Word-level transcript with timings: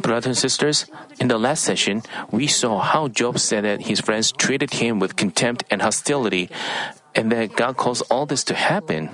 Brothers 0.00 0.26
and 0.26 0.38
sisters, 0.38 0.86
in 1.20 1.28
the 1.28 1.38
last 1.38 1.62
session, 1.62 2.02
we 2.30 2.46
saw 2.46 2.80
how 2.80 3.08
Job 3.08 3.38
said 3.38 3.64
that 3.64 3.82
his 3.82 4.00
friends 4.00 4.32
treated 4.32 4.72
him 4.74 4.98
with 4.98 5.14
contempt 5.14 5.64
and 5.70 5.82
hostility, 5.82 6.50
and 7.14 7.30
that 7.30 7.54
God 7.54 7.76
caused 7.76 8.02
all 8.10 8.26
this 8.26 8.42
to 8.44 8.54
happen. 8.54 9.10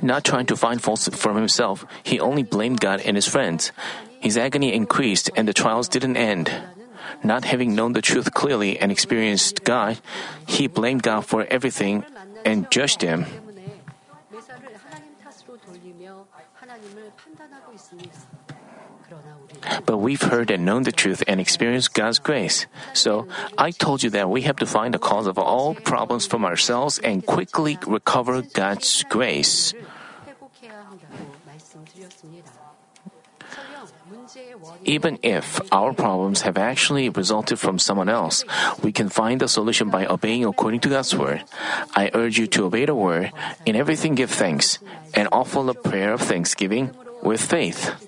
Not 0.00 0.24
trying 0.24 0.46
to 0.46 0.56
find 0.56 0.80
faults 0.80 1.08
from 1.08 1.36
himself, 1.36 1.84
he 2.02 2.20
only 2.20 2.42
blamed 2.42 2.80
God 2.80 3.00
and 3.00 3.16
his 3.16 3.26
friends. 3.28 3.72
His 4.20 4.38
agony 4.38 4.72
increased, 4.72 5.30
and 5.36 5.46
the 5.46 5.52
trials 5.52 5.88
didn't 5.88 6.16
end. 6.16 6.50
Not 7.22 7.44
having 7.44 7.74
known 7.74 7.92
the 7.92 8.02
truth 8.02 8.32
clearly 8.32 8.78
and 8.78 8.90
experienced 8.90 9.64
God, 9.64 9.98
he 10.46 10.68
blamed 10.68 11.02
God 11.02 11.26
for 11.26 11.44
everything 11.50 12.04
and 12.44 12.70
judged 12.70 13.02
him. 13.02 13.26
But 19.84 19.98
we've 19.98 20.22
heard 20.22 20.50
and 20.50 20.64
known 20.64 20.82
the 20.84 20.92
truth 20.92 21.22
and 21.26 21.40
experienced 21.40 21.94
God's 21.94 22.18
grace. 22.18 22.66
So 22.94 23.28
I 23.58 23.70
told 23.70 24.02
you 24.02 24.10
that 24.10 24.30
we 24.30 24.42
have 24.42 24.56
to 24.56 24.66
find 24.66 24.94
the 24.94 24.98
cause 24.98 25.26
of 25.26 25.38
all 25.38 25.74
problems 25.74 26.26
from 26.26 26.44
ourselves 26.44 26.98
and 26.98 27.24
quickly 27.24 27.78
recover 27.86 28.42
God's 28.42 29.04
grace. 29.08 29.74
Even 34.84 35.18
if 35.22 35.60
our 35.72 35.92
problems 35.92 36.42
have 36.42 36.58
actually 36.58 37.08
resulted 37.08 37.58
from 37.58 37.78
someone 37.78 38.08
else, 38.08 38.44
we 38.82 38.92
can 38.92 39.08
find 39.08 39.40
the 39.40 39.48
solution 39.48 39.90
by 39.90 40.06
obeying 40.06 40.44
according 40.44 40.80
to 40.80 40.88
God's 40.88 41.14
word. 41.14 41.42
I 41.94 42.10
urge 42.14 42.38
you 42.38 42.46
to 42.48 42.66
obey 42.66 42.84
the 42.84 42.94
word. 42.94 43.32
In 43.64 43.76
everything, 43.76 44.14
give 44.14 44.30
thanks, 44.30 44.78
and 45.14 45.28
offer 45.32 45.62
the 45.62 45.74
prayer 45.74 46.12
of 46.12 46.20
thanksgiving 46.20 46.94
with 47.22 47.40
faith. 47.40 48.05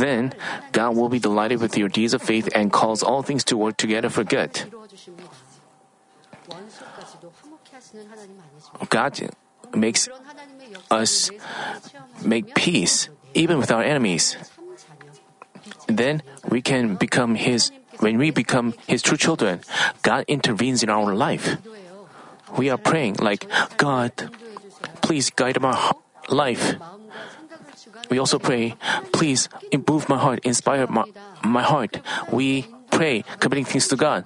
Then 0.00 0.32
God 0.72 0.96
will 0.96 1.12
be 1.12 1.20
delighted 1.20 1.60
with 1.60 1.76
your 1.76 1.92
deeds 1.92 2.16
of 2.16 2.24
faith 2.24 2.48
and 2.56 2.72
cause 2.72 3.04
all 3.04 3.20
things 3.20 3.44
to 3.52 3.56
work 3.56 3.76
together 3.76 4.08
for 4.08 4.24
good. 4.24 4.64
God 8.88 9.12
makes 9.76 10.08
us 10.90 11.30
make 12.24 12.54
peace 12.54 13.08
even 13.34 13.58
with 13.60 13.70
our 13.70 13.84
enemies. 13.84 14.36
Then 15.86 16.22
we 16.48 16.62
can 16.62 16.96
become 16.96 17.36
His, 17.36 17.70
when 18.00 18.16
we 18.16 18.30
become 18.30 18.72
His 18.86 19.02
true 19.02 19.20
children, 19.20 19.60
God 20.02 20.24
intervenes 20.28 20.82
in 20.82 20.88
our 20.88 21.14
life. 21.14 21.60
We 22.56 22.70
are 22.70 22.78
praying 22.78 23.16
like, 23.20 23.44
God, 23.76 24.12
please 25.02 25.30
guide 25.30 25.60
my 25.60 25.76
life. 26.28 26.80
We 28.10 28.18
also 28.18 28.38
pray, 28.38 28.74
please 29.12 29.48
improve 29.70 30.08
my 30.08 30.18
heart, 30.18 30.40
inspire 30.44 30.86
my, 30.86 31.04
my 31.44 31.62
heart. 31.62 32.00
We 32.30 32.66
pray, 32.90 33.24
committing 33.38 33.64
things 33.64 33.88
to 33.88 33.96
God. 33.96 34.24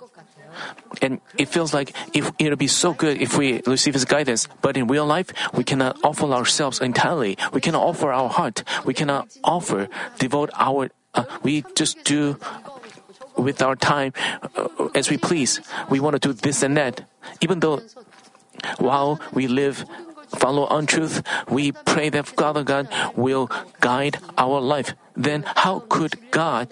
And 1.02 1.20
it 1.36 1.48
feels 1.48 1.74
like 1.74 1.92
if 2.14 2.30
it'll 2.38 2.56
be 2.56 2.68
so 2.68 2.94
good 2.94 3.20
if 3.20 3.36
we 3.36 3.60
receive 3.66 3.94
His 3.94 4.04
guidance, 4.04 4.48
but 4.62 4.76
in 4.76 4.86
real 4.86 5.04
life, 5.06 5.30
we 5.52 5.64
cannot 5.64 5.98
offer 6.02 6.26
ourselves 6.26 6.80
entirely. 6.80 7.36
We 7.52 7.60
cannot 7.60 7.82
offer 7.82 8.12
our 8.12 8.28
heart. 8.28 8.62
We 8.84 8.94
cannot 8.94 9.28
offer, 9.42 9.88
devote 10.18 10.50
our. 10.54 10.90
Uh, 11.12 11.24
we 11.42 11.64
just 11.74 12.02
do 12.04 12.38
with 13.36 13.62
our 13.62 13.76
time 13.76 14.12
uh, 14.56 14.88
as 14.94 15.10
we 15.10 15.18
please. 15.18 15.60
We 15.90 16.00
want 16.00 16.14
to 16.14 16.28
do 16.28 16.32
this 16.32 16.62
and 16.62 16.76
that, 16.76 17.02
even 17.40 17.60
though 17.60 17.82
while 18.78 19.20
we 19.32 19.46
live 19.46 19.84
follow 20.34 20.66
untruth, 20.68 21.22
we 21.48 21.72
pray 21.72 22.08
that 22.10 22.26
Father 22.26 22.62
God 22.62 22.88
will 23.16 23.50
guide 23.80 24.18
our 24.38 24.60
life. 24.60 24.94
Then 25.16 25.44
how 25.46 25.84
could 25.88 26.18
God 26.30 26.68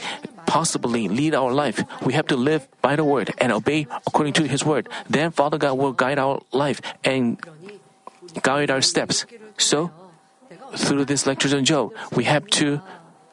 possibly 0.47 1.09
lead 1.09 1.35
our 1.35 1.53
life? 1.53 1.83
We 2.03 2.13
have 2.15 2.27
to 2.29 2.37
live 2.37 2.69
by 2.83 2.97
the 2.97 3.05
word 3.05 3.33
and 3.39 3.53
obey 3.53 3.87
according 4.07 4.35
to 4.35 4.45
his 4.45 4.65
word. 4.65 4.89
Then 5.09 5.31
Father 5.31 5.59
God 5.59 5.79
will 5.79 5.93
guide 5.93 6.19
our 6.19 6.43
life 6.53 6.81
and 7.05 7.39
guide 8.43 8.71
our 8.71 8.83
steps. 8.83 9.27
So, 9.59 9.91
through 10.77 11.05
this 11.05 11.27
lectures 11.27 11.55
on 11.55 11.65
Job, 11.65 11.93
we 12.15 12.25
have 12.25 12.47
to 12.59 12.81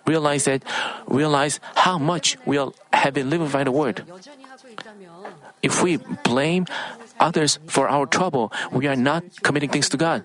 realize 0.05 0.45
that 0.45 0.63
realize 1.07 1.59
how 1.75 1.97
much 1.97 2.37
we 2.45 2.57
have 2.91 3.13
been 3.13 3.29
living 3.29 3.47
by 3.49 3.63
the 3.63 3.71
word. 3.71 4.03
If 5.61 5.83
we 5.83 5.97
blame 6.25 6.65
others 7.19 7.59
for 7.67 7.87
our 7.87 8.05
trouble, 8.05 8.51
we 8.71 8.87
are 8.87 8.95
not 8.95 9.23
committing 9.43 9.69
things 9.69 9.89
to 9.89 9.97
God. 9.97 10.23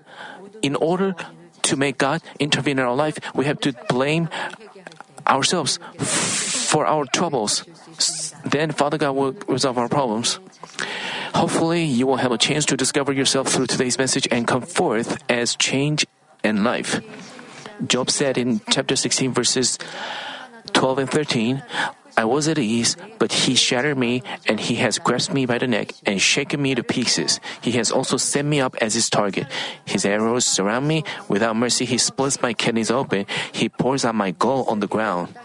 In 0.61 0.75
order 0.75 1.15
to 1.63 1.75
make 1.75 1.97
God 1.97 2.21
intervene 2.39 2.79
in 2.79 2.85
our 2.85 2.95
life, 2.95 3.19
we 3.33 3.45
have 3.45 3.59
to 3.61 3.73
blame 3.89 4.29
ourselves 5.27 5.79
for 5.99 6.85
our 6.85 7.05
troubles. 7.05 7.63
Then 8.45 8.71
Father 8.71 8.97
God 8.97 9.15
will 9.15 9.33
resolve 9.47 9.77
our 9.77 9.89
problems. 9.89 10.39
Hopefully, 11.33 11.83
you 11.83 12.07
will 12.07 12.17
have 12.17 12.31
a 12.31 12.37
chance 12.37 12.65
to 12.65 12.77
discover 12.77 13.11
yourself 13.11 13.49
through 13.49 13.67
today's 13.67 13.97
message 13.97 14.27
and 14.31 14.47
come 14.47 14.61
forth 14.61 15.21
as 15.29 15.55
change 15.55 16.05
in 16.43 16.63
life. 16.63 17.01
Job 17.85 18.09
said 18.09 18.37
in 18.37 18.61
chapter 18.71 18.95
16, 18.95 19.33
verses 19.33 19.77
12 20.71 20.99
and 20.99 21.09
13, 21.09 21.63
I 22.17 22.23
was 22.23 22.47
at 22.47 22.57
ease, 22.57 22.95
but 23.19 23.31
he 23.31 23.55
shattered 23.55 23.97
me, 23.97 24.23
and 24.47 24.59
he 24.59 24.75
has 24.75 24.99
grasped 24.99 25.33
me 25.33 25.45
by 25.45 25.57
the 25.57 25.67
neck 25.67 25.91
and 26.05 26.21
shaken 26.21 26.61
me 26.61 26.75
to 26.75 26.83
pieces. 26.83 27.39
He 27.61 27.73
has 27.73 27.91
also 27.91 28.15
set 28.15 28.45
me 28.45 28.61
up 28.61 28.75
as 28.79 28.93
his 28.93 29.09
target. 29.09 29.47
His 29.83 30.05
arrows 30.05 30.45
surround 30.45 30.87
me. 30.87 31.03
Without 31.27 31.55
mercy, 31.55 31.83
he 31.83 31.97
splits 31.97 32.41
my 32.41 32.53
kidneys 32.53 32.89
open. 32.89 33.25
He 33.51 33.67
pours 33.67 34.05
out 34.05 34.15
my 34.15 34.31
gall 34.31 34.63
on 34.69 34.79
the 34.79 34.87
ground. 34.87 35.35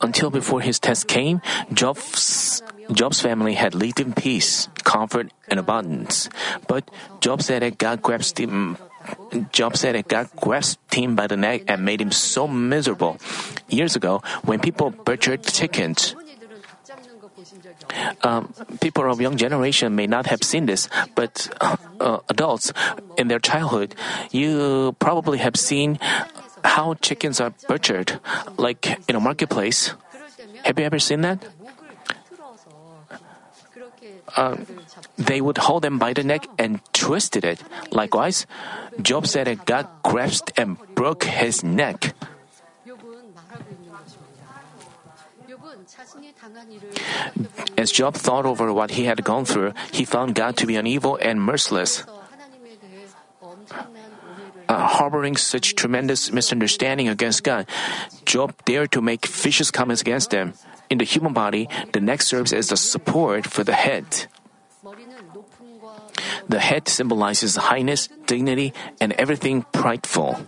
Until 0.00 0.30
before 0.30 0.60
his 0.60 0.78
test 0.78 1.06
came, 1.06 1.40
Job's, 1.72 2.62
Job's 2.92 3.20
family 3.20 3.54
had 3.54 3.74
lived 3.74 4.00
in 4.00 4.12
peace, 4.12 4.68
comfort, 4.84 5.32
and 5.48 5.58
abundance. 5.58 6.28
But 6.66 6.90
Job 7.20 7.42
said 7.42 7.62
that 7.62 7.78
God 7.78 8.02
grasped 8.02 8.38
him 8.38 8.76
Job 9.52 9.76
said 9.76 9.94
that 9.94 10.08
God 10.08 10.28
grasped 10.36 10.94
him 10.94 11.16
by 11.16 11.26
the 11.26 11.36
neck 11.36 11.62
and 11.68 11.84
made 11.84 12.00
him 12.00 12.10
so 12.10 12.46
miserable. 12.46 13.18
Years 13.68 13.96
ago, 13.96 14.22
when 14.44 14.60
people 14.60 14.90
butchered 14.90 15.42
chickens, 15.44 16.14
um, 18.22 18.52
people 18.80 19.10
of 19.10 19.20
young 19.20 19.36
generation 19.36 19.94
may 19.94 20.06
not 20.06 20.26
have 20.26 20.42
seen 20.42 20.66
this, 20.66 20.88
but 21.14 21.48
uh, 21.60 21.76
uh 22.00 22.18
adults 22.28 22.72
in 23.16 23.28
their 23.28 23.38
childhood, 23.38 23.94
you 24.30 24.94
probably 24.98 25.38
have 25.38 25.56
seen 25.56 25.98
how 26.64 26.94
chickens 26.94 27.40
are 27.40 27.52
butchered, 27.68 28.20
like 28.56 28.86
in 29.08 29.16
a 29.16 29.20
marketplace. 29.20 29.94
Have 30.64 30.78
you 30.78 30.84
ever 30.84 30.98
seen 30.98 31.20
that? 31.22 31.44
Uh, 34.36 34.56
they 35.16 35.40
would 35.40 35.56
hold 35.56 35.84
him 35.84 35.98
by 35.98 36.12
the 36.12 36.22
neck 36.22 36.46
and 36.58 36.80
twisted 36.92 37.44
it. 37.44 37.62
Likewise, 37.90 38.46
Job 39.00 39.26
said 39.26 39.46
that 39.46 39.64
God 39.64 39.88
grasped 40.04 40.52
and 40.56 40.76
broke 40.94 41.24
his 41.24 41.64
neck. 41.64 42.12
As 47.78 47.92
Job 47.92 48.14
thought 48.14 48.44
over 48.44 48.72
what 48.72 48.92
he 48.92 49.04
had 49.04 49.24
gone 49.24 49.44
through, 49.44 49.72
he 49.92 50.04
found 50.04 50.34
God 50.34 50.56
to 50.58 50.66
be 50.66 50.76
uneven 50.76 51.16
and 51.20 51.40
merciless. 51.40 52.04
Uh, 54.68 54.86
harboring 54.86 55.36
such 55.36 55.76
tremendous 55.76 56.32
misunderstanding 56.32 57.08
against 57.08 57.44
God, 57.44 57.66
Job 58.24 58.52
dared 58.64 58.92
to 58.92 59.00
make 59.00 59.26
vicious 59.26 59.70
comments 59.70 60.02
against 60.02 60.30
them. 60.30 60.54
In 60.88 60.98
the 60.98 61.04
human 61.04 61.32
body, 61.32 61.68
the 61.92 62.00
neck 62.00 62.22
serves 62.22 62.52
as 62.52 62.68
the 62.68 62.76
support 62.76 63.46
for 63.46 63.64
the 63.64 63.74
head. 63.74 64.26
The 66.48 66.60
head 66.60 66.88
symbolizes 66.88 67.56
highness, 67.56 68.08
dignity, 68.26 68.72
and 69.00 69.12
everything 69.14 69.66
prideful. 69.72 70.38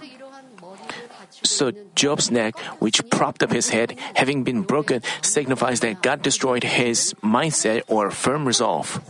So 1.42 1.72
Job's 1.94 2.30
neck, 2.30 2.58
which 2.78 3.02
propped 3.10 3.42
up 3.42 3.52
his 3.52 3.70
head, 3.70 3.98
having 4.14 4.44
been 4.44 4.62
broken, 4.62 5.02
signifies 5.22 5.80
that 5.80 6.02
God 6.02 6.22
destroyed 6.22 6.62
his 6.62 7.14
mindset 7.22 7.82
or 7.86 8.10
firm 8.10 8.46
resolve. 8.46 9.00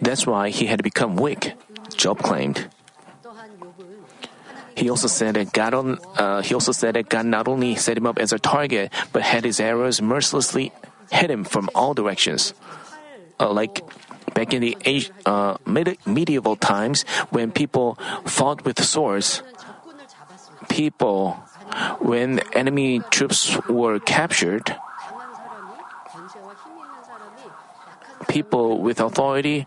That's 0.00 0.26
why 0.26 0.50
he 0.50 0.66
had 0.66 0.82
become 0.82 1.16
weak, 1.16 1.54
Job 1.96 2.18
claimed. 2.20 2.68
He 4.76 4.90
also 4.90 5.08
said 5.08 5.34
that 5.36 5.52
God 5.52 5.72
on, 5.72 5.98
uh, 6.16 6.42
he 6.42 6.52
also 6.52 6.72
said 6.72 6.94
that 6.94 7.08
God 7.08 7.24
not 7.24 7.48
only 7.48 7.76
set 7.76 7.96
him 7.96 8.06
up 8.06 8.18
as 8.18 8.32
a 8.32 8.38
target, 8.38 8.92
but 9.12 9.22
had 9.22 9.44
his 9.44 9.58
arrows 9.58 10.02
mercilessly 10.02 10.70
hit 11.10 11.30
him 11.30 11.44
from 11.44 11.70
all 11.74 11.94
directions. 11.94 12.52
Uh, 13.40 13.50
like 13.50 13.80
back 14.34 14.52
in 14.52 14.60
the 14.60 14.76
age, 14.84 15.10
uh, 15.24 15.56
medieval 15.64 16.56
times, 16.56 17.04
when 17.30 17.50
people 17.50 17.96
fought 18.24 18.64
with 18.64 18.82
swords, 18.82 19.42
people, 20.68 21.32
when 22.00 22.40
enemy 22.52 23.00
troops 23.10 23.56
were 23.68 23.98
captured, 23.98 24.76
people 28.28 28.78
with 28.80 29.00
authority, 29.00 29.66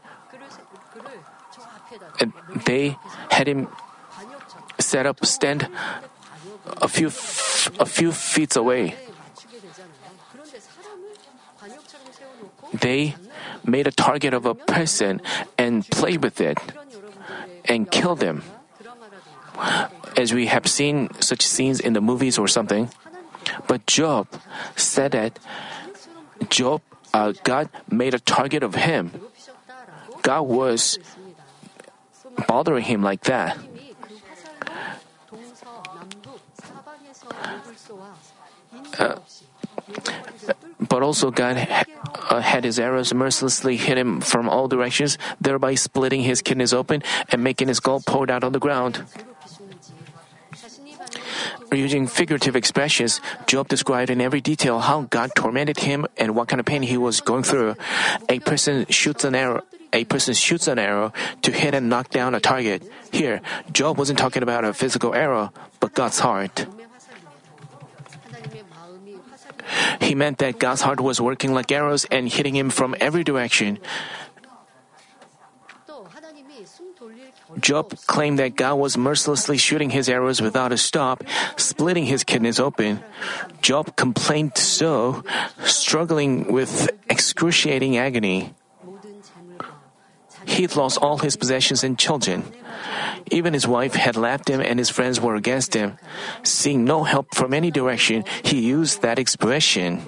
they 2.66 2.96
had 3.32 3.48
him 3.48 3.68
set 4.90 5.06
up 5.06 5.22
stand 5.22 5.70
a 6.82 6.90
few 6.90 7.14
a 7.78 7.86
few 7.86 8.10
feet 8.12 8.58
away. 8.58 8.98
They 12.74 13.14
made 13.62 13.86
a 13.86 13.94
target 13.94 14.34
of 14.34 14.50
a 14.50 14.58
person 14.58 15.22
and 15.58 15.86
played 15.94 16.26
with 16.26 16.42
it 16.42 16.58
and 17.70 17.86
killed 17.90 18.20
them. 18.20 18.42
As 20.18 20.34
we 20.34 20.50
have 20.50 20.66
seen 20.66 21.14
such 21.22 21.46
scenes 21.46 21.78
in 21.80 21.94
the 21.94 22.02
movies 22.02 22.42
or 22.42 22.48
something. 22.48 22.90
But 23.68 23.86
Job 23.86 24.26
said 24.76 25.14
that 25.14 25.38
Job, 26.50 26.82
uh, 27.14 27.34
God 27.44 27.70
made 27.90 28.14
a 28.14 28.22
target 28.22 28.64
of 28.64 28.74
him. 28.76 29.14
God 30.22 30.44
was 30.50 30.98
bothering 32.48 32.86
him 32.86 33.02
like 33.04 33.28
that. 33.28 33.58
but 40.80 41.04
also 41.04 41.32
God 41.32 41.68
uh, 42.30 42.40
had 42.42 42.64
his 42.64 42.80
arrows 42.80 43.14
mercilessly 43.14 43.78
hit 43.78 43.98
him 43.98 44.22
from 44.22 44.50
all 44.50 44.68
directions, 44.68 45.18
thereby 45.40 45.76
splitting 45.76 46.22
his 46.22 46.42
kidneys 46.42 46.74
open 46.74 47.04
and 47.30 47.44
making 47.44 47.68
his 47.68 47.80
gall 47.80 48.02
poured 48.02 48.32
out 48.32 48.44
on 48.44 48.52
the 48.52 48.60
ground. 48.60 49.04
Using 51.72 52.08
figurative 52.08 52.56
expressions, 52.56 53.22
Job 53.46 53.68
described 53.68 54.10
in 54.10 54.22
every 54.22 54.42
detail 54.42 54.80
how 54.80 55.02
God 55.02 55.32
tormented 55.36 55.80
him 55.80 56.08
and 56.18 56.36
what 56.36 56.48
kind 56.48 56.60
of 56.60 56.66
pain 56.66 56.82
he 56.82 56.98
was 56.98 57.22
going 57.22 57.44
through. 57.44 57.76
A 58.28 58.40
person 58.40 58.88
shoots 58.90 59.24
an 59.24 59.36
arrow. 59.36 59.62
A 59.94 60.06
person 60.06 60.34
shoots 60.34 60.68
an 60.68 60.80
arrow 60.80 61.14
to 61.42 61.52
hit 61.52 61.74
and 61.74 61.90
knock 61.90 62.10
down 62.10 62.34
a 62.34 62.40
target. 62.40 62.84
Here, 63.12 63.42
Job 63.72 63.98
wasn't 63.98 64.20
talking 64.20 64.42
about 64.42 64.66
a 64.66 64.74
physical 64.74 65.14
arrow, 65.14 65.52
but 65.80 65.94
God's 65.94 66.20
heart. 66.20 66.66
He 70.02 70.16
meant 70.16 70.38
that 70.40 70.60
God's 70.60 70.82
heart 70.82 71.00
was 71.00 71.20
working 71.22 71.54
like 71.54 71.72
arrows 71.72 72.06
and 72.12 72.28
hitting 72.28 72.56
him 72.56 72.70
from 72.70 72.96
every 73.00 73.24
direction. 73.24 73.80
Job 77.60 77.98
claimed 78.06 78.38
that 78.40 78.56
God 78.56 78.76
was 78.76 78.98
mercilessly 78.98 79.58
shooting 79.58 79.90
his 79.90 80.08
arrows 80.08 80.42
without 80.42 80.72
a 80.72 80.78
stop, 80.78 81.24
splitting 81.58 82.06
his 82.06 82.24
kidneys 82.24 82.60
open. 82.60 83.02
Job 83.62 83.96
complained 83.96 84.58
so, 84.58 85.24
struggling 85.64 86.52
with 86.52 86.90
excruciating 87.10 87.98
agony. 87.98 88.54
He'd 90.50 90.76
lost 90.76 90.98
all 90.98 91.22
his 91.22 91.38
possessions 91.38 91.84
and 91.84 91.98
children. 91.98 92.44
Even 93.30 93.54
his 93.54 93.68
wife 93.68 93.94
had 93.94 94.18
left 94.18 94.50
him 94.50 94.60
and 94.60 94.80
his 94.82 94.90
friends 94.90 95.22
were 95.22 95.36
against 95.36 95.78
him. 95.78 95.98
Seeing 96.42 96.84
no 96.84 97.04
help 97.06 97.36
from 97.36 97.54
any 97.54 97.70
direction, 97.70 98.26
he 98.44 98.60
used 98.60 99.02
that 99.06 99.20
expression. 99.20 100.02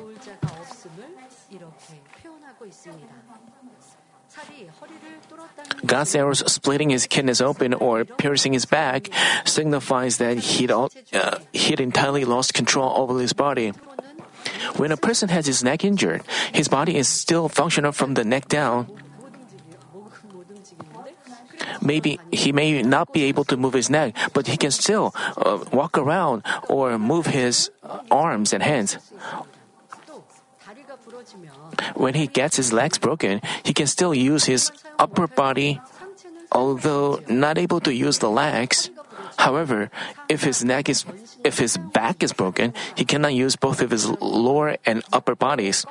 God's 5.86 6.16
arrows 6.16 6.42
splitting 6.52 6.90
his 6.90 7.06
kidneys 7.06 7.42
open 7.42 7.74
or 7.74 8.06
piercing 8.06 8.54
his 8.54 8.66
back 8.66 9.10
signifies 9.46 10.18
that 10.18 10.38
he'd, 10.38 10.72
all, 10.72 10.90
uh, 11.14 11.38
he'd 11.54 11.80
entirely 11.80 12.26
lost 12.26 12.54
control 12.54 12.90
over 12.98 13.20
his 13.20 13.34
body. 13.34 13.74
When 14.78 14.92
a 14.92 14.98
person 14.98 15.30
has 15.30 15.46
his 15.46 15.64
neck 15.64 15.84
injured, 15.86 16.24
his 16.54 16.68
body 16.68 16.98
is 16.98 17.08
still 17.08 17.50
functional 17.50 17.92
from 17.92 18.14
the 18.16 18.24
neck 18.24 18.48
down. 18.48 18.90
Maybe 21.82 22.20
he 22.32 22.52
may 22.52 22.82
not 22.82 23.12
be 23.12 23.24
able 23.24 23.44
to 23.46 23.58
move 23.58 23.74
his 23.74 23.90
neck, 23.90 24.16
but 24.34 24.48
he 24.48 24.58
can 24.58 24.72
still 24.72 25.14
uh, 25.38 25.60
walk 25.74 25.98
around 25.98 26.44
or 26.70 26.98
move 26.98 27.26
his 27.28 27.72
uh, 27.84 28.00
arms 28.12 28.54
and 28.54 28.62
hands. 28.62 28.98
When 31.96 32.14
he 32.14 32.28
gets 32.28 32.56
his 32.58 32.74
legs 32.74 32.98
broken, 32.98 33.42
he 33.64 33.74
can 33.74 33.88
still 33.88 34.14
use 34.14 34.46
his 34.46 34.72
upper 35.00 35.28
body, 35.28 35.82
although 36.52 37.22
not 37.28 37.58
able 37.58 37.80
to 37.82 37.94
use 37.94 38.20
the 38.20 38.30
legs. 38.30 38.90
However, 39.42 39.90
if 40.30 40.46
his 40.46 40.62
neck 40.64 40.86
is 40.86 41.02
if 41.44 41.58
his 41.58 41.74
back 41.74 42.22
is 42.22 42.30
broken, 42.30 42.78
he 42.94 43.06
cannot 43.06 43.34
use 43.34 43.58
both 43.58 43.82
of 43.82 43.90
his 43.90 44.06
lower 44.22 44.78
and 44.86 45.02
upper 45.10 45.34
bodies. 45.34 45.82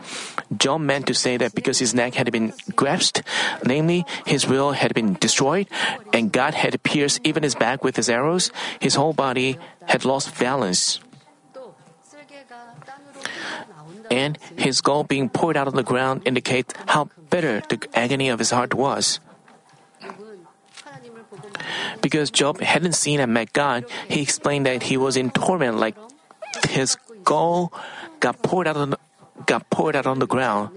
Job 0.55 0.87
meant 0.87 1.11
to 1.11 1.15
say 1.19 1.35
that 1.35 1.51
because 1.51 1.83
his 1.83 1.91
neck 1.91 2.15
had 2.15 2.31
been 2.31 2.55
grasped, 2.79 3.27
namely 3.67 4.07
his 4.23 4.47
will 4.47 4.79
had 4.79 4.95
been 4.95 5.19
destroyed, 5.19 5.67
and 6.15 6.31
God 6.31 6.55
had 6.55 6.79
pierced 6.87 7.27
even 7.27 7.43
his 7.43 7.59
back 7.59 7.83
with 7.83 7.99
his 7.99 8.07
arrows, 8.07 8.55
his 8.79 8.95
whole 8.95 9.13
body 9.13 9.59
had 9.91 10.07
lost 10.07 10.39
balance. 10.39 11.03
And 14.11 14.39
his 14.55 14.79
gall 14.81 15.03
being 15.03 15.27
poured 15.27 15.59
out 15.59 15.67
on 15.67 15.75
the 15.75 15.83
ground 15.83 16.23
indicates 16.23 16.75
how 16.95 17.11
bitter 17.31 17.63
the 17.67 17.83
agony 17.99 18.31
of 18.31 18.39
his 18.39 18.55
heart 18.55 18.75
was. 18.75 19.19
Because 22.01 22.31
Job 22.31 22.61
hadn't 22.61 22.95
seen 22.95 23.21
and 23.21 23.33
met 23.35 23.53
God, 23.53 23.85
he 24.09 24.23
explained 24.23 24.67
that 24.67 24.85
he 24.85 24.97
was 24.97 25.17
in 25.17 25.31
torment 25.31 25.79
like 25.79 25.97
his 26.69 26.97
gall 27.25 27.73
got 28.21 28.43
poured 28.43 28.67
out 28.67 28.77
on, 28.77 28.95
got 29.47 29.69
poured 29.71 29.97
out 29.97 30.07
on 30.07 30.19
the 30.19 30.27
ground. 30.27 30.71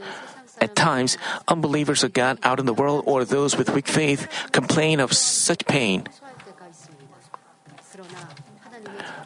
At 0.61 0.75
times, 0.75 1.17
unbelievers 1.47 2.03
of 2.03 2.13
God 2.13 2.39
out 2.43 2.59
in 2.59 2.65
the 2.65 2.73
world 2.73 3.03
or 3.05 3.25
those 3.25 3.57
with 3.57 3.71
weak 3.71 3.87
faith 3.87 4.27
complain 4.51 4.99
of 4.99 5.11
such 5.11 5.65
pain. 5.65 6.07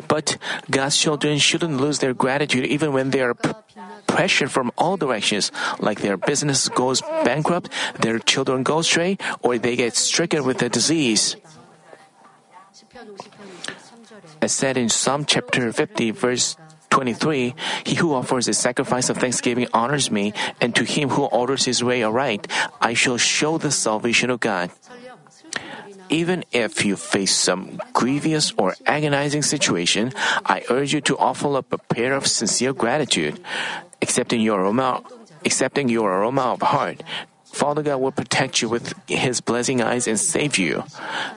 But 0.08 0.38
God's 0.70 0.98
children 0.98 1.38
shouldn't 1.38 1.80
lose 1.80 2.00
their 2.00 2.14
gratitude 2.14 2.66
even 2.66 2.94
when 2.94 3.12
they 3.12 3.22
are 3.22 3.36
p- 3.36 3.52
pressured 4.08 4.52
from 4.52 4.72
all 4.78 4.98
directions, 4.98 5.52
like 5.80 6.02
their 6.02 6.18
business 6.18 6.70
goes 6.70 7.02
bankrupt, 7.24 7.70
their 8.00 8.20
children 8.20 8.64
go 8.64 8.80
astray, 8.80 9.18
or 9.42 9.58
they 9.58 9.76
get 9.76 9.96
stricken 9.96 10.44
with 10.44 10.62
a 10.62 10.70
disease. 10.70 11.36
As 14.42 14.52
said 14.52 14.78
in 14.78 14.90
Psalm 14.90 15.26
chapter 15.26 15.72
50, 15.72 16.12
verse 16.12 16.58
23 16.90 17.54
He 17.86 17.96
who 17.96 18.14
offers 18.14 18.48
a 18.48 18.54
sacrifice 18.54 19.10
of 19.10 19.18
thanksgiving 19.18 19.68
honors 19.74 20.10
me, 20.10 20.34
and 20.62 20.74
to 20.76 20.84
him 20.84 21.10
who 21.10 21.26
orders 21.26 21.66
his 21.66 21.84
way 21.84 22.02
aright, 22.02 22.48
I 22.82 22.94
shall 22.94 23.18
show 23.18 23.58
the 23.58 23.72
salvation 23.72 24.30
of 24.30 24.40
God. 24.40 24.72
Even 26.10 26.44
if 26.52 26.86
you 26.86 26.96
face 26.96 27.36
some 27.36 27.80
grievous 27.94 28.54
or 28.58 28.76
agonizing 28.86 29.42
situation, 29.42 30.14
I 30.46 30.64
urge 30.70 30.94
you 30.94 31.02
to 31.02 31.18
offer 31.18 31.58
up 31.58 31.74
a 31.74 31.78
prayer 31.78 32.14
of 32.14 32.28
sincere 32.28 32.74
gratitude, 32.74 33.40
accepting 34.02 34.42
your 34.42 34.62
aroma, 34.62 35.04
accepting 35.46 35.90
your 35.90 36.12
aroma 36.12 36.54
of 36.54 36.62
heart. 36.62 37.04
Father 37.46 37.82
God 37.82 37.98
will 37.98 38.12
protect 38.12 38.62
you 38.62 38.70
with 38.70 38.94
His 39.08 39.42
blessing 39.42 39.82
eyes 39.82 40.08
and 40.08 40.20
save 40.20 40.58
you. 40.58 40.84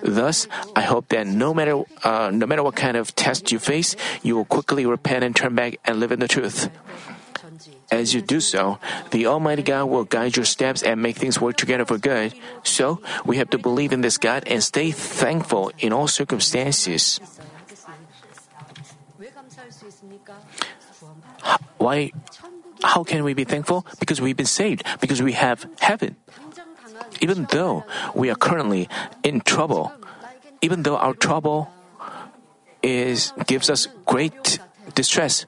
Thus, 0.02 0.46
I 0.76 0.82
hope 0.82 1.08
that 1.08 1.26
no 1.26 1.54
matter 1.54 1.82
uh, 2.04 2.30
no 2.30 2.46
matter 2.46 2.62
what 2.62 2.76
kind 2.76 2.96
of 2.96 3.14
test 3.16 3.50
you 3.50 3.58
face, 3.58 3.96
you 4.22 4.36
will 4.36 4.44
quickly 4.44 4.84
repent 4.84 5.24
and 5.24 5.34
turn 5.34 5.54
back 5.54 5.80
and 5.84 5.98
live 5.98 6.12
in 6.12 6.20
the 6.20 6.28
truth. 6.28 6.68
As 7.90 8.14
you 8.14 8.22
do 8.22 8.38
so, 8.38 8.78
the 9.10 9.26
Almighty 9.26 9.62
God 9.62 9.90
will 9.90 10.04
guide 10.04 10.36
your 10.36 10.46
steps 10.46 10.82
and 10.82 11.02
make 11.02 11.16
things 11.16 11.40
work 11.40 11.56
together 11.56 11.84
for 11.84 11.98
good. 11.98 12.34
So, 12.62 13.02
we 13.26 13.36
have 13.38 13.50
to 13.50 13.58
believe 13.58 13.92
in 13.92 14.00
this 14.00 14.16
God 14.16 14.44
and 14.46 14.62
stay 14.62 14.90
thankful 14.92 15.72
in 15.78 15.92
all 15.92 16.06
circumstances. 16.06 17.18
Why? 21.78 22.12
How 22.82 23.04
can 23.04 23.24
we 23.24 23.34
be 23.34 23.44
thankful? 23.44 23.84
Because 23.98 24.20
we've 24.20 24.36
been 24.36 24.46
saved, 24.46 24.84
because 25.00 25.20
we 25.20 25.32
have 25.32 25.66
heaven. 25.80 26.16
Even 27.20 27.46
though 27.50 27.84
we 28.14 28.30
are 28.30 28.36
currently 28.36 28.88
in 29.22 29.40
trouble, 29.40 29.92
even 30.62 30.82
though 30.82 30.96
our 30.96 31.14
trouble 31.14 31.68
is 32.82 33.32
gives 33.46 33.68
us 33.68 33.88
great 34.06 34.58
distress, 34.94 35.46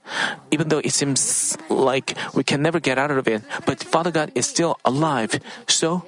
even 0.51 0.69
though 0.69 0.81
it 0.85 0.93
seems 0.93 1.57
like 1.69 2.17
we 2.35 2.45
can 2.45 2.63
never 2.63 2.81
get 2.81 2.99
out 2.99 3.11
of 3.11 3.27
it. 3.29 3.43
But 3.67 3.83
Father 3.83 4.11
God 4.11 4.33
is 4.35 4.47
still 4.47 4.79
alive. 4.85 5.41
So, 5.69 6.03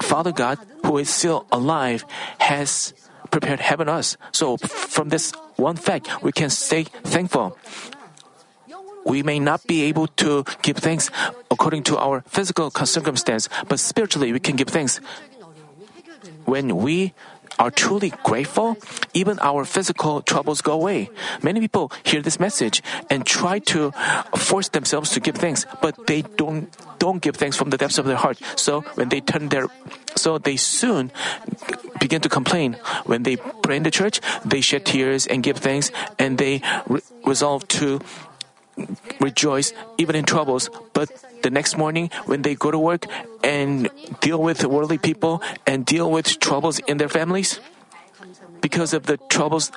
Father 0.00 0.32
God, 0.32 0.58
who 0.84 0.98
is 0.98 1.10
still 1.10 1.46
alive, 1.50 2.04
has 2.38 2.94
prepared 3.30 3.60
heaven 3.60 3.88
us. 3.88 4.16
So, 4.32 4.56
from 4.56 5.10
this 5.10 5.32
one 5.56 5.76
fact, 5.76 6.22
we 6.22 6.32
can 6.32 6.50
stay 6.50 6.84
thankful. 6.84 7.58
We 9.04 9.22
may 9.22 9.38
not 9.38 9.66
be 9.66 9.84
able 9.84 10.06
to 10.20 10.44
give 10.62 10.76
thanks 10.76 11.10
according 11.50 11.82
to 11.84 11.98
our 11.98 12.22
physical 12.28 12.70
circumstance, 12.70 13.48
but 13.66 13.80
spiritually 13.80 14.32
we 14.32 14.40
can 14.40 14.56
give 14.56 14.68
thanks. 14.68 15.00
When 16.44 16.76
we 16.76 17.14
are 17.58 17.70
truly 17.70 18.12
grateful, 18.22 18.76
even 19.14 19.38
our 19.40 19.64
physical 19.64 20.22
troubles 20.22 20.60
go 20.62 20.72
away. 20.72 21.10
Many 21.42 21.60
people 21.60 21.92
hear 22.04 22.22
this 22.22 22.38
message 22.38 22.82
and 23.10 23.26
try 23.26 23.58
to 23.74 23.92
force 24.36 24.68
themselves 24.68 25.10
to 25.10 25.20
give 25.20 25.36
thanks, 25.36 25.66
but 25.82 26.06
they 26.06 26.22
don't 26.22 26.70
don't 26.98 27.22
give 27.22 27.36
thanks 27.36 27.56
from 27.56 27.70
the 27.70 27.76
depths 27.76 27.98
of 27.98 28.06
their 28.06 28.16
heart. 28.16 28.38
So 28.56 28.82
when 28.94 29.08
they 29.08 29.20
turn 29.20 29.48
their 29.50 29.68
so 30.16 30.38
they 30.38 30.56
soon 30.56 31.10
begin 32.00 32.20
to 32.22 32.28
complain. 32.28 32.74
When 33.04 33.22
they 33.22 33.36
pray 33.36 33.76
in 33.76 33.82
the 33.82 33.90
church, 33.90 34.20
they 34.44 34.60
shed 34.60 34.86
tears 34.86 35.26
and 35.26 35.42
give 35.42 35.58
thanks, 35.58 35.90
and 36.18 36.38
they 36.38 36.62
re- 36.86 37.00
resolve 37.24 37.66
to 37.78 38.00
rejoice 39.20 39.72
even 39.98 40.14
in 40.14 40.24
troubles. 40.24 40.70
But 40.92 41.10
the 41.42 41.50
next 41.50 41.76
morning, 41.76 42.10
when 42.26 42.42
they 42.42 42.54
go 42.54 42.70
to 42.70 42.78
work 42.78 43.06
and 43.42 43.90
deal 44.20 44.40
with 44.40 44.64
worldly 44.64 44.98
people 44.98 45.42
and 45.66 45.84
deal 45.84 46.10
with 46.10 46.38
troubles 46.40 46.78
in 46.80 46.98
their 46.98 47.08
families, 47.08 47.60
because 48.60 48.92
of 48.92 49.06
the 49.06 49.16
troubles 49.28 49.70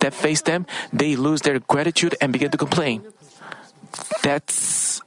that 0.00 0.12
face 0.12 0.42
them, 0.42 0.66
they 0.92 1.16
lose 1.16 1.42
their 1.42 1.58
gratitude 1.58 2.14
and 2.20 2.32
begin 2.32 2.50
to 2.50 2.58
complain. 2.58 3.02
That's 4.22 5.00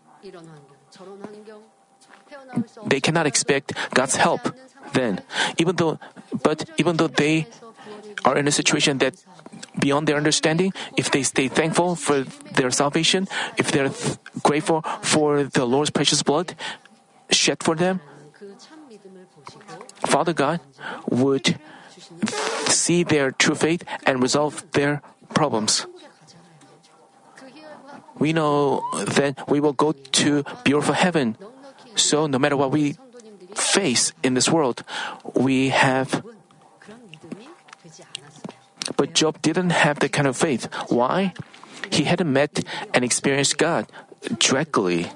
they 2.86 3.00
cannot 3.00 3.28
expect 3.28 3.74
God's 3.94 4.16
help 4.16 4.42
then. 4.94 5.22
Even 5.58 5.76
though, 5.76 6.00
but 6.44 6.70
even 6.78 6.98
though 6.98 7.08
they 7.08 7.48
are 8.24 8.38
in 8.38 8.48
a 8.48 8.52
situation 8.52 8.98
that 9.00 9.16
beyond 9.80 10.08
their 10.08 10.18
understanding, 10.18 10.74
if 10.98 11.12
they 11.12 11.24
stay 11.24 11.48
thankful 11.48 11.96
for 11.96 12.24
their 12.54 12.72
salvation, 12.72 13.28
if 13.58 13.72
they're 13.72 13.90
th- 13.90 14.18
grateful 14.44 14.82
for 15.02 15.44
the 15.44 15.66
Lord's 15.66 15.90
precious 15.90 16.24
blood 16.24 16.56
shed 17.32 17.64
for 17.64 17.76
them, 17.76 18.02
Father 20.06 20.34
God 20.34 20.60
would 21.10 21.60
see 22.68 23.04
their 23.04 23.32
true 23.32 23.56
faith 23.56 23.84
and 24.06 24.22
resolve 24.22 24.64
their 24.72 25.02
problems. 25.34 25.86
We 28.18 28.32
know 28.32 28.82
that 28.94 29.44
we 29.50 29.60
will 29.60 29.74
go 29.74 29.92
to 29.92 30.44
beautiful 30.64 30.94
heaven. 30.94 31.38
So 31.96 32.28
no 32.28 32.40
matter 32.40 32.56
what 32.56 32.72
we 32.72 32.96
face 33.56 34.14
in 34.24 34.36
this 34.36 34.50
world, 34.50 34.84
we 35.36 35.70
have 35.70 36.24
but 38.98 39.14
Job 39.14 39.42
didn't 39.42 39.72
have 39.72 40.00
that 40.00 40.12
kind 40.12 40.28
of 40.28 40.38
faith. 40.38 40.68
Why? 40.90 41.34
He 41.92 42.04
hadn't 42.04 42.32
met 42.32 42.64
and 42.94 43.04
experienced 43.04 43.58
God 43.58 43.88
directly. 44.40 45.12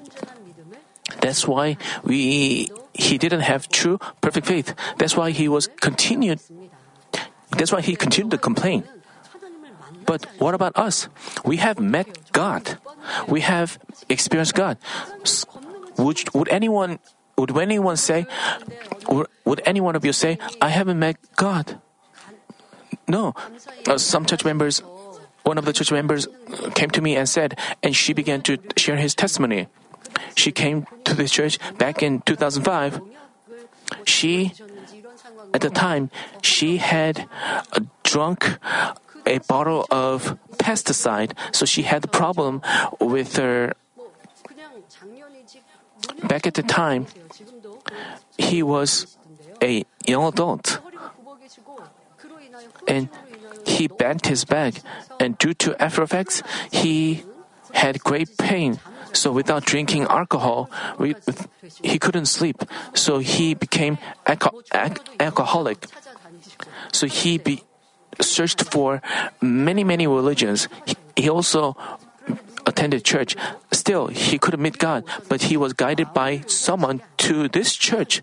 That's 1.20 1.46
why 1.46 1.76
we 2.04 2.70
he 2.94 3.18
didn't 3.18 3.40
have 3.40 3.68
true 3.68 3.98
perfect 4.20 4.46
faith. 4.46 4.74
That's 4.98 5.16
why 5.16 5.30
he 5.30 5.48
was 5.48 5.68
continued 5.80 6.40
that's 7.56 7.72
why 7.72 7.80
he 7.80 7.96
continued 7.96 8.30
to 8.30 8.38
complain. 8.38 8.84
But 10.06 10.26
what 10.38 10.54
about 10.54 10.76
us? 10.76 11.08
We 11.44 11.58
have 11.58 11.78
met 11.78 12.32
God. 12.32 12.78
We 13.28 13.40
have 13.42 13.78
experienced 14.08 14.54
God. 14.54 14.78
Would, 15.98 16.34
would 16.34 16.48
anyone 16.48 16.98
would 17.36 17.56
anyone 17.56 17.96
say 17.96 18.26
would, 19.08 19.26
would 19.44 19.62
any 19.64 19.80
one 19.80 19.96
of 19.96 20.04
you 20.04 20.12
say 20.12 20.38
I 20.60 20.68
haven't 20.68 20.98
met 20.98 21.16
God? 21.36 21.80
No. 23.10 23.34
Uh, 23.88 23.98
some 23.98 24.24
church 24.24 24.44
members, 24.44 24.78
one 25.42 25.58
of 25.58 25.64
the 25.64 25.72
church 25.72 25.90
members 25.90 26.28
came 26.74 26.90
to 26.90 27.02
me 27.02 27.16
and 27.16 27.28
said, 27.28 27.58
and 27.82 27.94
she 27.94 28.12
began 28.14 28.40
to 28.42 28.56
share 28.76 28.96
his 28.96 29.14
testimony. 29.18 29.66
She 30.36 30.52
came 30.52 30.86
to 31.04 31.14
this 31.14 31.32
church 31.32 31.58
back 31.76 32.02
in 32.02 32.22
2005. 32.22 33.02
She, 34.06 34.54
at 35.52 35.60
the 35.60 35.70
time, 35.70 36.10
she 36.40 36.78
had 36.78 37.26
drunk 38.04 38.58
a 39.26 39.38
bottle 39.50 39.86
of 39.90 40.38
pesticide, 40.58 41.34
so 41.50 41.66
she 41.66 41.82
had 41.82 42.04
a 42.04 42.08
problem 42.08 42.62
with 43.00 43.34
her. 43.36 43.74
Back 46.22 46.46
at 46.46 46.54
the 46.54 46.62
time, 46.62 47.06
he 48.38 48.62
was 48.62 49.18
a 49.60 49.84
young 50.06 50.26
adult 50.26 50.78
and 52.86 53.08
he 53.64 53.88
bent 53.88 54.26
his 54.26 54.44
back, 54.44 54.82
and 55.18 55.36
due 55.38 55.54
to 55.54 55.76
after 55.82 56.02
effects, 56.02 56.42
he 56.70 57.24
had 57.72 58.02
great 58.02 58.36
pain. 58.38 58.80
So 59.12 59.32
without 59.32 59.64
drinking 59.64 60.04
alcohol, 60.04 60.70
we, 60.98 61.14
he 61.82 61.98
couldn't 61.98 62.26
sleep. 62.26 62.62
So 62.94 63.18
he 63.18 63.54
became 63.54 63.98
alco- 64.26 64.62
alcoholic. 65.18 65.86
So 66.92 67.06
he 67.06 67.38
be, 67.38 67.62
searched 68.20 68.62
for 68.70 69.02
many, 69.40 69.84
many 69.84 70.06
religions. 70.06 70.68
He, 70.86 70.94
he 71.16 71.28
also 71.28 71.76
attended 72.66 73.04
church. 73.04 73.36
Still, 73.72 74.06
he 74.08 74.38
couldn't 74.38 74.62
meet 74.62 74.78
God, 74.78 75.04
but 75.28 75.50
he 75.50 75.56
was 75.56 75.72
guided 75.72 76.12
by 76.12 76.42
someone 76.46 77.02
to 77.18 77.48
this 77.48 77.74
church. 77.74 78.22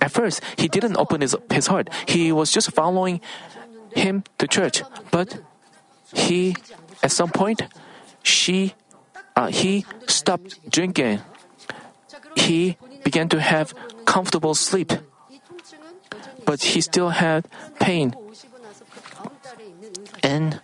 At 0.00 0.10
first, 0.12 0.42
he 0.56 0.68
didn't 0.68 0.96
open 0.96 1.20
his, 1.20 1.36
his 1.50 1.66
heart. 1.66 1.88
He 2.06 2.32
was 2.32 2.52
just 2.52 2.70
following 2.72 3.20
him 3.94 4.24
to 4.38 4.46
church. 4.46 4.82
But 5.10 5.40
he, 6.12 6.56
at 7.02 7.12
some 7.12 7.30
point, 7.30 7.62
she, 8.22 8.74
uh, 9.36 9.48
he 9.48 9.84
stopped 10.06 10.58
drinking. 10.70 11.20
He 12.36 12.76
began 13.04 13.28
to 13.30 13.40
have 13.40 13.74
comfortable 14.04 14.54
sleep. 14.54 14.92
But 16.44 16.62
he 16.62 16.80
still 16.80 17.10
had 17.10 17.46
pain. 17.78 18.14
And 20.22 20.60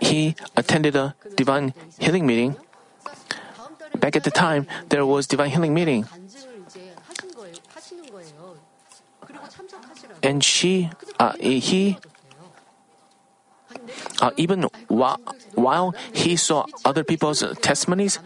he 0.00 0.34
attended 0.56 0.96
a 0.96 1.14
divine 1.36 1.74
healing 1.98 2.26
meeting. 2.26 2.56
Back 3.96 4.16
at 4.16 4.24
the 4.24 4.30
time, 4.30 4.66
there 4.88 5.06
was 5.06 5.26
divine 5.26 5.50
healing 5.50 5.74
meeting. 5.74 6.06
And 10.22 10.42
she, 10.44 10.90
uh, 11.18 11.34
he, 11.38 11.98
uh, 14.20 14.30
even 14.36 14.62
while, 14.88 15.20
while 15.54 15.94
he 16.12 16.36
saw 16.36 16.66
other 16.84 17.04
people's 17.04 17.44
testimonies, 17.60 18.18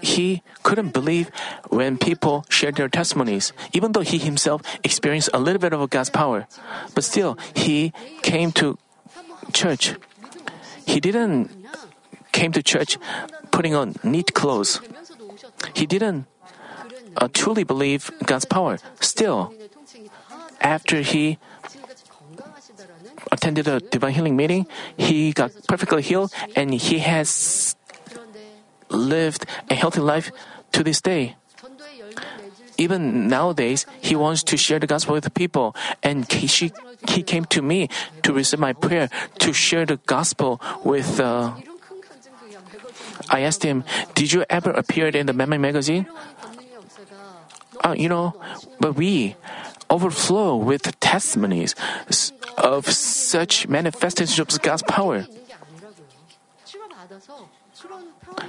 he 0.00 0.42
couldn't 0.62 0.92
believe 0.92 1.30
when 1.68 1.98
people 1.98 2.44
shared 2.48 2.76
their 2.76 2.88
testimonies, 2.88 3.52
even 3.72 3.92
though 3.92 4.00
he 4.00 4.18
himself 4.18 4.62
experienced 4.82 5.28
a 5.34 5.38
little 5.38 5.60
bit 5.60 5.72
of 5.72 5.90
God's 5.90 6.10
power. 6.10 6.46
But 6.94 7.04
still, 7.04 7.36
he 7.54 7.92
came 8.22 8.52
to 8.52 8.78
church. 9.52 9.96
He 10.86 11.00
didn't 11.00 11.50
came 12.32 12.52
to 12.52 12.62
church 12.62 12.96
putting 13.50 13.74
on 13.74 13.96
neat 14.02 14.32
clothes. 14.34 14.80
He 15.74 15.84
didn't 15.86 16.26
uh, 17.16 17.28
truly 17.32 17.64
believe 17.64 18.10
God's 18.24 18.44
power. 18.44 18.78
Still, 19.00 19.52
after 20.60 21.00
he 21.00 21.38
attended 23.32 23.68
a 23.68 23.80
divine 23.80 24.12
healing 24.12 24.36
meeting, 24.36 24.66
he 24.96 25.32
got 25.32 25.52
perfectly 25.68 26.02
healed 26.02 26.32
and 26.56 26.72
he 26.74 26.98
has 26.98 27.76
lived 28.88 29.46
a 29.70 29.74
healthy 29.74 30.00
life 30.00 30.30
to 30.72 30.82
this 30.82 31.00
day. 31.00 31.36
Even 32.78 33.28
nowadays, 33.28 33.84
he 34.00 34.16
wants 34.16 34.42
to 34.44 34.56
share 34.56 34.78
the 34.78 34.86
gospel 34.86 35.12
with 35.12 35.32
people, 35.34 35.76
and 36.02 36.24
he, 36.32 36.46
she, 36.46 36.72
he 37.08 37.22
came 37.22 37.44
to 37.52 37.60
me 37.60 37.88
to 38.22 38.32
receive 38.32 38.58
my 38.58 38.72
prayer 38.72 39.10
to 39.38 39.52
share 39.52 39.84
the 39.84 39.98
gospel 40.08 40.60
with. 40.82 41.20
Uh, 41.20 41.52
I 43.28 43.40
asked 43.44 43.62
him, 43.62 43.84
"Did 44.14 44.32
you 44.32 44.48
ever 44.48 44.70
appear 44.70 45.08
in 45.08 45.26
the 45.26 45.36
Manmin 45.36 45.60
magazine?" 45.60 46.06
Uh, 47.84 47.92
you 47.92 48.08
know, 48.08 48.32
but 48.80 48.96
we 48.96 49.36
overflow 49.90 50.56
with 50.56 50.98
testimonies 51.00 51.74
of 52.56 52.86
such 52.86 53.68
manifestations 53.68 54.38
of 54.38 54.62
God's 54.62 54.82
power. 54.84 55.26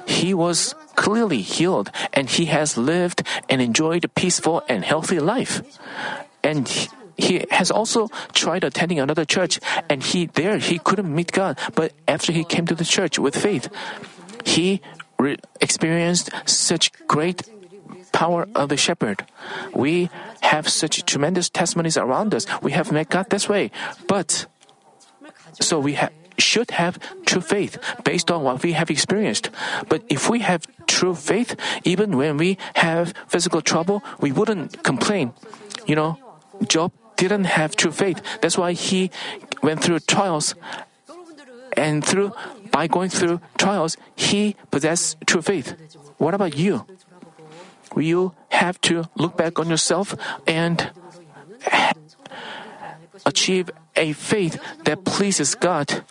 He 0.05 0.33
was 0.33 0.75
clearly 0.95 1.41
healed 1.41 1.89
and 2.13 2.29
he 2.29 2.45
has 2.45 2.77
lived 2.77 3.23
and 3.49 3.61
enjoyed 3.61 4.05
a 4.05 4.09
peaceful 4.09 4.63
and 4.69 4.85
healthy 4.85 5.19
life. 5.19 5.61
And 6.43 6.69
he 7.17 7.45
has 7.51 7.71
also 7.71 8.09
tried 8.33 8.63
attending 8.63 8.99
another 8.99 9.25
church 9.25 9.59
and 9.89 10.03
he 10.03 10.25
there 10.25 10.57
he 10.57 10.79
couldn't 10.79 11.13
meet 11.13 11.31
God 11.31 11.57
but 11.75 11.93
after 12.07 12.31
he 12.31 12.43
came 12.43 12.65
to 12.65 12.75
the 12.75 12.85
church 12.85 13.19
with 13.19 13.35
faith 13.35 13.69
he 14.43 14.81
re- 15.19 15.37
experienced 15.59 16.31
such 16.45 16.91
great 17.05 17.43
power 18.11 18.47
of 18.55 18.69
the 18.69 18.77
shepherd. 18.77 19.25
We 19.73 20.09
have 20.41 20.67
such 20.69 21.05
tremendous 21.05 21.49
testimonies 21.49 21.97
around 21.97 22.33
us. 22.33 22.45
We 22.61 22.71
have 22.71 22.91
met 22.91 23.09
God 23.09 23.29
this 23.29 23.47
way. 23.47 23.71
But, 24.07 24.45
so 25.59 25.79
we 25.79 25.95
ha- 25.95 26.09
should 26.37 26.71
have 26.71 26.99
true 27.25 27.41
faith 27.41 27.77
based 28.03 28.31
on 28.31 28.43
what 28.43 28.63
we 28.63 28.73
have 28.73 28.89
experienced. 28.89 29.49
But 29.87 30.03
if 30.09 30.29
we 30.29 30.39
have 30.39 30.65
true 30.87 31.15
faith, 31.15 31.55
even 31.83 32.17
when 32.17 32.37
we 32.37 32.57
have 32.75 33.13
physical 33.27 33.61
trouble, 33.61 34.03
we 34.19 34.31
wouldn't 34.31 34.83
complain. 34.83 35.33
You 35.85 35.95
know, 35.95 36.17
Job 36.67 36.91
didn't 37.17 37.45
have 37.45 37.75
true 37.75 37.91
faith. 37.91 38.21
That's 38.41 38.57
why 38.57 38.73
he 38.73 39.11
went 39.61 39.83
through 39.83 39.99
trials. 39.99 40.55
And 41.77 42.03
through 42.03 42.33
by 42.71 42.87
going 42.87 43.09
through 43.09 43.39
trials, 43.57 43.95
he 44.15 44.55
possessed 44.71 45.17
true 45.25 45.41
faith. 45.41 45.75
What 46.17 46.33
about 46.33 46.57
you? 46.57 46.85
you 47.97 48.33
have 48.49 48.79
to 48.81 49.05
look 49.15 49.35
back 49.37 49.59
on 49.59 49.69
yourself 49.69 50.15
and 50.47 50.91
achieve 53.25 53.69
a 53.95 54.13
faith 54.13 54.59
that 54.85 55.03
pleases 55.03 55.55
God. 55.55 56.03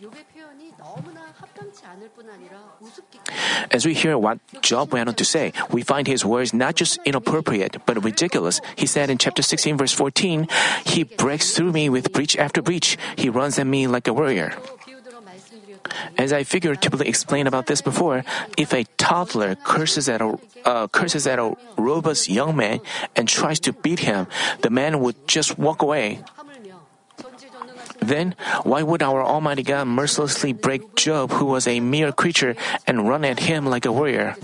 As 3.71 3.87
we 3.87 3.95
hear 3.95 4.19
what 4.19 4.39
Job 4.63 4.93
went 4.93 5.09
on 5.09 5.15
to 5.15 5.25
say, 5.25 5.53
we 5.71 5.83
find 5.83 6.07
his 6.07 6.25
words 6.25 6.53
not 6.53 6.75
just 6.75 6.99
inappropriate, 7.05 7.79
but 7.87 8.03
ridiculous. 8.03 8.61
He 8.77 8.87
said 8.87 9.11
in 9.11 9.19
chapter 9.19 9.43
16, 9.43 9.77
verse 9.77 9.93
14, 9.93 10.49
He 10.85 11.05
breaks 11.05 11.55
through 11.55 11.73
me 11.73 11.89
with 11.89 12.13
breach 12.13 12.37
after 12.37 12.63
breach. 12.63 12.99
He 13.17 13.29
runs 13.29 13.59
at 13.59 13.67
me 13.67 13.87
like 13.87 14.09
a 14.09 14.13
warrior. 14.13 14.53
As 16.19 16.33
I 16.33 16.45
figuratively 16.45 17.09
explained 17.09 17.49
about 17.49 17.67
this 17.67 17.81
before, 17.83 18.25
if 18.57 18.73
a 18.73 18.85
toddler 18.97 19.55
curses 19.55 20.09
at 20.09 20.21
a 20.21 20.39
uh, 20.65 20.89
curses 20.89 21.27
at 21.27 21.39
a 21.39 21.57
robust 21.79 22.29
young 22.29 22.57
man 22.57 22.81
and 23.17 23.29
tries 23.29 23.61
to 23.61 23.73
beat 23.73 24.01
him, 24.01 24.27
the 24.61 24.71
man 24.71 25.01
would 25.01 25.17
just 25.27 25.59
walk 25.59 25.83
away. 25.83 26.21
Then, 28.01 28.35
why 28.65 28.83
would 28.83 29.03
our 29.03 29.23
Almighty 29.23 29.63
God 29.63 29.87
mercilessly 29.87 30.53
break 30.53 30.97
Job, 30.97 31.33
who 31.33 31.47
was 31.47 31.69
a 31.69 31.81
mere 31.81 32.13
creature, 32.13 32.57
and 32.87 33.09
run 33.09 33.25
at 33.25 33.41
him 33.41 33.67
like 33.67 33.85
a 33.85 33.93
warrior? 33.93 34.37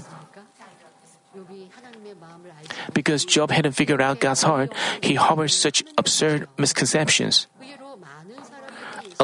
Because 2.92 3.24
Job 3.24 3.50
hadn't 3.50 3.72
figured 3.72 4.00
out 4.00 4.20
God's 4.20 4.42
heart, 4.42 4.72
he 5.00 5.14
harbored 5.14 5.50
such 5.50 5.84
absurd 5.96 6.48
misconceptions 6.56 7.46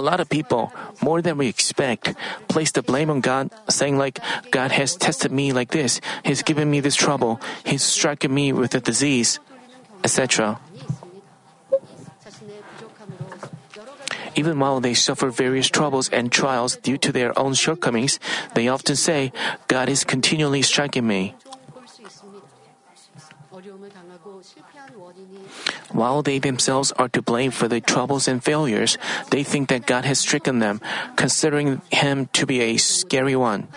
lot 0.03 0.21
of 0.21 0.29
people, 0.29 0.73
more 1.01 1.23
than 1.23 1.39
we 1.39 1.49
expect, 1.49 2.15
place 2.49 2.71
the 2.73 2.83
blame 2.83 3.09
on 3.09 3.21
God, 3.21 3.51
saying 3.71 3.97
like, 3.97 4.19
God 4.51 4.73
has 4.73 4.97
tested 4.97 5.31
me 5.31 5.53
like 5.53 5.71
this, 5.71 6.01
He's 6.25 6.43
given 6.43 6.71
me 6.71 6.81
this 6.81 6.97
trouble, 6.97 7.41
He's 7.65 7.83
striking 7.83 8.35
me 8.35 8.53
with 8.53 8.75
a 8.75 8.81
disease, 8.81 9.39
etc. 10.05 10.59
Even 14.35 14.59
while 14.59 14.81
they 14.81 14.95
suffer 14.95 15.29
various 15.31 15.69
troubles 15.69 16.09
and 16.09 16.33
trials 16.33 16.77
due 16.77 16.97
to 16.99 17.13
their 17.13 17.37
own 17.39 17.55
shortcomings, 17.55 18.19
they 18.55 18.67
often 18.69 18.97
say, 18.97 19.33
God 19.69 19.89
is 19.89 20.05
continually 20.05 20.63
striking 20.63 21.07
me. 21.07 21.37
While 25.93 26.23
they 26.23 26.39
themselves 26.39 26.93
are 26.93 27.09
to 27.11 27.23
blame 27.23 27.51
for 27.51 27.69
their 27.69 27.81
troubles 27.81 28.27
and 28.27 28.43
failures, 28.43 28.99
they 29.31 29.45
think 29.45 29.69
that 29.69 29.87
God 29.87 30.05
has 30.05 30.19
stricken 30.19 30.59
them, 30.59 30.81
considering 31.17 31.81
him 31.93 32.27
to 32.33 32.47
be 32.47 32.61
a 32.61 32.77
scary 32.77 33.37
one. 33.37 33.69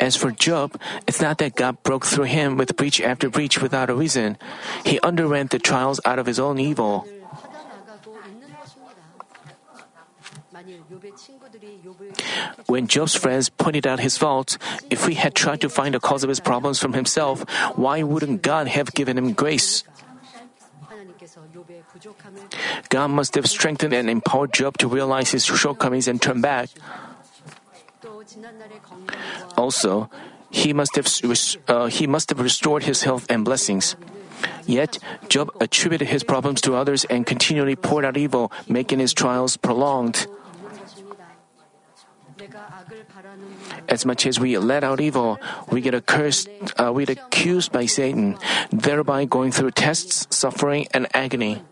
As 0.00 0.16
for 0.16 0.30
Job, 0.30 0.78
it's 1.06 1.20
not 1.20 1.38
that 1.38 1.56
God 1.56 1.82
broke 1.82 2.06
through 2.06 2.30
him 2.30 2.56
with 2.56 2.76
breach 2.76 3.00
after 3.00 3.28
breach 3.28 3.60
without 3.60 3.90
a 3.90 3.94
reason. 3.94 4.38
He 4.84 5.00
underwent 5.00 5.50
the 5.50 5.58
trials 5.58 6.00
out 6.04 6.18
of 6.18 6.26
his 6.26 6.38
own 6.38 6.58
evil. 6.58 7.06
When 12.66 12.86
Job's 12.86 13.14
friends 13.14 13.48
pointed 13.48 13.86
out 13.86 14.00
his 14.00 14.18
faults, 14.18 14.58
if 14.90 15.06
he 15.06 15.14
had 15.14 15.34
tried 15.34 15.60
to 15.62 15.68
find 15.68 15.94
the 15.94 16.00
cause 16.00 16.22
of 16.22 16.28
his 16.28 16.40
problems 16.40 16.78
from 16.78 16.92
himself, 16.92 17.42
why 17.74 18.02
wouldn't 18.02 18.42
God 18.42 18.68
have 18.68 18.94
given 18.94 19.18
him 19.18 19.32
grace? 19.32 19.84
God 22.88 23.08
must 23.08 23.34
have 23.34 23.46
strengthened 23.46 23.92
and 23.92 24.08
empowered 24.10 24.52
Job 24.52 24.78
to 24.78 24.88
realize 24.88 25.30
his 25.30 25.44
shortcomings 25.44 26.08
and 26.08 26.20
turn 26.20 26.40
back. 26.40 26.70
Also, 29.56 30.10
he 30.50 30.72
must 30.72 30.96
have 30.96 31.08
uh, 31.68 31.86
he 31.86 32.06
must 32.06 32.30
have 32.30 32.40
restored 32.40 32.84
his 32.84 33.02
health 33.02 33.26
and 33.28 33.44
blessings. 33.44 33.96
Yet, 34.66 34.98
Job 35.28 35.50
attributed 35.60 36.08
his 36.08 36.22
problems 36.22 36.60
to 36.62 36.74
others 36.74 37.04
and 37.06 37.26
continually 37.26 37.74
poured 37.74 38.04
out 38.04 38.16
evil, 38.16 38.52
making 38.68 39.00
his 39.00 39.12
trials 39.12 39.56
prolonged. 39.56 40.26
As 43.88 44.04
much 44.04 44.26
as 44.26 44.38
we 44.38 44.58
let 44.58 44.84
out 44.84 45.00
evil, 45.00 45.40
we 45.70 45.80
get 45.80 45.94
accursed, 45.94 46.48
uh, 46.76 46.92
we 46.92 47.06
get 47.06 47.18
accused 47.18 47.72
by 47.72 47.86
Satan, 47.86 48.36
thereby 48.70 49.24
going 49.24 49.50
through 49.50 49.72
tests, 49.72 50.28
suffering, 50.30 50.86
and 50.92 51.08
agony. 51.14 51.62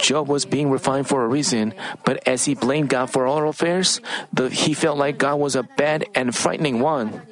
Job 0.00 0.28
was 0.28 0.44
being 0.44 0.70
refined 0.70 1.08
for 1.08 1.24
a 1.24 1.28
reason, 1.28 1.74
but 2.04 2.20
as 2.26 2.44
he 2.44 2.54
blamed 2.54 2.88
God 2.88 3.10
for 3.10 3.26
all 3.26 3.48
affairs, 3.48 4.00
the, 4.32 4.48
he 4.48 4.74
felt 4.74 4.98
like 4.98 5.18
God 5.18 5.36
was 5.36 5.56
a 5.56 5.62
bad 5.62 6.04
and 6.14 6.34
frightening 6.34 6.80
one. 6.80 7.22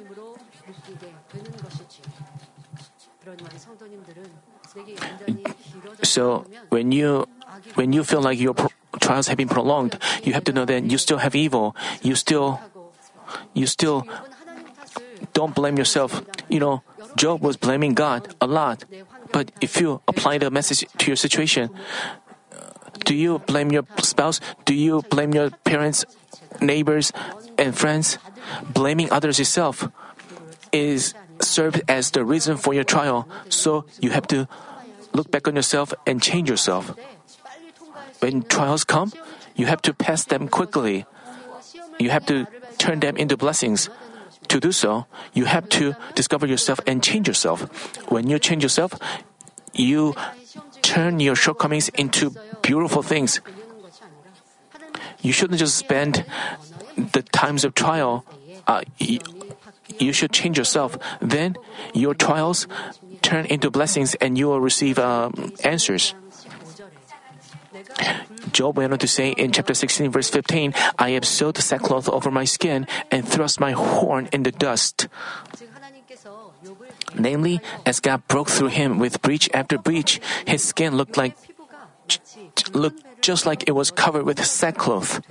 So 6.03 6.45
when 6.69 6.91
you 6.91 7.27
when 7.75 7.93
you 7.93 8.03
feel 8.03 8.21
like 8.21 8.39
your 8.39 8.53
pro- 8.53 8.73
trials 8.99 9.27
have 9.27 9.37
been 9.37 9.49
prolonged, 9.49 9.97
you 10.23 10.33
have 10.33 10.43
to 10.45 10.53
know 10.53 10.65
that 10.65 10.83
you 10.85 10.97
still 10.97 11.17
have 11.17 11.35
evil. 11.35 11.75
You 12.01 12.15
still 12.15 12.59
you 13.55 13.65
still 13.65 14.05
don't 15.33 15.55
blame 15.55 15.77
yourself. 15.77 16.21
You 16.47 16.59
know, 16.59 16.83
Job 17.15 17.41
was 17.41 17.57
blaming 17.57 17.95
God 17.95 18.35
a 18.39 18.45
lot. 18.45 18.85
But 19.31 19.51
if 19.61 19.81
you 19.81 20.01
apply 20.07 20.37
the 20.37 20.51
message 20.51 20.85
to 20.99 21.07
your 21.07 21.15
situation, 21.15 21.71
do 23.03 23.15
you 23.15 23.39
blame 23.39 23.71
your 23.71 23.83
spouse? 23.99 24.39
Do 24.65 24.75
you 24.75 25.01
blame 25.09 25.33
your 25.33 25.49
parents, 25.63 26.05
neighbors, 26.61 27.11
and 27.57 27.75
friends? 27.75 28.19
Blaming 28.69 29.09
others 29.11 29.39
itself 29.39 29.87
is 30.71 31.15
served 31.41 31.81
as 31.87 32.11
the 32.11 32.23
reason 32.23 32.57
for 32.57 32.73
your 32.73 32.83
trial. 32.83 33.27
So 33.49 33.85
you 33.99 34.11
have 34.11 34.27
to 34.27 34.47
look 35.13 35.31
back 35.31 35.47
on 35.47 35.55
yourself 35.55 35.93
and 36.05 36.21
change 36.21 36.49
yourself. 36.49 36.93
When 38.19 38.43
trials 38.43 38.83
come, 38.83 39.11
you 39.55 39.65
have 39.65 39.81
to 39.83 39.93
pass 39.93 40.25
them 40.25 40.47
quickly. 40.47 41.05
You 41.99 42.09
have 42.09 42.25
to 42.27 42.47
turn 42.77 42.99
them 42.99 43.17
into 43.17 43.37
blessings. 43.37 43.89
To 44.49 44.59
do 44.59 44.71
so, 44.71 45.05
you 45.33 45.45
have 45.45 45.67
to 45.69 45.95
discover 46.13 46.45
yourself 46.45 46.79
and 46.85 47.01
change 47.01 47.27
yourself. 47.27 47.65
When 48.11 48.29
you 48.29 48.37
change 48.37 48.61
yourself, 48.61 48.93
you 49.73 50.13
turn 50.81 51.19
your 51.19 51.35
shortcomings 51.35 51.89
into 51.89 52.31
beautiful 52.61 53.01
things. 53.01 53.41
You 55.21 55.33
shouldn't 55.33 55.59
just 55.59 55.75
spend 55.75 56.25
the 56.95 57.23
times 57.23 57.65
of 57.65 57.73
trial. 57.73 58.25
Uh, 58.67 58.83
you 58.99 60.13
should 60.13 60.31
change 60.31 60.57
yourself. 60.57 60.97
Then 61.21 61.57
your 61.93 62.13
trials 62.13 62.67
turn 63.21 63.45
into 63.45 63.71
blessings 63.71 64.13
and 64.15 64.37
you 64.37 64.47
will 64.47 64.61
receive 64.61 64.99
uh, 64.99 65.31
answers. 65.63 66.13
Job 68.51 68.77
went 68.77 68.93
on 68.93 68.99
to 68.99 69.07
say 69.07 69.31
in 69.31 69.51
chapter 69.51 69.73
16, 69.73 70.11
verse 70.11 70.29
15, 70.29 70.73
I 70.97 71.11
have 71.11 71.25
sewed 71.25 71.57
sackcloth 71.57 72.09
over 72.09 72.31
my 72.31 72.45
skin 72.45 72.87
and 73.11 73.27
thrust 73.27 73.59
my 73.59 73.71
horn 73.71 74.29
in 74.31 74.43
the 74.43 74.51
dust. 74.51 75.07
Namely, 77.17 77.59
as 77.85 77.99
God 77.99 78.27
broke 78.27 78.49
through 78.49 78.69
him 78.69 78.99
with 78.99 79.21
breach 79.21 79.49
after 79.53 79.77
breach, 79.77 80.19
his 80.45 80.63
skin 80.63 80.95
looked 80.95 81.17
like 81.17 81.35
looked 82.73 83.03
just 83.21 83.45
like 83.45 83.67
it 83.67 83.73
was 83.73 83.91
covered 83.91 84.25
with 84.25 84.43
sackcloth. 84.43 85.21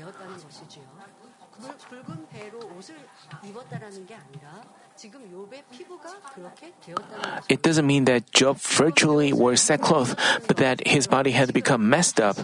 It 7.48 7.62
doesn't 7.62 7.86
mean 7.86 8.04
that 8.06 8.32
Job 8.32 8.58
virtually 8.58 9.32
wore 9.32 9.56
sackcloth, 9.56 10.16
but 10.46 10.56
that 10.58 10.86
his 10.86 11.06
body 11.06 11.32
had 11.32 11.52
become 11.52 11.88
messed 11.88 12.20
up. 12.20 12.36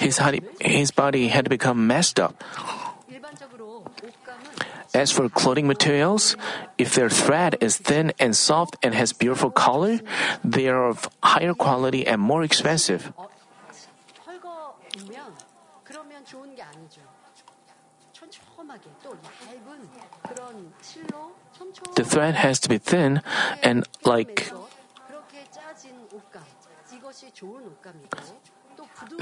His, 0.00 0.20
his 0.60 0.90
body 0.90 1.28
had 1.28 1.48
become 1.48 1.86
messed 1.86 2.18
up. 2.18 2.42
As 4.94 5.10
for 5.10 5.28
clothing 5.28 5.66
materials, 5.66 6.36
if 6.76 6.94
their 6.94 7.08
thread 7.08 7.56
is 7.60 7.78
thin 7.78 8.12
and 8.18 8.36
soft 8.36 8.76
and 8.82 8.94
has 8.94 9.12
beautiful 9.12 9.50
color, 9.50 10.00
they 10.44 10.68
are 10.68 10.88
of 10.88 11.08
higher 11.22 11.54
quality 11.54 12.06
and 12.06 12.20
more 12.20 12.42
expensive. 12.44 13.12
The 21.94 22.04
thread 22.04 22.34
has 22.34 22.60
to 22.60 22.68
be 22.68 22.78
thin 22.78 23.22
and 23.62 23.86
like. 24.04 24.50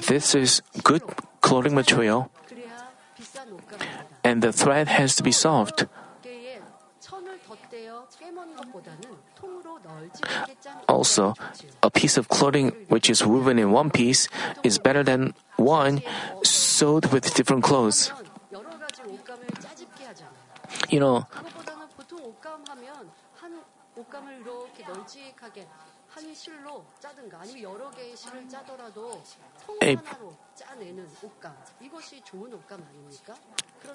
This 0.07 0.35
is 0.35 0.63
good 0.85 1.03
clothing 1.41 1.75
material, 1.75 2.31
and 4.23 4.43
the 4.43 4.53
thread 4.53 4.89
has 4.89 5.17
to 5.17 5.23
be 5.23 5.33
soft. 5.33 5.87
Also, 10.89 11.35
a 11.83 11.91
piece 11.91 12.17
of 12.17 12.29
clothing 12.29 12.73
which 12.89 13.11
is 13.11 13.27
woven 13.27 13.59
in 13.59 13.73
one 13.73 13.91
piece 13.91 14.29
is 14.63 14.79
better 14.79 15.03
than 15.03 15.35
one 15.57 16.03
sewed 16.43 17.11
with 17.13 17.35
different 17.35 17.65
clothes 17.65 18.13
you 20.91 21.01
know, 21.01 21.27
a 29.83 29.97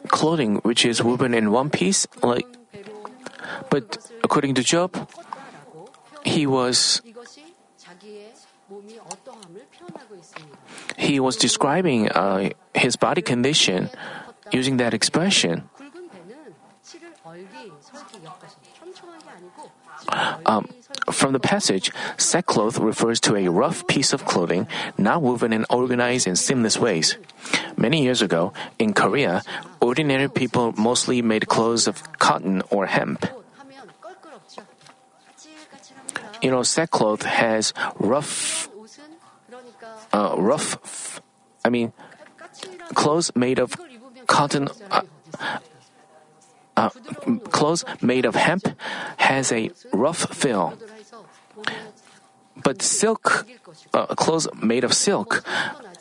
clothing 0.07 0.55
which 0.63 0.85
is 0.85 1.03
woven 1.03 1.33
in 1.33 1.51
one 1.51 1.69
piece, 1.69 2.07
like, 2.23 2.47
but 3.69 4.11
according 4.23 4.55
to 4.55 4.63
Job, 4.63 4.95
he 6.23 6.47
was 6.47 7.01
he 10.97 11.19
was 11.19 11.35
describing 11.37 12.09
uh, 12.09 12.49
his 12.73 12.95
body 12.95 13.21
condition 13.21 13.89
using 14.51 14.77
that 14.77 14.93
expression. 14.93 15.69
Um, 20.45 20.69
from 21.11 21.33
the 21.33 21.39
passage, 21.39 21.91
sackcloth 22.17 22.77
refers 22.77 23.19
to 23.21 23.35
a 23.35 23.49
rough 23.49 23.87
piece 23.87 24.13
of 24.13 24.25
clothing 24.25 24.67
not 24.97 25.21
woven 25.21 25.51
and 25.51 25.65
organized 25.69 26.27
in 26.27 26.35
seamless 26.35 26.77
ways. 26.77 27.17
Many 27.77 28.03
years 28.03 28.21
ago, 28.21 28.53
in 28.77 28.93
Korea, 28.93 29.41
ordinary 29.81 30.29
people 30.29 30.73
mostly 30.77 31.21
made 31.21 31.47
clothes 31.47 31.87
of 31.87 31.97
cotton 32.19 32.61
or 32.69 32.85
hemp. 32.85 33.25
You 36.41 36.51
know, 36.51 36.61
sackcloth 36.61 37.23
has 37.23 37.73
rough, 37.97 38.69
uh, 40.13 40.35
rough, 40.37 41.21
I 41.63 41.69
mean, 41.69 41.91
clothes 42.93 43.31
made 43.35 43.57
of 43.57 43.73
cotton. 44.27 44.69
Uh, 44.91 45.01
uh, 46.77 46.89
clothes 47.51 47.85
made 48.01 48.25
of 48.25 48.35
hemp 48.35 48.67
has 49.17 49.51
a 49.51 49.71
rough 49.93 50.33
feel. 50.35 50.73
But 52.55 52.81
silk 52.81 53.45
uh, 53.93 54.07
clothes 54.15 54.47
made 54.61 54.83
of 54.83 54.93
silk 54.93 55.43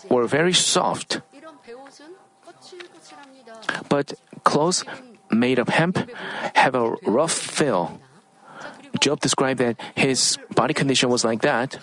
were 0.09 0.27
very 0.27 0.53
soft. 0.53 1.21
But 3.89 4.15
clothes 4.45 4.85
made 5.31 5.59
of 5.59 5.69
hemp 5.69 5.99
have 6.55 6.75
a 6.75 6.97
rough 7.07 7.33
feel. 7.33 8.01
Job 9.01 9.21
described 9.21 9.61
that 9.61 9.77
his 9.95 10.39
body 10.55 10.75
condition 10.75 11.11
was 11.11 11.25
like 11.25 11.43
that 11.43 11.79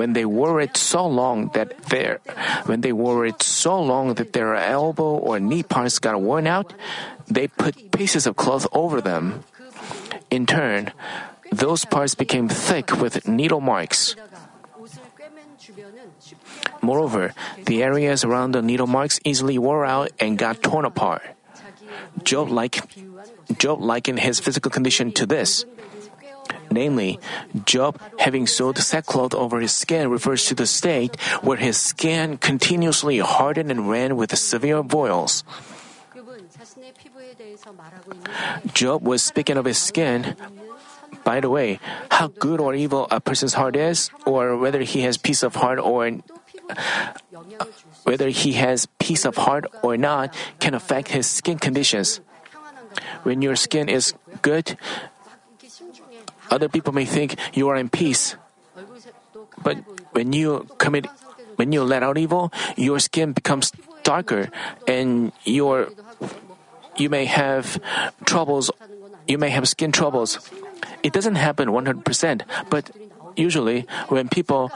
when 0.00 0.16
they 0.16 0.24
wore 0.24 0.64
it 0.64 0.80
so 0.80 1.04
long 1.04 1.52
that 1.52 1.76
their 1.92 2.24
when 2.64 2.80
they 2.80 2.88
wore 2.88 3.28
it 3.28 3.44
so 3.44 3.76
long 3.76 4.16
that 4.16 4.32
their 4.32 4.56
elbow 4.56 5.20
or 5.20 5.36
knee 5.36 5.60
parts 5.60 6.00
got 6.00 6.16
worn 6.16 6.48
out, 6.48 6.72
they 7.28 7.44
put 7.44 7.92
pieces 7.92 8.24
of 8.24 8.32
cloth 8.32 8.64
over 8.72 9.04
them. 9.04 9.44
In 10.32 10.48
turn, 10.48 10.96
those 11.52 11.84
parts 11.84 12.16
became 12.16 12.48
thick 12.48 12.96
with 12.96 13.28
needle 13.28 13.60
marks. 13.60 14.16
Moreover, 16.80 17.36
the 17.68 17.84
areas 17.84 18.24
around 18.24 18.56
the 18.56 18.64
needle 18.64 18.88
marks 18.88 19.20
easily 19.20 19.60
wore 19.60 19.84
out 19.84 20.16
and 20.16 20.40
got 20.40 20.64
torn 20.64 20.88
apart. 20.88 21.20
Job, 22.24 22.48
like, 22.48 22.80
Job 23.60 23.84
likened 23.84 24.24
his 24.24 24.40
physical 24.40 24.72
condition 24.72 25.12
to 25.20 25.28
this. 25.28 25.68
Namely, 26.70 27.18
Job 27.66 28.00
having 28.18 28.46
sewed 28.46 28.78
sackcloth 28.78 29.34
over 29.34 29.60
his 29.60 29.74
skin 29.74 30.08
refers 30.08 30.46
to 30.46 30.54
the 30.54 30.66
state 30.66 31.20
where 31.42 31.58
his 31.58 31.76
skin 31.76 32.38
continuously 32.38 33.18
hardened 33.18 33.70
and 33.70 33.90
ran 33.90 34.16
with 34.16 34.36
severe 34.38 34.82
boils. 34.82 35.42
Job 38.72 39.02
was 39.02 39.22
speaking 39.22 39.56
of 39.56 39.64
his 39.64 39.78
skin. 39.78 40.36
By 41.24 41.40
the 41.40 41.50
way, 41.50 41.80
how 42.10 42.28
good 42.28 42.60
or 42.60 42.74
evil 42.74 43.08
a 43.10 43.20
person's 43.20 43.54
heart 43.54 43.74
is, 43.76 44.10
or 44.24 44.56
whether 44.56 44.80
he 44.80 45.02
has 45.02 45.16
peace 45.16 45.42
of 45.42 45.56
heart 45.56 45.78
or 45.78 46.22
whether 48.04 48.28
he 48.28 48.52
has 48.54 48.86
peace 48.98 49.24
of 49.24 49.36
heart 49.36 49.66
or 49.82 49.96
not, 49.96 50.32
can 50.60 50.74
affect 50.74 51.08
his 51.08 51.26
skin 51.26 51.58
conditions. 51.58 52.20
When 53.22 53.42
your 53.42 53.56
skin 53.56 53.88
is 53.88 54.14
good, 54.42 54.76
other 56.50 56.68
people 56.68 56.92
may 56.92 57.04
think 57.04 57.36
you 57.54 57.68
are 57.68 57.76
in 57.76 57.88
peace. 57.88 58.36
But 59.62 59.78
when 60.12 60.32
you 60.32 60.66
commit, 60.78 61.06
when 61.56 61.72
you 61.72 61.82
let 61.82 62.02
out 62.02 62.18
evil, 62.18 62.52
your 62.76 62.98
skin 62.98 63.32
becomes 63.32 63.72
darker 64.02 64.50
and 64.86 65.32
your, 65.44 65.88
you 66.96 67.08
may 67.08 67.24
have 67.26 67.80
troubles, 68.24 68.70
you 69.28 69.38
may 69.38 69.50
have 69.50 69.68
skin 69.68 69.92
troubles. 69.92 70.38
It 71.02 71.12
doesn't 71.12 71.36
happen 71.36 71.68
100%, 71.68 72.42
but 72.68 72.90
usually 73.36 73.86
when 74.08 74.28
people 74.28 74.70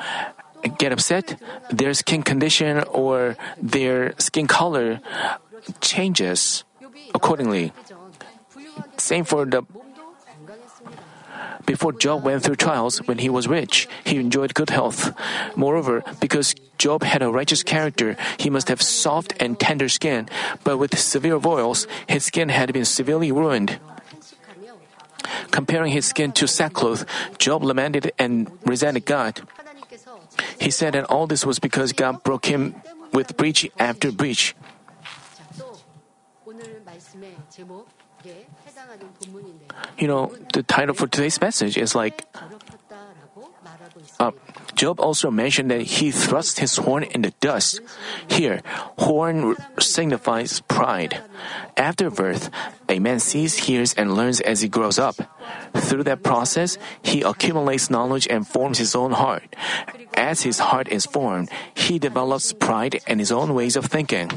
get 0.79 0.93
upset, 0.93 1.37
their 1.71 1.95
skin 1.95 2.23
condition 2.23 2.85
or 2.89 3.37
their 3.61 4.15
skin 4.19 4.47
color 4.47 5.01
changes 5.81 6.65
accordingly. 7.15 7.73
Same 8.97 9.25
for 9.25 9.45
the 9.45 9.63
before 11.67 11.93
Job 11.93 12.25
went 12.25 12.43
through 12.43 12.57
trials, 12.57 12.99
when 13.09 13.19
he 13.19 13.29
was 13.29 13.49
rich, 13.49 13.89
he 14.05 14.17
enjoyed 14.17 14.55
good 14.55 14.71
health. 14.71 15.17
Moreover, 15.57 16.05
because 16.21 16.55
Job 16.77 17.03
had 17.03 17.23
a 17.23 17.31
righteous 17.31 17.63
character, 17.63 18.17
he 18.39 18.51
must 18.51 18.69
have 18.69 18.83
soft 18.83 19.33
and 19.41 19.59
tender 19.59 19.89
skin, 19.89 20.29
but 20.63 20.77
with 20.77 20.99
severe 20.99 21.39
boils, 21.39 21.87
his 22.07 22.25
skin 22.25 22.51
had 22.51 22.73
been 22.73 22.85
severely 22.85 23.33
ruined. 23.33 23.81
Comparing 25.51 25.93
his 25.93 26.05
skin 26.05 26.33
to 26.33 26.47
sackcloth, 26.47 27.07
Job 27.39 27.65
lamented 27.65 28.13
and 28.19 28.51
resented 28.67 29.07
God. 29.07 29.41
He 30.61 30.71
said 30.71 30.95
that 30.95 31.05
all 31.09 31.27
this 31.27 31.47
was 31.47 31.59
because 31.59 31.93
God 31.93 32.23
broke 32.23 32.47
him 32.47 32.75
with 33.13 33.37
breach 33.37 33.71
after 33.79 34.13
breach. 34.13 34.55
You 39.99 40.09
know, 40.09 40.33
the 40.53 40.63
title 40.63 40.95
for 40.95 41.07
today's 41.07 41.41
message 41.41 41.77
is 41.77 41.95
like 41.95 42.25
uh, 44.19 44.33
Job 44.75 45.01
also 45.01 45.31
mentioned 45.31 45.71
that 45.71 45.83
he 45.83 46.11
thrust 46.11 46.59
his 46.59 46.77
horn 46.77 47.05
in 47.05 47.23
the 47.23 47.33
dust. 47.41 47.81
Here, 48.27 48.63
horn 48.99 49.57
signifies 49.79 50.61
pride. 50.61 51.23
After 51.77 52.11
birth, 52.11 52.51
a 52.89 52.99
man 52.99 53.21
sees, 53.21 53.71
hears, 53.71 53.95
and 53.95 54.15
learns 54.15 54.41
as 54.41 54.63
he 54.63 54.69
grows 54.69 54.99
up. 54.99 55.17
Through 55.75 56.05
that 56.05 56.23
process, 56.23 56.79
he 57.03 57.23
accumulates 57.23 57.91
knowledge 57.91 58.27
and 58.29 58.47
forms 58.47 58.79
his 58.79 58.95
own 58.95 59.13
heart. 59.13 59.45
As 60.15 60.43
his 60.43 60.59
heart 60.59 60.89
is 60.89 61.07
formed, 61.07 61.51
he 61.75 61.99
develops 61.99 62.53
pride 62.53 63.01
and 63.07 63.21
his 63.21 63.31
own 63.33 63.55
ways 63.55 63.77
of 63.77 63.87
thinking. 63.87 64.31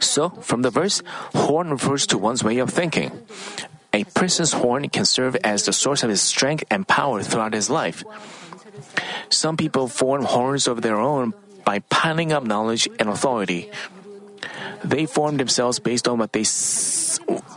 So, 0.00 0.30
from 0.40 0.62
the 0.62 0.70
verse, 0.70 1.02
horn 1.34 1.70
refers 1.70 2.06
to 2.08 2.18
one's 2.18 2.42
way 2.42 2.58
of 2.58 2.70
thinking. 2.70 3.12
A 3.92 4.04
person's 4.04 4.52
horn 4.52 4.88
can 4.88 5.04
serve 5.04 5.36
as 5.44 5.64
the 5.64 5.72
source 5.72 6.02
of 6.02 6.10
his 6.10 6.22
strength 6.22 6.64
and 6.70 6.86
power 6.86 7.22
throughout 7.22 7.54
his 7.54 7.68
life. 7.68 8.02
Some 9.28 9.56
people 9.56 9.88
form 9.88 10.24
horns 10.24 10.66
of 10.66 10.82
their 10.82 10.96
own 10.96 11.34
by 11.64 11.80
piling 11.90 12.32
up 12.32 12.44
knowledge 12.44 12.88
and 12.98 13.08
authority. 13.08 13.70
They 14.82 15.06
form 15.06 15.36
themselves 15.36 15.78
based 15.78 16.08
on 16.08 16.18
what 16.18 16.32
they 16.32 16.44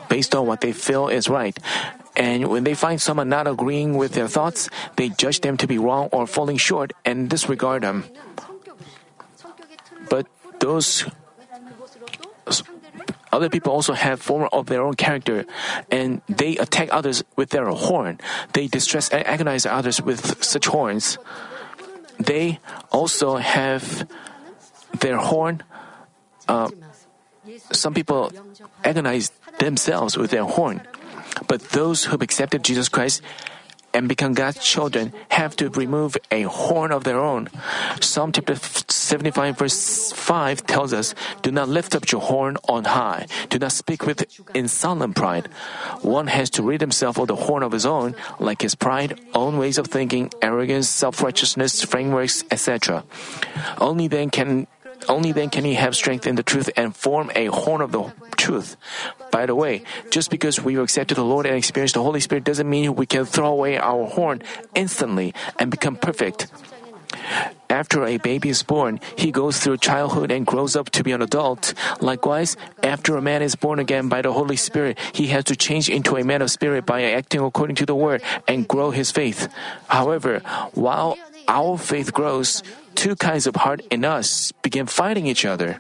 based 0.10 0.36
on 0.36 0.46
what 0.46 0.62
they 0.62 0.74
feel 0.74 1.08
is 1.08 1.30
right. 1.30 1.58
And 2.16 2.50
when 2.50 2.64
they 2.64 2.76
find 2.76 3.02
someone 3.02 3.30
not 3.30 3.48
agreeing 3.48 3.98
with 3.98 4.14
their 4.14 4.28
thoughts, 4.28 4.70
they 4.98 5.10
judge 5.10 5.42
them 5.42 5.58
to 5.58 5.68
be 5.68 5.80
wrong 5.80 6.10
or 6.12 6.28
falling 6.28 6.58
short 6.58 6.94
and 7.06 7.30
disregard 7.30 7.82
them. 7.82 8.06
But 10.10 10.28
those 10.60 11.06
other 13.34 13.50
people 13.50 13.74
also 13.74 13.94
have 13.94 14.22
form 14.22 14.48
of 14.54 14.68
their 14.68 14.82
own 14.82 14.94
character, 14.94 15.46
and 15.90 16.22
they 16.30 16.56
attack 16.58 16.90
others 16.94 17.24
with 17.36 17.50
their 17.50 17.66
horn. 17.74 18.22
They 18.54 18.68
distress 18.68 19.10
and 19.10 19.26
agonize 19.26 19.66
others 19.66 20.02
with 20.02 20.44
such 20.44 20.68
horns. 20.68 21.18
They 22.20 22.60
also 22.92 23.38
have 23.38 24.08
their 25.00 25.18
horn. 25.18 25.64
Uh, 26.48 26.70
some 27.72 27.94
people 27.94 28.32
agonize 28.84 29.32
themselves 29.58 30.16
with 30.16 30.30
their 30.30 30.46
horn. 30.46 30.86
But 31.48 31.74
those 31.74 32.06
who've 32.06 32.22
accepted 32.22 32.64
Jesus 32.64 32.88
Christ 32.88 33.22
and 33.94 34.10
become 34.10 34.34
God's 34.34 34.64
children 34.64 35.14
have 35.30 35.56
to 35.58 35.70
remove 35.70 36.18
a 36.32 36.44
horn 36.44 36.92
of 36.92 37.04
their 37.04 37.20
own. 37.20 37.50
Psalm 38.02 38.32
chapter 38.32 38.56
75 38.56 39.58
verse 39.58 40.12
5 40.12 40.66
tells 40.66 40.94
us, 40.94 41.14
Do 41.42 41.52
not 41.52 41.70
lift 41.70 41.96
up 41.96 42.12
your 42.12 42.22
horn 42.22 42.58
on 42.68 42.86
high. 42.86 43.28
Do 43.50 43.60
not 43.60 43.72
speak 43.72 44.06
with 44.06 44.26
insolent 44.54 45.16
pride. 45.16 45.48
One 46.02 46.28
has 46.28 46.50
to 46.52 46.64
rid 46.64 46.82
himself 46.82 47.18
of 47.18 47.28
the 47.28 47.36
horn 47.36 47.64
of 47.64 47.72
his 47.72 47.86
own, 47.86 48.16
like 48.40 48.62
his 48.62 48.76
pride, 48.76 49.20
own 49.34 49.58
ways 49.58 49.78
of 49.78 49.88
thinking, 49.88 50.32
arrogance, 50.42 50.90
self-righteousness, 50.90 51.84
frameworks, 51.84 52.44
etc. 52.52 53.04
Only 53.78 54.08
then 54.08 54.30
can 54.30 54.68
only 55.10 55.32
then 55.32 55.50
can 55.50 55.64
he 55.64 55.76
have 55.76 55.96
strength 55.96 56.28
in 56.28 56.36
the 56.36 56.44
truth 56.44 56.70
and 56.76 56.96
form 56.96 57.32
a 57.36 57.48
horn 57.48 57.82
of 57.82 57.92
the 57.92 58.12
truth. 58.38 58.78
By 59.32 59.46
the 59.46 59.56
way, 59.56 59.84
just 60.10 60.30
because 60.30 60.62
we've 60.62 60.80
accepted 60.80 61.16
the 61.16 61.24
Lord 61.24 61.46
and 61.46 61.56
experienced 61.56 61.96
the 61.96 62.04
Holy 62.04 62.20
Spirit 62.20 62.44
doesn't 62.44 62.70
mean 62.70 62.96
we 62.96 63.06
can 63.06 63.26
throw 63.26 63.52
away 63.52 63.78
our 63.78 64.06
horn 64.06 64.44
instantly 64.76 65.34
and 65.60 65.72
become 65.72 65.96
perfect. 65.96 66.48
After 67.70 68.06
a 68.06 68.18
baby 68.18 68.50
is 68.50 68.62
born, 68.62 69.00
he 69.18 69.32
goes 69.32 69.60
through 69.60 69.78
childhood 69.78 70.32
and 70.32 70.46
grows 70.46 70.76
up 70.76 70.90
to 70.92 71.04
be 71.04 71.12
an 71.12 71.22
adult. 71.22 71.74
Likewise, 72.02 72.58
after 72.84 73.18
a 73.18 73.22
man 73.22 73.42
is 73.42 73.56
born 73.56 73.80
again 73.80 74.10
by 74.10 74.22
the 74.22 74.34
Holy 74.34 74.58
Spirit, 74.58 75.00
he 75.14 75.28
has 75.28 75.46
to 75.46 75.56
change 75.56 75.90
into 75.90 76.18
a 76.18 76.24
man 76.24 76.42
of 76.42 76.52
spirit 76.52 76.86
by 76.86 77.04
acting 77.04 77.42
according 77.42 77.76
to 77.78 77.86
the 77.86 77.96
word 77.96 78.22
and 78.48 78.68
grow 78.68 78.92
his 78.92 79.10
faith. 79.10 79.48
However, 79.88 80.40
while 80.74 81.18
our 81.48 81.78
faith 81.78 82.14
grows, 82.14 82.62
two 82.96 83.16
kinds 83.16 83.48
of 83.48 83.56
heart 83.56 83.82
in 83.90 84.06
us 84.06 84.52
begin 84.62 84.86
fighting 84.86 85.26
each 85.26 85.46
other. 85.46 85.80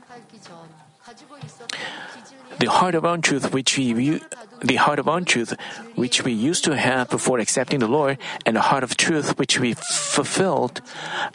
The 2.59 2.69
heart 2.69 2.95
of 2.95 3.03
untruth 3.03 3.53
which 3.53 3.77
we 3.77 4.21
the 4.63 4.75
heart 4.75 4.97
of 4.97 5.07
untruth 5.07 5.53
which 5.95 6.23
we 6.23 6.31
used 6.31 6.63
to 6.63 6.77
have 6.77 7.09
before 7.09 7.39
accepting 7.39 7.79
the 7.79 7.87
Lord, 7.87 8.17
and 8.45 8.55
the 8.55 8.61
heart 8.61 8.83
of 8.83 8.95
truth 8.95 9.37
which 9.37 9.59
we 9.59 9.73
fulfilled 9.73 10.81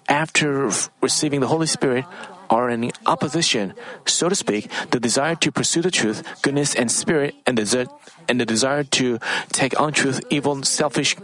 after 0.08 0.70
receiving 1.02 1.40
the 1.40 1.48
Holy 1.48 1.66
Spirit 1.66 2.06
are 2.48 2.70
in 2.70 2.90
opposition, 3.04 3.74
so 4.06 4.28
to 4.28 4.34
speak, 4.34 4.70
the 4.90 5.00
desire 5.00 5.34
to 5.36 5.52
pursue 5.52 5.82
the 5.82 5.90
truth, 5.90 6.24
goodness, 6.40 6.74
and 6.74 6.90
spirit, 6.90 7.34
and 7.46 7.58
the, 7.58 7.88
and 8.28 8.40
the 8.40 8.46
desire 8.46 8.84
to 8.84 9.18
take 9.52 9.74
untruth, 9.78 10.24
evil, 10.30 10.62
selfish, 10.62 11.14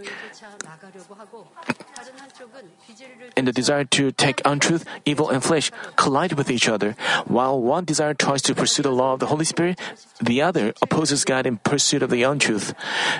and 3.37 3.47
the 3.47 3.53
desire 3.53 3.85
to 3.85 4.13
take 4.13 4.41
untruth, 4.45 4.85
evil, 5.05 5.31
and 5.31 5.43
flesh 5.43 5.71
collide 5.97 6.35
with 6.35 6.51
each 6.51 6.69
other. 6.69 6.97
While 7.27 7.61
one 7.61 7.85
desire 7.85 8.15
tries 8.15 8.43
to 8.43 8.55
pursue 8.55 8.83
the 8.83 8.93
law 8.93 9.15
of 9.15 9.21
the 9.21 9.27
Holy 9.27 9.45
Spirit, 9.45 9.79
the 10.21 10.43
other 10.43 10.73
opposes 10.81 11.25
God 11.25 11.47
in 11.47 11.59
pursuit 11.59 12.03
of 12.03 12.11
the 12.11 12.23
untruth. 12.23 12.75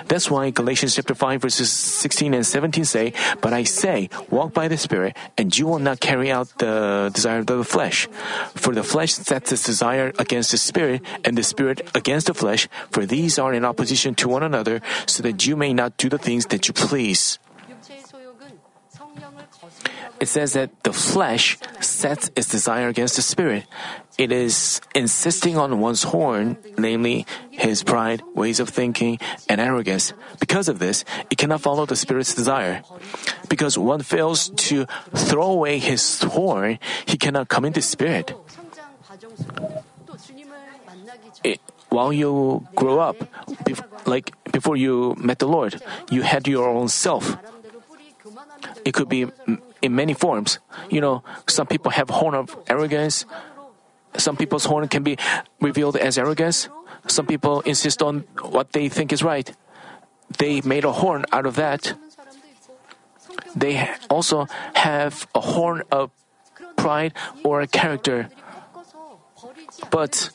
That's 0.07 0.29
why 0.31 0.49
Galatians 0.49 0.95
chapter 0.95 1.15
5 1.15 1.41
verses 1.41 1.71
16 1.71 2.33
and 2.33 2.45
17 2.45 2.85
say, 2.85 3.13
But 3.41 3.53
I 3.53 3.63
say, 3.63 4.09
walk 4.29 4.53
by 4.53 4.67
the 4.67 4.77
Spirit, 4.77 5.15
and 5.37 5.55
you 5.55 5.67
will 5.67 5.79
not 5.79 5.99
carry 5.99 6.31
out 6.31 6.49
the 6.57 7.11
desire 7.13 7.39
of 7.39 7.47
the 7.47 7.63
flesh. 7.63 8.07
For 8.55 8.73
the 8.73 8.83
flesh 8.83 9.13
sets 9.13 9.51
its 9.51 9.63
desire 9.63 10.13
against 10.19 10.51
the 10.51 10.57
Spirit, 10.57 11.01
and 11.23 11.37
the 11.37 11.43
Spirit 11.43 11.87
against 11.93 12.27
the 12.27 12.33
flesh, 12.33 12.67
for 12.91 13.05
these 13.05 13.37
are 13.39 13.53
in 13.53 13.65
opposition 13.65 14.15
to 14.15 14.29
one 14.29 14.43
another, 14.43 14.81
so 15.05 15.23
that 15.23 15.45
you 15.45 15.55
may 15.55 15.73
not 15.73 15.97
do 15.97 16.09
the 16.09 16.17
things 16.17 16.47
that 16.47 16.67
you 16.67 16.73
please. 16.73 17.39
It 20.25 20.33
says 20.33 20.57
that 20.57 20.73
the 20.81 20.89
flesh 20.89 21.53
sets 21.85 22.33
its 22.33 22.49
desire 22.49 22.89
against 22.89 23.15
the 23.15 23.21
spirit. 23.21 23.69
It 24.17 24.31
is 24.31 24.81
insisting 24.97 25.53
on 25.53 25.77
one's 25.77 26.01
horn, 26.01 26.57
namely 26.81 27.29
his 27.51 27.85
pride, 27.85 28.25
ways 28.33 28.57
of 28.59 28.73
thinking, 28.73 29.21
and 29.45 29.61
arrogance. 29.61 30.17
Because 30.39 30.65
of 30.65 30.81
this, 30.81 31.05
it 31.29 31.37
cannot 31.37 31.61
follow 31.61 31.85
the 31.85 31.95
spirit's 31.95 32.33
desire. 32.33 32.81
Because 33.53 33.77
one 33.77 34.01
fails 34.01 34.49
to 34.73 34.89
throw 35.13 35.61
away 35.61 35.77
his 35.77 36.01
horn, 36.23 36.81
he 37.05 37.21
cannot 37.21 37.45
come 37.45 37.61
into 37.61 37.85
spirit. 37.85 38.33
It, 41.45 41.61
while 41.93 42.09
you 42.09 42.65
grow 42.73 42.97
up, 42.97 43.29
bef- 43.61 43.85
like 44.09 44.33
before 44.49 44.73
you 44.73 45.13
met 45.21 45.37
the 45.37 45.45
Lord, 45.45 45.77
you 46.09 46.25
had 46.25 46.47
your 46.47 46.67
own 46.67 46.89
self. 46.89 47.37
It 48.85 48.93
could 48.93 49.09
be 49.09 49.25
in 49.85 49.95
many 49.95 50.13
forms. 50.13 50.59
You 50.89 51.01
know, 51.01 51.23
some 51.47 51.67
people 51.67 51.91
have 51.91 52.09
horn 52.09 52.35
of 52.35 52.57
arrogance. 52.67 53.25
Some 54.17 54.35
people's 54.35 54.65
horn 54.65 54.87
can 54.87 55.03
be 55.03 55.17
revealed 55.61 55.95
as 55.95 56.17
arrogance. 56.17 56.69
Some 57.07 57.25
people 57.25 57.61
insist 57.61 58.01
on 58.01 58.25
what 58.41 58.73
they 58.73 58.89
think 58.89 59.13
is 59.13 59.23
right. 59.23 59.51
They 60.37 60.61
made 60.61 60.83
a 60.83 60.91
horn 60.91 61.25
out 61.31 61.45
of 61.45 61.55
that. 61.55 61.93
They 63.55 63.87
also 64.09 64.47
have 64.73 65.27
a 65.35 65.41
horn 65.41 65.83
of 65.91 66.11
pride 66.75 67.13
or 67.43 67.61
a 67.61 67.67
character. 67.67 68.29
But 69.91 70.31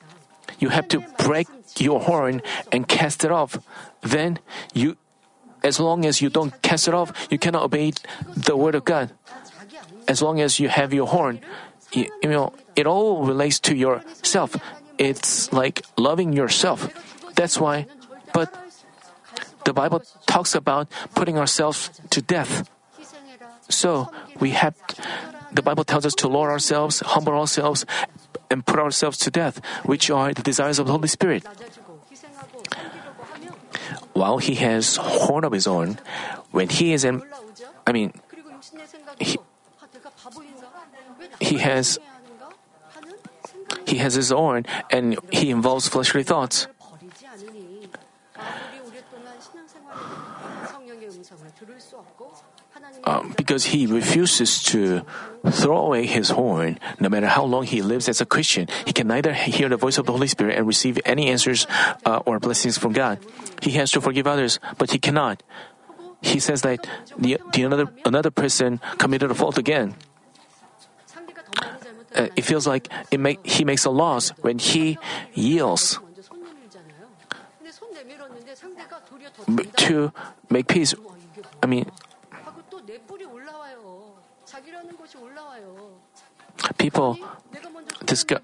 you 0.58 0.68
have 0.68 0.88
to 0.88 1.00
break 1.18 1.48
your 1.78 2.00
horn 2.00 2.42
and 2.70 2.86
cast 2.86 3.24
it 3.24 3.32
off. 3.32 3.58
Then 4.02 4.38
you 4.72 4.96
as 5.62 5.78
long 5.78 6.04
as 6.06 6.22
you 6.22 6.30
don't 6.30 6.62
cast 6.62 6.88
it 6.88 6.94
off, 6.94 7.12
you 7.30 7.38
cannot 7.38 7.62
obey 7.62 7.92
the 8.34 8.56
word 8.56 8.74
of 8.74 8.84
God 8.84 9.12
as 10.08 10.22
long 10.22 10.40
as 10.40 10.60
you 10.60 10.68
have 10.68 10.92
your 10.92 11.06
horn, 11.06 11.40
you, 11.92 12.06
you 12.22 12.30
know, 12.30 12.52
it 12.76 12.86
all 12.86 13.24
relates 13.24 13.60
to 13.60 13.74
yourself. 13.74 14.56
It's 14.98 15.52
like 15.52 15.82
loving 15.96 16.32
yourself. 16.32 16.88
That's 17.34 17.58
why, 17.58 17.86
but 18.32 18.52
the 19.64 19.72
Bible 19.72 20.02
talks 20.26 20.54
about 20.54 20.88
putting 21.14 21.38
ourselves 21.38 21.90
to 22.10 22.20
death. 22.22 22.68
So 23.68 24.10
we 24.40 24.50
have, 24.50 24.74
the 25.52 25.62
Bible 25.62 25.84
tells 25.84 26.04
us 26.04 26.14
to 26.16 26.28
lower 26.28 26.50
ourselves, 26.50 27.00
humble 27.00 27.34
ourselves, 27.34 27.86
and 28.50 28.66
put 28.66 28.78
ourselves 28.78 29.16
to 29.18 29.30
death, 29.30 29.64
which 29.84 30.10
are 30.10 30.34
the 30.34 30.42
desires 30.42 30.78
of 30.78 30.86
the 30.86 30.92
Holy 30.92 31.08
Spirit. 31.08 31.46
While 34.12 34.38
he 34.38 34.56
has 34.56 34.96
horn 34.96 35.44
of 35.44 35.52
his 35.52 35.66
own, 35.66 35.98
when 36.50 36.68
he 36.68 36.92
is 36.92 37.04
in, 37.04 37.22
I 37.86 37.92
mean, 37.92 38.12
he, 39.18 39.38
he 41.50 41.58
has 41.58 41.98
he 43.86 43.98
has 43.98 44.14
his 44.14 44.30
own 44.30 44.62
and 44.90 45.18
he 45.34 45.50
involves 45.50 45.90
fleshly 45.90 46.22
thoughts. 46.22 46.70
Um, 53.04 53.34
because 53.36 53.74
he 53.74 53.86
refuses 53.86 54.62
to 54.70 55.02
throw 55.50 55.90
away 55.90 56.06
his 56.06 56.30
horn. 56.30 56.78
No 57.00 57.08
matter 57.08 57.26
how 57.26 57.44
long 57.44 57.64
he 57.64 57.82
lives 57.82 58.08
as 58.08 58.20
a 58.20 58.26
Christian, 58.26 58.68
he 58.86 58.92
can 58.92 59.08
neither 59.08 59.32
hear 59.34 59.68
the 59.68 59.76
voice 59.76 59.98
of 59.98 60.06
the 60.06 60.12
Holy 60.12 60.28
Spirit 60.28 60.56
and 60.56 60.66
receive 60.66 61.00
any 61.04 61.28
answers 61.28 61.66
uh, 62.06 62.22
or 62.26 62.38
blessings 62.38 62.78
from 62.78 62.92
God. 62.92 63.18
He 63.60 63.72
has 63.72 63.90
to 63.92 64.00
forgive 64.00 64.26
others, 64.26 64.60
but 64.78 64.92
he 64.92 64.98
cannot. 64.98 65.42
He 66.22 66.38
says 66.38 66.62
that 66.62 66.86
the, 67.18 67.40
the 67.52 67.62
another 67.64 67.88
another 68.04 68.30
person 68.30 68.80
committed 68.98 69.30
a 69.30 69.34
fault 69.34 69.56
again 69.56 69.96
uh, 72.20 72.28
it 72.36 72.44
feels 72.44 72.66
like 72.66 72.88
it 73.10 73.18
make, 73.18 73.40
he 73.46 73.64
makes 73.64 73.84
a 73.84 73.90
loss 73.90 74.30
when 74.44 74.58
he 74.58 74.98
yields. 75.32 75.98
To 79.88 80.12
make 80.50 80.68
peace, 80.68 80.94
I 81.62 81.66
mean, 81.66 81.90
people 86.76 87.16
discuss. 88.04 88.40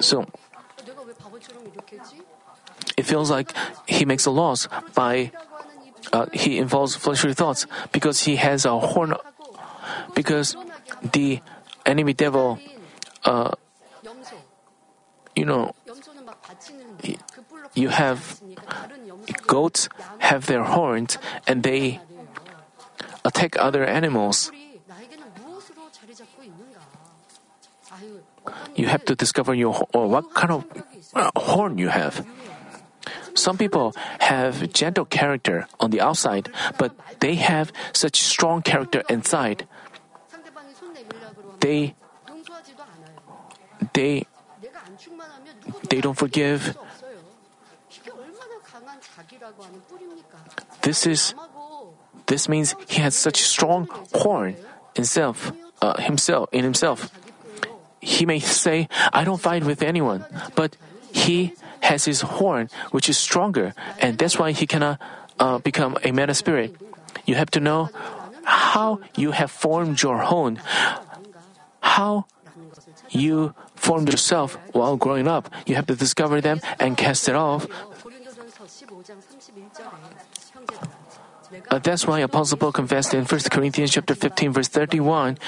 So, 0.00 0.26
it 2.96 3.02
feels 3.02 3.30
like 3.30 3.52
he 3.88 4.04
makes 4.04 4.26
a 4.26 4.30
loss 4.30 4.68
by 4.94 5.32
uh, 6.12 6.26
he 6.32 6.58
involves 6.58 6.94
fleshly 6.94 7.34
thoughts 7.34 7.66
because 7.90 8.22
he 8.22 8.36
has 8.36 8.64
a 8.64 8.78
horn 8.78 9.14
because 10.14 10.56
the 11.12 11.40
enemy 11.84 12.12
devil, 12.12 12.58
uh, 13.24 13.52
you 15.34 15.44
know, 15.44 15.74
you 17.74 17.88
have 17.88 18.40
goats 19.46 19.88
have 20.18 20.46
their 20.46 20.64
horns 20.64 21.18
and 21.46 21.62
they 21.62 22.00
attack 23.24 23.56
other 23.58 23.84
animals. 23.84 24.52
You 28.74 28.86
have 28.86 29.04
to 29.06 29.14
discover 29.14 29.54
your 29.54 29.86
or 29.94 30.08
what 30.08 30.34
kind 30.34 30.52
of 30.52 30.64
uh, 31.14 31.30
horn 31.36 31.78
you 31.78 31.88
have. 31.88 32.26
Some 33.34 33.58
people 33.58 33.94
have 34.20 34.72
gentle 34.72 35.04
character 35.04 35.66
on 35.80 35.90
the 35.90 36.00
outside, 36.00 36.50
but 36.78 36.94
they 37.20 37.34
have 37.34 37.72
such 37.92 38.22
strong 38.22 38.62
character 38.62 39.02
inside 39.08 39.66
they 41.64 41.96
they 43.96 44.26
they 45.88 46.00
don't 46.04 46.18
forgive. 46.18 46.76
This 50.82 51.06
is 51.06 51.34
this 52.26 52.48
means 52.48 52.76
he 52.88 53.00
has 53.00 53.16
such 53.16 53.40
strong 53.40 53.88
horn 54.12 54.56
himself 54.92 55.52
uh, 55.80 55.96
himself 55.96 56.52
in 56.52 56.64
himself. 56.64 57.08
He 58.04 58.28
may 58.28 58.40
say, 58.44 58.88
"I 59.16 59.24
don't 59.24 59.40
fight 59.40 59.64
with 59.64 59.80
anyone," 59.80 60.28
but 60.52 60.76
he 61.08 61.56
has 61.80 62.04
his 62.04 62.20
horn, 62.20 62.68
which 62.92 63.08
is 63.08 63.16
stronger, 63.16 63.72
and 64.04 64.20
that's 64.20 64.36
why 64.36 64.52
he 64.52 64.68
cannot 64.68 65.00
uh, 65.40 65.56
become 65.64 65.96
a 66.04 66.12
man 66.12 66.28
of 66.28 66.36
spirit. 66.36 66.76
You 67.24 67.40
have 67.40 67.48
to 67.56 67.60
know 67.60 67.88
how 68.44 69.00
you 69.16 69.32
have 69.32 69.48
formed 69.48 70.02
your 70.04 70.20
horn, 70.20 70.60
how 71.94 72.26
you 73.10 73.54
formed 73.78 74.10
yourself 74.10 74.58
while 74.74 74.96
growing 74.96 75.28
up. 75.28 75.46
You 75.66 75.78
have 75.78 75.86
to 75.86 75.94
discover 75.94 76.40
them 76.40 76.60
and 76.82 76.96
cast 76.98 77.28
it 77.28 77.36
off. 77.38 77.66
Uh, 81.70 81.78
that's 81.78 82.06
why 82.06 82.18
Apostle 82.18 82.58
Paul 82.58 82.72
confessed 82.72 83.14
in 83.14 83.24
1 83.24 83.40
Corinthians 83.50 83.92
chapter 83.92 84.14
15 84.14 84.52
verse 84.52 84.68
31, 84.68 85.38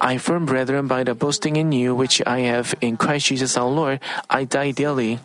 I 0.00 0.16
firm 0.16 0.46
brethren 0.46 0.86
by 0.88 1.04
the 1.04 1.14
boasting 1.14 1.56
in 1.56 1.72
you 1.72 1.94
which 1.94 2.22
I 2.24 2.48
have 2.48 2.74
in 2.80 2.96
Christ 2.96 3.26
Jesus 3.28 3.56
our 3.56 3.68
Lord, 3.68 4.00
I 4.30 4.44
die 4.44 4.72
daily. 4.72 5.20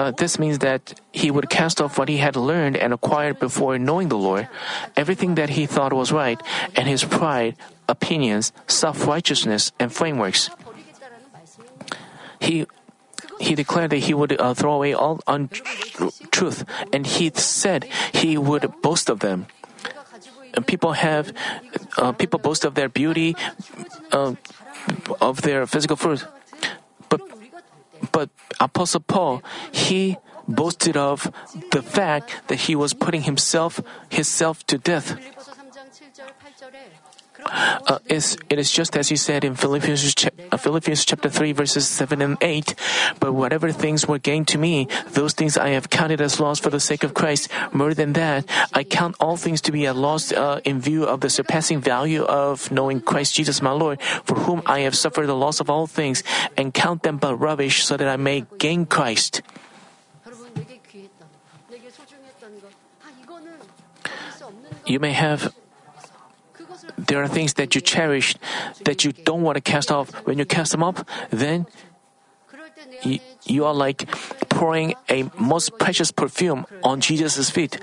Uh, 0.00 0.10
this 0.16 0.38
means 0.38 0.64
that 0.64 0.96
he 1.12 1.30
would 1.30 1.52
cast 1.52 1.76
off 1.76 2.00
what 2.00 2.08
he 2.08 2.16
had 2.16 2.32
learned 2.32 2.72
and 2.72 2.96
acquired 2.96 3.36
before 3.38 3.76
knowing 3.76 4.08
the 4.08 4.16
Lord, 4.16 4.48
everything 4.96 5.36
that 5.36 5.52
he 5.52 5.68
thought 5.68 5.92
was 5.92 6.08
right, 6.08 6.40
and 6.72 6.88
his 6.88 7.04
pride, 7.04 7.52
opinions, 7.84 8.48
self 8.64 9.04
righteousness, 9.04 9.76
and 9.76 9.92
frameworks. 9.92 10.48
He 12.40 12.64
he 13.44 13.52
declared 13.52 13.92
that 13.92 14.08
he 14.08 14.16
would 14.16 14.40
uh, 14.40 14.56
throw 14.56 14.72
away 14.80 14.96
all 14.96 15.20
untruth, 15.28 16.64
and 16.96 17.04
he 17.04 17.28
said 17.36 17.84
he 18.16 18.40
would 18.40 18.72
boast 18.80 19.12
of 19.12 19.20
them. 19.20 19.52
And 20.56 20.64
people 20.64 20.96
have 20.96 21.36
uh, 22.00 22.16
people 22.16 22.40
boast 22.40 22.64
of 22.64 22.72
their 22.72 22.88
beauty, 22.88 23.36
uh, 24.16 24.32
of 25.20 25.44
their 25.44 25.68
physical 25.68 26.00
fruit, 26.00 26.24
but 27.12 27.20
but 28.12 28.30
Apostle 28.60 29.00
Paul 29.00 29.42
he 29.72 30.16
boasted 30.48 30.96
of 30.96 31.30
the 31.70 31.82
fact 31.82 32.48
that 32.48 32.66
he 32.66 32.74
was 32.74 32.92
putting 32.92 33.22
himself 33.22 33.80
himself 34.08 34.66
to 34.66 34.78
death 34.78 35.14
uh, 37.46 37.98
is, 38.06 38.36
it 38.48 38.58
is 38.58 38.70
just 38.70 38.96
as 38.96 39.10
you 39.10 39.16
said 39.16 39.44
in 39.44 39.54
Philippians, 39.54 40.26
uh, 40.52 40.56
Philippians 40.56 41.04
chapter 41.04 41.28
3, 41.28 41.52
verses 41.52 41.88
7 41.88 42.22
and 42.22 42.36
8. 42.40 42.74
But 43.18 43.32
whatever 43.32 43.72
things 43.72 44.06
were 44.06 44.18
gained 44.18 44.48
to 44.48 44.58
me, 44.58 44.88
those 45.08 45.34
things 45.34 45.56
I 45.56 45.70
have 45.70 45.90
counted 45.90 46.20
as 46.20 46.40
loss 46.40 46.58
for 46.58 46.70
the 46.70 46.80
sake 46.80 47.04
of 47.04 47.14
Christ. 47.14 47.48
More 47.72 47.94
than 47.94 48.12
that, 48.14 48.48
I 48.72 48.84
count 48.84 49.16
all 49.20 49.36
things 49.36 49.60
to 49.62 49.72
be 49.72 49.84
a 49.84 49.94
loss 49.94 50.32
uh, 50.32 50.60
in 50.64 50.80
view 50.80 51.04
of 51.04 51.20
the 51.20 51.30
surpassing 51.30 51.80
value 51.80 52.22
of 52.24 52.70
knowing 52.70 53.00
Christ 53.00 53.34
Jesus 53.34 53.62
my 53.62 53.72
Lord, 53.72 54.00
for 54.24 54.34
whom 54.34 54.62
I 54.66 54.80
have 54.80 54.96
suffered 54.96 55.26
the 55.26 55.36
loss 55.36 55.60
of 55.60 55.70
all 55.70 55.86
things, 55.86 56.22
and 56.56 56.74
count 56.74 57.02
them 57.02 57.18
but 57.18 57.36
rubbish 57.36 57.84
so 57.84 57.96
that 57.96 58.08
I 58.08 58.16
may 58.16 58.44
gain 58.58 58.86
Christ. 58.86 59.42
You 64.86 64.98
may 64.98 65.12
have 65.12 65.54
there 67.06 67.22
are 67.22 67.28
things 67.28 67.54
that 67.54 67.74
you 67.74 67.80
cherish 67.80 68.36
that 68.84 69.04
you 69.04 69.12
don't 69.12 69.42
want 69.42 69.56
to 69.56 69.60
cast 69.60 69.90
off. 69.90 70.10
When 70.26 70.38
you 70.38 70.44
cast 70.44 70.72
them 70.72 70.82
up, 70.82 71.06
then 71.30 71.66
you, 73.02 73.18
you 73.44 73.64
are 73.64 73.74
like 73.74 74.08
pouring 74.48 74.94
a 75.08 75.30
most 75.38 75.78
precious 75.78 76.10
perfume 76.10 76.66
on 76.82 77.00
Jesus' 77.00 77.50
feet. 77.50 77.78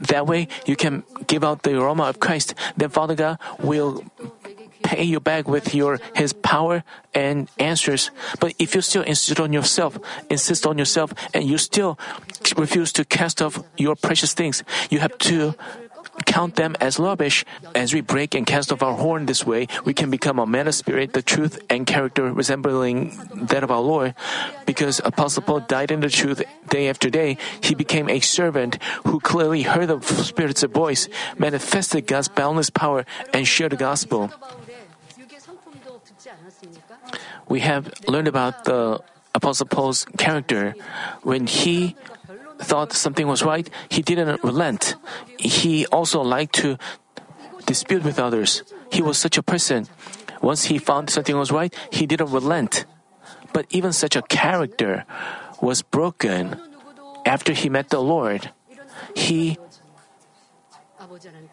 That 0.00 0.26
way, 0.26 0.48
you 0.64 0.76
can 0.76 1.02
give 1.26 1.44
out 1.44 1.62
the 1.62 1.78
aroma 1.78 2.04
of 2.04 2.20
Christ. 2.20 2.54
Then 2.76 2.88
Father 2.88 3.14
God 3.14 3.38
will 3.58 4.04
pay 4.82 5.02
you 5.04 5.20
back 5.20 5.46
with 5.46 5.74
your 5.74 6.00
His 6.14 6.32
power 6.32 6.84
and 7.12 7.50
answers. 7.58 8.10
But 8.40 8.54
if 8.58 8.74
you 8.74 8.80
still 8.80 9.02
insist 9.02 9.38
on 9.40 9.52
yourself, 9.52 9.98
insist 10.30 10.66
on 10.66 10.78
yourself, 10.78 11.12
and 11.34 11.44
you 11.44 11.58
still 11.58 11.98
refuse 12.56 12.92
to 12.92 13.04
cast 13.04 13.42
off 13.42 13.62
your 13.76 13.94
precious 13.94 14.32
things, 14.32 14.64
you 14.88 15.00
have 15.00 15.16
to 15.18 15.54
count 16.26 16.56
them 16.56 16.76
as 16.80 16.98
rubbish. 16.98 17.44
As 17.74 17.92
we 17.94 18.00
break 18.00 18.34
and 18.34 18.46
cast 18.46 18.72
off 18.72 18.82
our 18.82 18.94
horn 18.94 19.26
this 19.26 19.46
way, 19.46 19.66
we 19.84 19.94
can 19.94 20.10
become 20.10 20.38
a 20.38 20.46
man 20.46 20.68
of 20.68 20.74
spirit, 20.74 21.12
the 21.12 21.22
truth, 21.22 21.60
and 21.68 21.86
character 21.86 22.32
resembling 22.32 23.16
that 23.50 23.62
of 23.62 23.70
our 23.70 23.80
Lord. 23.80 24.14
Because 24.66 25.00
Apostle 25.04 25.42
Paul 25.42 25.60
died 25.60 25.90
in 25.90 26.00
the 26.00 26.10
truth 26.10 26.42
day 26.68 26.88
after 26.88 27.10
day, 27.10 27.36
he 27.62 27.74
became 27.74 28.08
a 28.08 28.20
servant 28.20 28.82
who 29.06 29.20
clearly 29.20 29.62
heard 29.62 29.88
the 29.88 30.00
Spirit's 30.00 30.62
voice, 30.64 31.08
manifested 31.38 32.06
God's 32.06 32.28
boundless 32.28 32.70
power, 32.70 33.04
and 33.32 33.46
shared 33.46 33.72
the 33.72 33.76
gospel. 33.76 34.30
We 37.48 37.60
have 37.60 37.92
learned 38.06 38.28
about 38.28 38.64
the 38.64 39.00
Apostle 39.34 39.66
Paul's 39.66 40.04
character 40.18 40.74
when 41.22 41.46
he 41.46 41.96
thought 42.60 42.92
something 42.92 43.26
was 43.26 43.42
right, 43.42 43.68
he 43.88 44.02
didn't 44.02 44.42
relent. 44.44 44.96
He 45.38 45.86
also 45.86 46.20
liked 46.22 46.54
to 46.60 46.78
dispute 47.66 48.04
with 48.04 48.18
others. 48.18 48.62
He 48.92 49.02
was 49.02 49.18
such 49.18 49.38
a 49.38 49.42
person. 49.42 49.88
Once 50.42 50.64
he 50.66 50.78
found 50.78 51.10
something 51.10 51.36
was 51.36 51.52
right, 51.52 51.74
he 51.90 52.06
didn't 52.06 52.30
relent. 52.30 52.84
But 53.52 53.66
even 53.70 53.92
such 53.92 54.16
a 54.16 54.22
character 54.22 55.04
was 55.60 55.82
broken 55.82 56.60
after 57.26 57.52
he 57.52 57.68
met 57.68 57.90
the 57.90 58.00
Lord. 58.00 58.50
He 59.14 59.58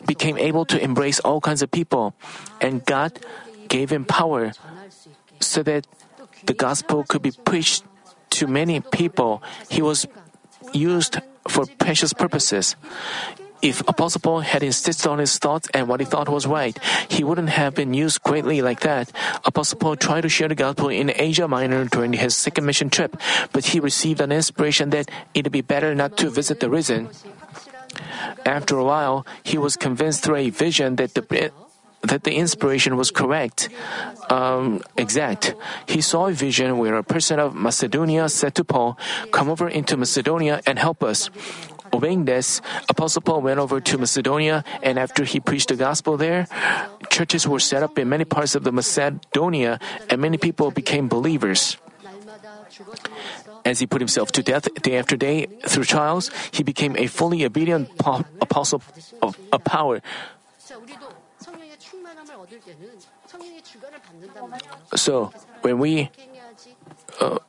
became 0.06 0.38
able 0.38 0.66
to 0.66 0.80
embrace 0.80 1.20
all 1.20 1.42
kinds 1.42 1.62
of 1.62 1.72
people, 1.72 2.14
and 2.62 2.86
God 2.86 3.20
gave 3.68 3.90
him 3.90 4.06
power 4.06 4.54
so 5.40 5.64
that 5.64 5.88
the 6.46 6.54
gospel 6.54 7.04
could 7.04 7.22
be 7.22 7.32
preached 7.32 7.84
to 8.38 8.48
many 8.48 8.80
people. 8.80 9.42
He 9.70 9.82
was 9.82 10.06
used 10.74 11.18
for 11.48 11.66
precious 11.78 12.14
purposes. 12.14 12.76
If 13.62 13.82
Apostle 13.88 14.22
Paul 14.22 14.42
had 14.42 14.62
insisted 14.62 15.10
on 15.10 15.18
his 15.18 15.40
thoughts 15.40 15.68
and 15.74 15.88
what 15.88 16.00
he 16.00 16.06
thought 16.06 16.30
was 16.30 16.46
right, 16.46 16.78
he 17.10 17.24
wouldn't 17.24 17.50
have 17.50 17.74
been 17.74 17.94
used 17.94 18.22
greatly 18.22 18.62
like 18.62 18.82
that. 18.82 19.12
Apostle 19.46 19.80
Paul 19.80 19.96
tried 19.96 20.22
to 20.22 20.30
share 20.30 20.48
the 20.48 20.54
gospel 20.54 20.90
in 20.90 21.12
Asia 21.16 21.48
Minor 21.48 21.86
during 21.86 22.14
his 22.14 22.36
second 22.36 22.66
mission 22.66 22.92
trip, 22.92 23.18
but 23.54 23.66
he 23.66 23.80
received 23.80 24.22
an 24.22 24.32
inspiration 24.32 24.92
that 24.92 25.10
it'd 25.34 25.52
be 25.52 25.62
better 25.62 25.96
not 25.96 26.18
to 26.18 26.30
visit 26.30 26.60
the 26.60 26.70
region. 26.70 27.10
After 28.46 28.78
a 28.78 28.84
while, 28.84 29.26
he 29.44 29.58
was 29.58 29.76
convinced 29.76 30.24
through 30.24 30.36
a 30.38 30.50
vision 30.52 30.98
that 30.98 31.16
the 31.16 31.52
that 32.02 32.24
the 32.24 32.36
inspiration 32.36 32.96
was 32.96 33.12
correct, 33.12 33.70
um, 34.30 34.82
exact. 34.96 35.56
He 35.88 36.02
saw 36.02 36.28
a 36.28 36.34
vision 36.34 36.78
where 36.78 36.96
a 36.96 37.04
person 37.04 37.40
of 37.40 37.56
Macedonia 37.56 38.30
said 38.30 38.56
to 38.56 38.64
Paul, 38.64 38.98
Come 39.32 39.50
over 39.50 39.68
into 39.68 39.98
Macedonia 39.98 40.62
and 40.66 40.78
help 40.80 41.04
us. 41.04 41.30
Obeying 41.94 42.26
this, 42.26 42.62
Apostle 42.90 43.22
Paul 43.22 43.42
went 43.42 43.60
over 43.60 43.80
to 43.80 43.98
Macedonia, 43.98 44.64
and 44.84 45.00
after 45.00 45.24
he 45.24 45.40
preached 45.40 45.70
the 45.70 45.76
gospel 45.76 46.18
there, 46.18 46.48
churches 47.10 47.48
were 47.48 47.60
set 47.60 47.82
up 47.82 47.98
in 47.98 48.10
many 48.10 48.26
parts 48.26 48.56
of 48.56 48.64
the 48.64 48.72
Macedonia, 48.72 49.80
and 50.10 50.22
many 50.22 50.38
people 50.38 50.72
became 50.72 51.08
believers. 51.08 51.78
As 53.64 53.80
he 53.80 53.88
put 53.88 54.02
himself 54.02 54.32
to 54.34 54.44
death 54.44 54.68
day 54.82 54.98
after 54.98 55.16
day 55.16 55.48
through 55.66 55.86
trials, 55.86 56.32
he 56.52 56.64
became 56.64 56.96
a 56.98 57.08
fully 57.08 57.44
obedient 57.46 57.90
apostle 58.42 58.82
of, 59.22 59.38
of 59.52 59.64
power. 59.64 60.02
So, 64.96 65.32
when 65.62 65.80
we 65.80 66.10
uh, 67.20 67.40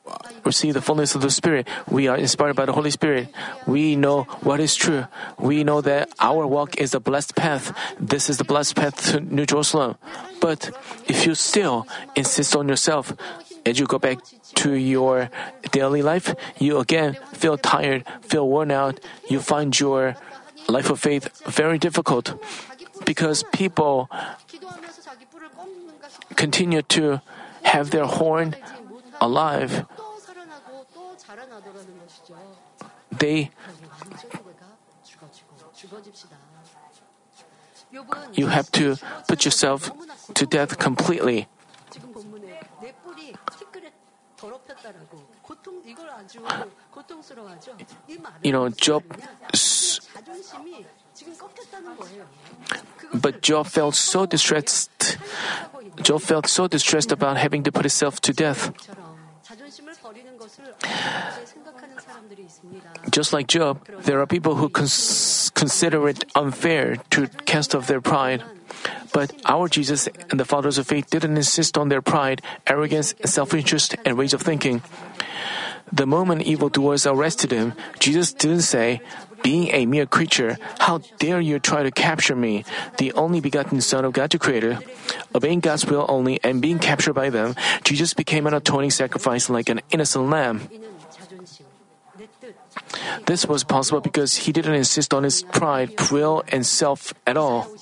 receive 0.45 0.75
the 0.75 0.83
fullness 0.83 1.15
of 1.15 1.23
the 1.23 1.31
Spirit, 1.31 1.69
we 1.89 2.09
are 2.09 2.17
inspired 2.17 2.57
by 2.57 2.67
the 2.67 2.73
Holy 2.73 2.91
Spirit. 2.91 3.29
We 3.67 3.97
know 3.97 4.25
what 4.43 4.61
is 4.61 4.75
true. 4.75 5.07
We 5.39 5.63
know 5.63 5.81
that 5.83 6.11
our 6.19 6.47
walk 6.47 6.77
is 6.79 6.93
the 6.93 7.01
blessed 7.01 7.37
path. 7.37 7.77
This 8.01 8.29
is 8.29 8.39
the 8.39 8.45
blessed 8.45 8.77
path 8.77 9.13
to 9.13 9.21
New 9.21 9.47
Jerusalem. 9.47 9.97
But 10.41 10.71
if 11.07 11.27
you 11.27 11.35
still 11.35 11.87
insist 12.17 12.57
on 12.57 12.69
yourself, 12.69 13.13
as 13.65 13.79
you 13.79 13.87
go 13.87 13.99
back 13.99 14.19
to 14.57 14.73
your 14.75 15.31
daily 15.71 16.03
life, 16.03 16.35
you 16.59 16.79
again 16.79 17.17
feel 17.33 17.59
tired, 17.59 18.05
feel 18.23 18.49
worn 18.49 18.71
out, 18.71 18.99
you 19.29 19.41
find 19.41 19.79
your 19.79 20.17
life 20.69 20.91
of 20.91 21.01
faith 21.01 21.31
very 21.47 21.79
difficult 21.79 22.35
because 23.05 23.45
people 23.53 24.11
continue 26.37 26.83
to 26.83 27.21
have 27.63 27.91
their 27.91 28.07
horn 28.07 28.55
alive, 29.21 29.87
they 33.11 33.51
you 38.33 38.47
have 38.49 38.71
to 38.73 38.97
put 39.27 39.45
yourself 39.45 39.91
to 40.35 40.47
death 40.47 40.79
completely. 40.79 41.49
You 48.43 48.53
know, 48.53 48.69
Job 48.69 49.03
but 53.15 53.43
Job 53.43 53.67
felt 53.67 53.95
so 53.95 54.27
distressed. 54.27 55.19
Job 56.03 56.23
felt 56.23 56.47
so 56.47 56.69
distressed 56.69 57.11
about 57.13 57.37
having 57.37 57.63
to 57.65 57.73
put 57.73 57.85
himself 57.85 58.21
to 58.23 58.33
death. 58.33 58.71
Just 63.11 63.33
like 63.33 63.47
Job, 63.47 63.85
there 64.05 64.21
are 64.21 64.27
people 64.27 64.57
who 64.57 64.69
cons- 64.69 65.51
consider 65.55 66.09
it 66.09 66.25
unfair 66.35 66.97
to 67.11 67.29
cast 67.47 67.75
off 67.75 67.87
their 67.87 68.01
pride. 68.01 68.43
But 69.13 69.33
our 69.47 69.69
Jesus 69.69 70.09
and 70.31 70.39
the 70.39 70.45
fathers 70.45 70.79
of 70.79 70.87
faith 70.87 71.09
didn't 71.11 71.37
insist 71.37 71.79
on 71.79 71.89
their 71.89 72.03
pride, 72.03 72.43
arrogance, 72.67 73.15
self 73.25 73.55
interest, 73.55 73.97
and 74.05 74.17
ways 74.17 74.35
of 74.35 74.43
thinking. 74.43 74.83
The 75.91 76.07
moment 76.07 76.43
evildoers 76.43 77.07
arrested 77.07 77.51
him, 77.51 77.73
Jesus 77.99 78.33
didn't 78.33 78.69
say, 78.69 79.01
being 79.49 79.73
a 79.73 79.89
mere 79.89 80.05
creature, 80.05 80.61
how 80.77 81.01
dare 81.17 81.41
you 81.41 81.57
try 81.57 81.81
to 81.81 81.89
capture 81.89 82.37
me, 82.37 82.69
the 83.01 83.17
only 83.17 83.41
begotten 83.41 83.81
Son 83.81 84.05
of 84.05 84.13
God 84.13 84.29
the 84.29 84.37
Creator? 84.37 84.77
Obeying 85.33 85.65
God's 85.65 85.89
will 85.89 86.05
only 86.05 86.37
and 86.45 86.61
being 86.61 86.77
captured 86.77 87.17
by 87.17 87.33
them, 87.33 87.57
Jesus 87.81 88.13
became 88.13 88.45
an 88.45 88.53
atoning 88.53 88.93
sacrifice 88.93 89.49
like 89.49 89.73
an 89.73 89.81
innocent 89.89 90.29
lamb. 90.29 90.69
This 93.25 93.49
was 93.49 93.65
possible 93.65 94.05
because 94.05 94.45
he 94.45 94.53
didn't 94.53 94.77
insist 94.77 95.17
on 95.17 95.25
his 95.25 95.41
pride, 95.41 95.97
will, 96.13 96.45
and 96.53 96.61
self 96.61 97.17
at 97.25 97.41
all. 97.41 97.73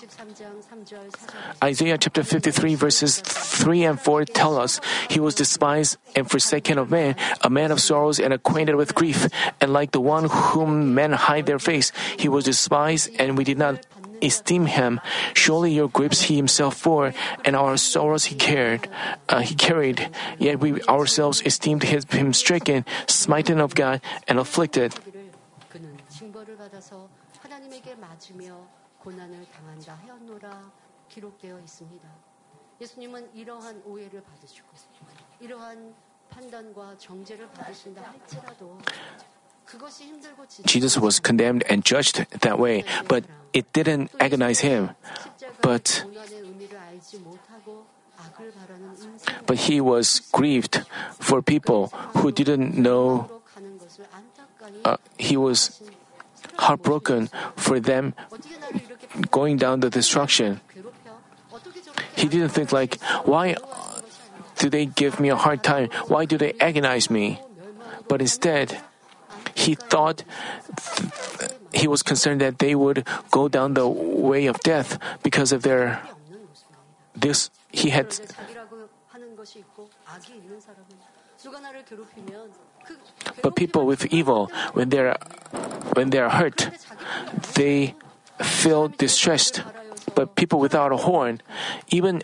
Isaiah 1.62 1.98
chapter 1.98 2.22
53 2.22 2.74
verses 2.74 3.20
3 3.20 3.84
and 3.84 4.00
4 4.00 4.24
tell 4.24 4.58
us, 4.58 4.80
He 5.10 5.20
was 5.20 5.34
despised 5.34 5.98
and 6.14 6.30
forsaken 6.30 6.78
of 6.78 6.90
men, 6.90 7.16
a 7.42 7.50
man 7.50 7.70
of 7.70 7.80
sorrows 7.80 8.20
and 8.20 8.32
acquainted 8.32 8.76
with 8.76 8.94
grief, 8.94 9.28
and 9.60 9.72
like 9.72 9.92
the 9.92 10.00
one 10.00 10.28
whom 10.30 10.94
men 10.94 11.12
hide 11.12 11.46
their 11.46 11.58
face, 11.58 11.92
he 12.18 12.28
was 12.28 12.44
despised 12.44 13.10
and 13.18 13.36
we 13.36 13.44
did 13.44 13.58
not 13.58 13.84
esteem 14.22 14.66
him. 14.66 15.00
Surely 15.34 15.72
your 15.72 15.88
griefs 15.88 16.22
he 16.22 16.36
himself 16.36 16.82
bore, 16.82 17.12
and 17.44 17.56
our 17.56 17.76
sorrows 17.76 18.26
he 18.26 18.34
carried. 18.34 18.88
Uh, 19.28 19.40
he 19.40 19.54
carried. 19.54 20.08
Yet 20.38 20.60
we 20.60 20.80
ourselves 20.82 21.42
esteemed 21.44 21.82
his, 21.82 22.04
him 22.10 22.32
stricken, 22.32 22.84
smitten 23.06 23.60
of 23.60 23.74
God, 23.74 24.00
and 24.28 24.38
afflicted. 24.38 24.94
하기를 31.15 31.31
그는 31.39 31.41
징벌을 31.41 31.51
받아서 31.51 31.51
하나님에게 31.51 31.51
맞으며 31.51 31.51
고난을 31.51 31.51
당한다 31.51 31.51
하였노라 31.51 31.51
기록되어 31.51 31.59
있습니다. 31.59 32.09
예수님은 32.81 33.35
이러한 33.35 33.81
오해를 33.85 34.23
받으시고 34.23 34.67
이러한 35.39 35.93
판단과 36.29 36.97
정죄를 36.97 37.49
받으신다 37.51 38.01
할지라도 38.01 38.77
그것이 39.65 40.05
힘들고 40.05 40.47
지치는 40.47 40.67
Jesus 40.67 40.99
was 40.99 41.21
condemned 41.23 41.65
and 41.69 41.83
judged 41.83 42.25
that 42.41 42.59
way, 42.59 42.83
but 43.07 43.25
it 43.53 43.71
didn't 43.73 44.09
agonize 44.21 44.61
him. 44.67 44.89
but- 45.61 46.03
고난의 46.03 46.39
의미를 46.39 46.77
알지 46.77 47.19
못하고 47.19 47.85
악을 48.17 48.51
바라는 48.51 48.97
인생 48.97 49.15
But 49.45 49.71
he 49.71 49.79
was 49.81 50.21
grieved 50.31 50.81
for 51.21 51.41
people 51.41 51.89
who 52.17 52.31
didn't 52.31 52.75
know. 52.81 53.25
으로 53.25 53.41
가는 53.43 53.77
것을 53.77 54.05
안타까이 54.11 54.81
Uh, 54.85 54.97
he 55.19 55.37
was 55.37 55.81
heartbroken 56.59 57.27
for 57.57 57.81
them 57.81 58.13
어떻게 58.29 58.57
나를 58.57 58.81
이렇게 58.81 59.07
going 59.31 59.57
down 59.59 59.79
the 59.79 59.89
destruction. 59.89 60.59
He 62.14 62.28
didn't 62.28 62.50
think 62.50 62.72
like, 62.72 63.00
why 63.24 63.56
do 64.58 64.70
they 64.70 64.86
give 64.86 65.20
me 65.20 65.28
a 65.28 65.36
hard 65.36 65.62
time? 65.62 65.90
Why 66.08 66.24
do 66.24 66.36
they 66.38 66.54
agonize 66.60 67.10
me? 67.10 67.40
But 68.08 68.20
instead, 68.20 68.80
he 69.54 69.74
thought 69.74 70.22
th- 70.96 71.50
he 71.72 71.88
was 71.88 72.02
concerned 72.02 72.40
that 72.40 72.58
they 72.58 72.74
would 72.74 73.06
go 73.30 73.48
down 73.48 73.74
the 73.74 73.88
way 73.88 74.46
of 74.46 74.60
death 74.60 74.98
because 75.22 75.52
of 75.52 75.62
their 75.62 76.00
this 77.14 77.50
he 77.72 77.90
had 77.90 78.12
but 83.42 83.56
people 83.56 83.86
with 83.86 84.06
evil 84.12 84.50
when 84.72 84.88
they're 84.88 85.16
when 85.94 86.10
they're 86.10 86.28
hurt 86.30 86.68
they 87.54 87.94
feel 88.40 88.88
distressed 88.88 89.62
but 90.16 90.34
people 90.34 90.58
without 90.58 90.90
a 90.90 90.96
horn 90.96 91.38
even 91.92 92.22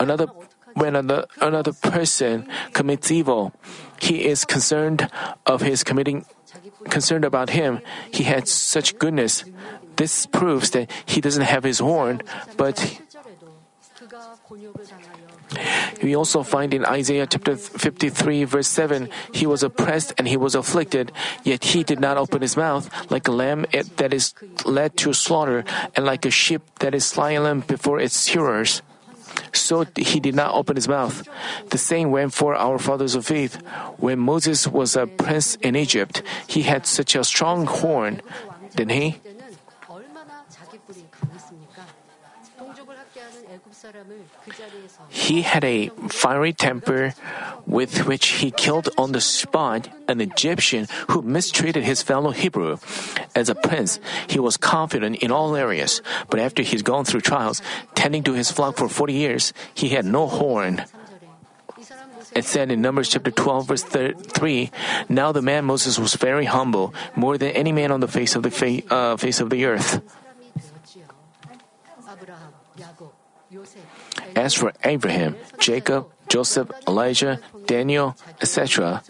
another 0.00 0.26
when 0.74 0.96
another, 0.96 1.26
another 1.42 1.74
person 1.74 2.48
commits 2.72 3.10
evil 3.10 3.52
he 4.00 4.24
is 4.24 4.46
concerned 4.46 5.10
of 5.44 5.60
his 5.60 5.84
committing 5.84 6.24
concerned 6.88 7.24
about 7.24 7.50
him. 7.50 7.80
He 8.12 8.24
had 8.24 8.48
such 8.48 8.98
goodness. 8.98 9.44
This 9.96 10.26
proves 10.26 10.70
that 10.70 10.90
he 11.06 11.20
doesn't 11.20 11.42
have 11.42 11.64
his 11.64 11.78
horn 11.78 12.22
but 12.56 13.00
we 16.02 16.14
also 16.16 16.42
find 16.42 16.74
in 16.74 16.84
Isaiah 16.84 17.26
chapter 17.26 17.56
53, 17.56 18.44
verse 18.44 18.68
7, 18.68 19.08
he 19.32 19.46
was 19.46 19.62
oppressed 19.62 20.12
and 20.18 20.28
he 20.28 20.36
was 20.36 20.54
afflicted, 20.54 21.12
yet 21.42 21.64
he 21.64 21.82
did 21.84 22.00
not 22.00 22.16
open 22.16 22.42
his 22.42 22.56
mouth, 22.56 22.90
like 23.10 23.28
a 23.28 23.32
lamb 23.32 23.66
that 23.96 24.12
is 24.12 24.34
led 24.64 24.96
to 24.98 25.12
slaughter, 25.12 25.64
and 25.96 26.04
like 26.04 26.24
a 26.26 26.30
sheep 26.30 26.62
that 26.80 26.94
is 26.94 27.04
silent 27.04 27.66
before 27.66 28.00
its 28.00 28.26
shearers. 28.26 28.82
So 29.52 29.84
he 29.96 30.20
did 30.20 30.34
not 30.34 30.54
open 30.54 30.76
his 30.76 30.88
mouth. 30.88 31.26
The 31.70 31.78
same 31.78 32.10
went 32.10 32.34
for 32.34 32.54
our 32.54 32.78
fathers 32.78 33.14
of 33.14 33.26
faith. 33.26 33.56
When 33.98 34.18
Moses 34.18 34.66
was 34.68 34.94
a 34.94 35.06
prince 35.06 35.56
in 35.56 35.74
Egypt, 35.74 36.22
he 36.46 36.62
had 36.62 36.86
such 36.86 37.14
a 37.14 37.24
strong 37.24 37.66
horn, 37.66 38.22
didn't 38.76 38.94
he? 38.94 39.18
He 45.08 45.42
had 45.42 45.64
a 45.64 45.88
fiery 46.08 46.52
temper 46.52 47.14
with 47.66 48.06
which 48.06 48.44
he 48.44 48.50
killed 48.50 48.88
on 48.98 49.12
the 49.12 49.20
spot 49.20 49.88
an 50.08 50.20
Egyptian 50.20 50.86
who 51.08 51.22
mistreated 51.22 51.84
his 51.84 52.02
fellow 52.02 52.30
Hebrew. 52.30 52.76
As 53.34 53.48
a 53.48 53.54
prince, 53.54 53.98
he 54.28 54.38
was 54.38 54.56
confident 54.56 55.16
in 55.16 55.30
all 55.30 55.56
areas, 55.56 56.02
but 56.28 56.40
after 56.40 56.62
he's 56.62 56.82
gone 56.82 57.04
through 57.04 57.22
trials, 57.22 57.62
tending 57.94 58.22
to 58.24 58.34
his 58.34 58.50
flock 58.50 58.76
for 58.76 58.88
40 58.88 59.12
years, 59.12 59.52
he 59.72 59.90
had 59.90 60.04
no 60.04 60.26
horn. 60.26 60.84
It 62.34 62.44
said 62.44 62.70
in 62.70 62.80
Numbers 62.80 63.08
chapter 63.10 63.30
12, 63.30 63.66
verse 63.68 63.82
3, 63.84 64.70
Now 65.08 65.32
the 65.32 65.42
man 65.42 65.64
Moses 65.64 65.98
was 65.98 66.14
very 66.14 66.46
humble, 66.46 66.94
more 67.16 67.38
than 67.38 67.50
any 67.50 67.72
man 67.72 67.92
on 67.92 68.00
the 68.00 68.08
face 68.08 68.34
of 68.34 68.42
the, 68.42 68.50
fa- 68.50 68.82
uh, 68.92 69.16
face 69.16 69.40
of 69.40 69.50
the 69.50 69.64
earth. 69.64 70.02
As 74.36 74.54
for 74.54 74.72
Abraham, 74.84 75.36
Jacob, 75.58 76.08
Joseph, 76.28 76.70
Elijah, 76.88 77.40
Daniel, 77.66 78.16
etc., 78.40 79.02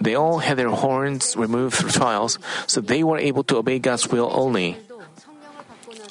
they 0.00 0.14
all 0.14 0.38
had 0.38 0.56
their 0.58 0.70
horns 0.70 1.36
removed 1.36 1.76
through 1.76 1.90
trials, 1.90 2.38
so 2.66 2.80
they 2.80 3.04
were 3.04 3.18
able 3.18 3.44
to 3.44 3.56
obey 3.56 3.78
God's 3.78 4.08
will 4.08 4.30
only. 4.32 4.76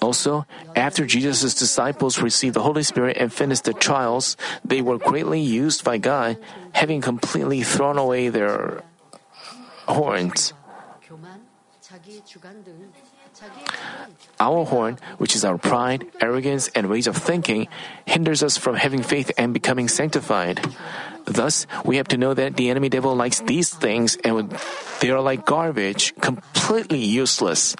Also, 0.01 0.45
after 0.75 1.05
Jesus' 1.05 1.53
disciples 1.53 2.21
received 2.21 2.55
the 2.55 2.63
Holy 2.65 2.81
Spirit 2.81 3.17
and 3.19 3.31
finished 3.31 3.65
the 3.65 3.73
trials, 3.73 4.35
they 4.65 4.81
were 4.81 4.97
greatly 4.97 5.41
used 5.41 5.83
by 5.83 5.97
God, 5.97 6.37
having 6.73 7.01
completely 7.01 7.61
thrown 7.61 7.97
away 7.97 8.29
their 8.29 8.81
horns. 9.87 10.53
Our 14.39 14.65
horn, 14.65 14.97
which 15.17 15.35
is 15.35 15.43
our 15.43 15.57
pride, 15.57 16.05
arrogance, 16.21 16.69
and 16.75 16.89
ways 16.89 17.07
of 17.07 17.17
thinking, 17.17 17.67
hinders 18.05 18.43
us 18.43 18.57
from 18.57 18.75
having 18.75 19.03
faith 19.03 19.31
and 19.37 19.53
becoming 19.53 19.87
sanctified. 19.87 20.59
Thus, 21.25 21.67
we 21.85 21.97
have 21.97 22.07
to 22.09 22.17
know 22.17 22.33
that 22.33 22.55
the 22.55 22.69
enemy 22.69 22.89
devil 22.89 23.15
likes 23.15 23.39
these 23.41 23.69
things 23.69 24.17
and 24.23 24.51
they 24.99 25.09
are 25.11 25.21
like 25.21 25.45
garbage, 25.45 26.15
completely 26.19 26.99
useless. 26.99 27.75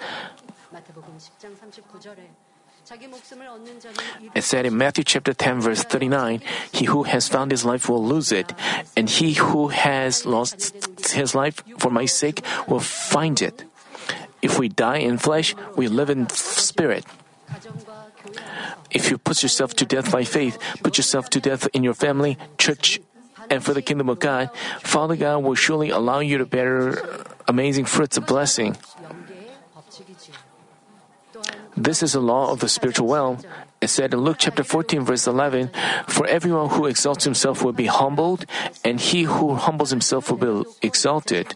It 4.36 4.44
said 4.44 4.66
in 4.66 4.78
Matthew 4.78 5.04
chapter 5.04 5.34
10 5.34 5.62
verse 5.62 5.84
39, 5.84 6.42
he 6.72 6.86
who 6.86 7.04
has 7.04 7.30
found 7.30 7.52
his 7.52 7.64
life 7.64 7.88
will 7.88 8.04
lose 8.04 8.32
it, 8.34 8.52
and 8.98 9.10
he 9.10 9.34
who 9.34 9.70
has 9.70 10.26
lost 10.26 10.76
his 11.12 11.34
life 11.34 11.64
for 11.78 11.90
my 11.90 12.06
sake 12.06 12.44
will 12.68 12.82
find 12.82 13.42
it. 13.42 13.64
If 14.42 14.60
we 14.60 14.70
die 14.70 14.98
in 14.98 15.18
flesh, 15.18 15.56
we 15.76 15.88
live 15.88 16.10
in 16.10 16.30
spirit. 16.30 17.06
If 18.90 19.10
you 19.10 19.18
put 19.18 19.44
yourself 19.44 19.74
to 19.76 19.86
death 19.86 20.12
by 20.12 20.24
faith, 20.24 20.58
put 20.84 20.98
yourself 20.98 21.30
to 21.32 21.40
death 21.40 21.68
in 21.74 21.84
your 21.84 21.94
family, 21.94 22.38
church, 22.58 23.00
and 23.50 23.64
for 23.64 23.74
the 23.74 23.82
kingdom 23.82 24.10
of 24.10 24.20
God, 24.20 24.50
Father 24.80 25.16
God 25.16 25.44
will 25.44 25.56
surely 25.56 25.90
allow 25.90 26.20
you 26.20 26.38
to 26.38 26.46
bear 26.46 27.02
amazing 27.48 27.86
fruits 27.86 28.18
of 28.18 28.26
blessing. 28.26 28.78
This 31.76 32.04
is 32.04 32.14
the 32.14 32.22
law 32.22 32.52
of 32.52 32.60
the 32.60 32.70
spiritual 32.70 33.08
realm. 33.08 33.40
It 33.80 33.88
said 33.88 34.14
in 34.14 34.22
Luke 34.22 34.38
chapter 34.40 34.64
14, 34.64 35.02
verse 35.02 35.26
11 35.26 35.72
For 36.08 36.28
everyone 36.28 36.70
who 36.70 36.86
exalts 36.86 37.24
himself 37.24 37.64
will 37.64 37.74
be 37.74 37.88
humbled, 37.88 38.46
and 38.84 39.00
he 39.00 39.24
who 39.24 39.56
humbles 39.56 39.90
himself 39.90 40.30
will 40.30 40.64
be 40.64 40.70
exalted. 40.82 41.56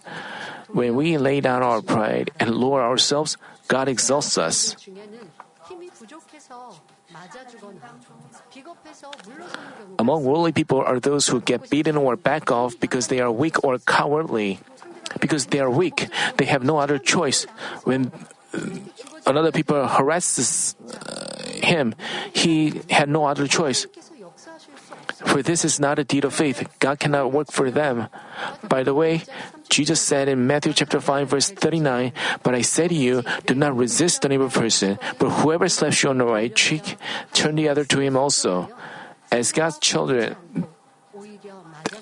When 0.70 0.95
we 0.95 1.18
lay 1.18 1.41
down 1.41 1.63
our 1.63 1.82
pride 1.82 2.32
and 2.39 2.55
lower 2.55 2.82
ourselves, 2.82 3.38
God 3.68 3.88
exalts 3.88 4.38
us. 4.38 4.76
Among 9.99 10.24
worldly 10.24 10.51
people 10.51 10.80
are 10.82 10.99
those 10.99 11.28
who 11.28 11.41
get 11.41 11.70
beaten 11.70 11.97
or 11.97 12.16
back 12.16 12.51
off 12.51 12.80
because 12.80 13.07
they 13.07 13.20
are 13.20 13.32
weak 13.32 13.63
or 13.63 13.80
cowardly. 13.80 14.59
Because 15.20 15.47
they 15.47 15.59
are 15.59 15.70
weak, 15.70 16.09
they 16.38 16.45
have 16.45 16.63
no 16.63 16.78
other 16.78 16.97
choice. 16.97 17.45
When 17.84 18.11
another 19.26 19.51
people 19.51 19.88
harasses 19.88 20.76
uh, 20.91 21.66
him, 21.66 21.95
he 22.34 22.82
had 22.89 23.09
no 23.09 23.26
other 23.26 23.47
choice 23.47 23.88
for 25.26 25.41
this 25.41 25.65
is 25.65 25.80
not 25.80 25.99
a 25.99 26.03
deed 26.03 26.23
of 26.23 26.34
faith. 26.34 26.63
God 26.80 26.99
cannot 26.99 27.32
work 27.32 27.51
for 27.51 27.71
them. 27.71 28.07
By 28.63 28.84
the 28.84 28.93
way, 28.93 29.23
Jesus 29.69 29.99
said 29.99 30.30
in 30.30 30.47
Matthew 30.47 30.73
chapter 30.73 31.01
5 31.01 31.30
verse 31.30 31.49
39, 31.49 32.13
But 32.43 32.55
I 32.55 32.61
say 32.61 32.88
to 32.88 32.95
you, 32.95 33.23
do 33.45 33.55
not 33.55 33.76
resist 33.76 34.21
the 34.21 34.32
evil 34.32 34.49
person, 34.49 34.99
but 35.19 35.41
whoever 35.41 35.67
slaps 35.67 36.03
you 36.03 36.09
on 36.09 36.19
the 36.19 36.26
right 36.26 36.53
cheek, 36.55 36.97
turn 37.34 37.55
the 37.55 37.69
other 37.69 37.84
to 37.86 37.99
him 37.99 38.15
also. 38.15 38.69
As 39.32 39.51
God's 39.51 39.80
children, 39.80 40.36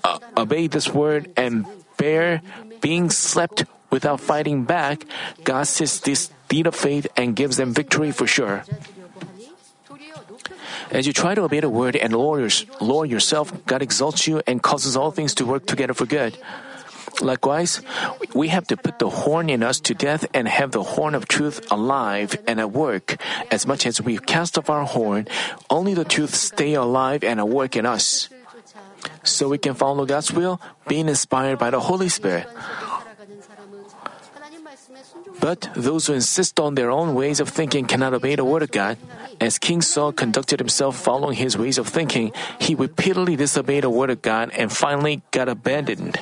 uh, 0.03 0.19
obey 0.38 0.67
this 0.67 0.89
word 0.93 1.32
and 1.38 1.65
bear 1.97 2.41
being 2.82 3.09
slapped 3.09 3.65
without 3.89 4.19
fighting 4.19 4.65
back, 4.65 5.05
God 5.43 5.67
sees 5.67 6.01
this 6.01 6.30
deed 6.49 6.67
of 6.67 6.76
faith 6.76 7.07
and 7.15 7.36
gives 7.36 7.57
them 7.57 7.74
victory 7.74 8.11
for 8.11 8.28
sure. 8.28 8.65
As 10.93 11.07
you 11.07 11.13
try 11.13 11.33
to 11.33 11.41
obey 11.41 11.59
the 11.59 11.69
word 11.69 11.95
and 11.95 12.13
lower 12.13 13.05
yourself, 13.05 13.51
God 13.65 13.81
exalts 13.81 14.27
you 14.27 14.41
and 14.45 14.61
causes 14.61 14.95
all 14.95 15.11
things 15.11 15.33
to 15.35 15.45
work 15.45 15.65
together 15.65 15.93
for 15.93 16.05
good. 16.05 16.37
Likewise, 17.21 17.81
we 18.33 18.47
have 18.49 18.65
to 18.67 18.77
put 18.77 18.97
the 18.97 19.09
horn 19.09 19.49
in 19.49 19.61
us 19.61 19.79
to 19.81 19.93
death 19.93 20.25
and 20.33 20.47
have 20.47 20.71
the 20.71 20.81
horn 20.81 21.13
of 21.13 21.27
truth 21.27 21.61
alive 21.69 22.37
and 22.47 22.59
at 22.59 22.71
work. 22.71 23.17
As 23.51 23.67
much 23.67 23.85
as 23.85 24.01
we 24.01 24.17
cast 24.17 24.57
off 24.57 24.69
our 24.69 24.85
horn, 24.85 25.27
only 25.69 25.93
the 25.93 26.05
truth 26.05 26.33
stay 26.33 26.73
alive 26.73 27.23
and 27.23 27.39
at 27.39 27.49
work 27.49 27.75
in 27.75 27.85
us. 27.85 28.29
So 29.23 29.49
we 29.49 29.57
can 29.57 29.73
follow 29.73 30.05
God's 30.05 30.31
will, 30.31 30.61
being 30.87 31.09
inspired 31.09 31.59
by 31.59 31.69
the 31.69 31.79
Holy 31.79 32.09
Spirit. 32.09 32.47
But 35.39 35.69
those 35.75 36.07
who 36.07 36.13
insist 36.13 36.59
on 36.59 36.75
their 36.75 36.91
own 36.91 37.15
ways 37.15 37.39
of 37.39 37.49
thinking 37.49 37.86
cannot 37.86 38.13
obey 38.13 38.36
the 38.36 38.45
word 38.45 38.63
of 38.63 38.71
God. 38.71 38.97
As 39.41 39.57
King 39.57 39.81
Saul 39.81 40.11
conducted 40.13 40.59
himself 40.59 40.95
following 40.95 41.36
his 41.36 41.57
ways 41.57 41.77
of 41.77 41.88
thinking, 41.88 42.31
he 42.59 42.75
repeatedly 42.75 43.36
disobeyed 43.36 43.84
the 43.84 43.89
word 43.89 44.09
of 44.09 44.21
God 44.21 44.51
and 44.53 44.71
finally 44.71 45.21
got 45.31 45.49
abandoned. 45.49 46.19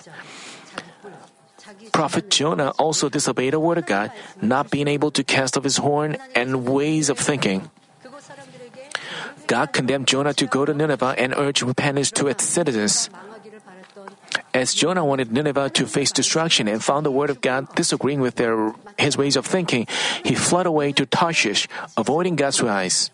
Prophet 1.92 2.30
Jonah 2.30 2.72
also 2.80 3.10
disobeyed 3.10 3.54
the 3.54 3.60
word 3.60 3.78
of 3.78 3.86
God, 3.86 4.12
not 4.42 4.72
being 4.72 4.88
able 4.88 5.12
to 5.12 5.24
cast 5.24 5.58
off 5.58 5.64
his 5.64 5.78
horn 5.78 6.18
and 6.36 6.66
ways 6.66 7.10
of 7.10 7.20
thinking. 7.20 7.70
God 9.48 9.74
condemned 9.74 10.08
Jonah 10.08 10.34
to 10.34 10.48
go 10.48 10.66
to 10.66 10.74
Nineveh 10.74 11.16
and 11.18 11.34
urge 11.36 11.62
repentance 11.62 12.12
to 12.12 12.28
its 12.28 12.44
citizens. 12.46 13.10
As 14.54 14.74
Jonah 14.74 15.04
wanted 15.04 15.32
Nineveh 15.32 15.70
to 15.72 15.86
face 15.86 16.12
destruction 16.12 16.68
and 16.68 16.84
found 16.84 17.06
the 17.06 17.12
word 17.12 17.30
of 17.30 17.42
God 17.42 17.74
disagreeing 17.76 18.20
with 18.20 18.36
their, 18.36 18.74
his 18.98 19.18
ways 19.18 19.36
of 19.36 19.46
thinking, 19.46 19.88
he 20.24 20.36
fled 20.36 20.66
away 20.66 20.92
to 20.94 21.06
Tarshish, 21.06 21.68
avoiding 21.98 22.36
God's 22.36 22.62
eyes. 22.62 23.12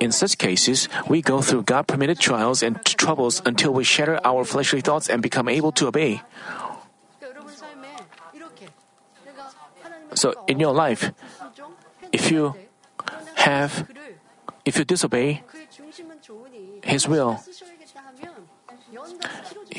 In 0.00 0.12
such 0.12 0.38
cases, 0.38 0.88
we 1.08 1.22
go 1.22 1.42
through 1.42 1.62
God 1.62 1.86
permitted 1.86 2.18
trials 2.18 2.62
and 2.62 2.82
troubles 2.84 3.42
until 3.46 3.72
we 3.72 3.84
shatter 3.84 4.20
our 4.24 4.44
fleshly 4.44 4.80
thoughts 4.80 5.08
and 5.08 5.22
become 5.22 5.48
able 5.48 5.72
to 5.72 5.86
obey. 5.86 6.22
So, 10.14 10.34
in 10.46 10.60
your 10.60 10.74
life, 10.74 11.10
if 12.12 12.30
you 12.30 12.54
have, 13.36 13.88
if 14.64 14.76
you 14.76 14.84
disobey, 14.84 15.42
his 16.82 17.08
will. 17.08 17.38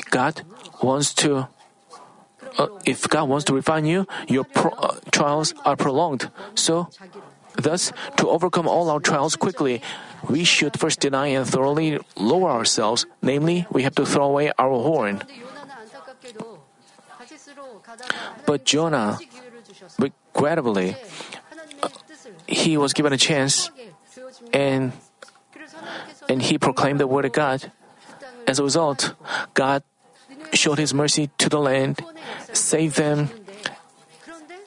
God 0.09 0.41
wants 0.81 1.13
to, 1.15 1.47
uh, 2.57 2.67
if 2.85 3.07
God 3.07 3.29
wants 3.29 3.45
to 3.45 3.53
refine 3.53 3.85
you, 3.85 4.07
your 4.27 4.43
pro, 4.43 4.71
uh, 4.71 4.97
trials 5.11 5.53
are 5.65 5.75
prolonged. 5.75 6.31
So, 6.55 6.89
thus, 7.55 7.91
to 8.17 8.29
overcome 8.29 8.67
all 8.67 8.89
our 8.89 8.99
trials 8.99 9.35
quickly, 9.35 9.81
we 10.29 10.43
should 10.43 10.79
first 10.79 10.99
deny 10.99 11.27
and 11.27 11.47
thoroughly 11.47 11.99
lower 12.15 12.49
ourselves. 12.49 13.05
Namely, 13.21 13.67
we 13.69 13.83
have 13.83 13.95
to 13.95 14.05
throw 14.05 14.25
away 14.25 14.51
our 14.57 14.71
horn. 14.71 15.23
But 18.45 18.65
Jonah, 18.65 19.19
regrettably, 19.99 20.95
uh, 21.81 21.89
he 22.47 22.77
was 22.77 22.93
given 22.93 23.13
a 23.13 23.17
chance 23.17 23.69
and 24.53 24.93
and 26.29 26.41
he 26.41 26.57
proclaimed 26.57 26.99
the 26.99 27.07
word 27.07 27.25
of 27.25 27.31
God. 27.31 27.71
As 28.47 28.59
a 28.59 28.63
result, 28.63 29.13
God 29.53 29.83
showed 30.53 30.77
his 30.77 30.93
mercy 30.93 31.29
to 31.37 31.49
the 31.49 31.59
land, 31.59 32.01
saved 32.53 32.97
them, 32.97 33.29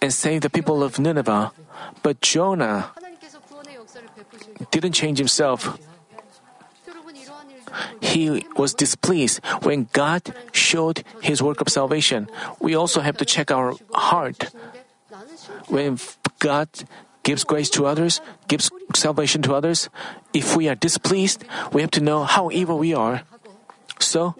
and 0.02 0.12
saved 0.12 0.42
the 0.42 0.50
people 0.50 0.82
of 0.82 0.98
Nineveh. 0.98 1.52
But 2.02 2.20
Jonah 2.20 2.92
didn't 4.70 4.92
change 4.92 5.18
himself. 5.18 5.78
He 8.00 8.46
was 8.56 8.74
displeased 8.74 9.44
when 9.62 9.88
God 9.92 10.22
showed 10.52 11.04
his 11.20 11.42
work 11.42 11.60
of 11.60 11.68
salvation. 11.68 12.28
We 12.60 12.74
also 12.74 13.00
have 13.00 13.16
to 13.18 13.24
check 13.24 13.50
our 13.50 13.74
heart. 13.92 14.54
When 15.68 15.98
God 16.38 16.68
gives 17.26 17.42
grace 17.42 17.66
to 17.74 17.90
others, 17.90 18.22
gives 18.46 18.70
salvation 18.94 19.42
to 19.42 19.50
others, 19.50 19.90
if 20.30 20.54
we 20.54 20.70
are 20.70 20.78
displeased, 20.78 21.42
we 21.74 21.82
have 21.82 21.90
to 21.90 21.98
know 21.98 22.22
how 22.22 22.54
evil 22.54 22.78
we 22.78 22.94
are. 22.94 23.26
So, 23.98 24.38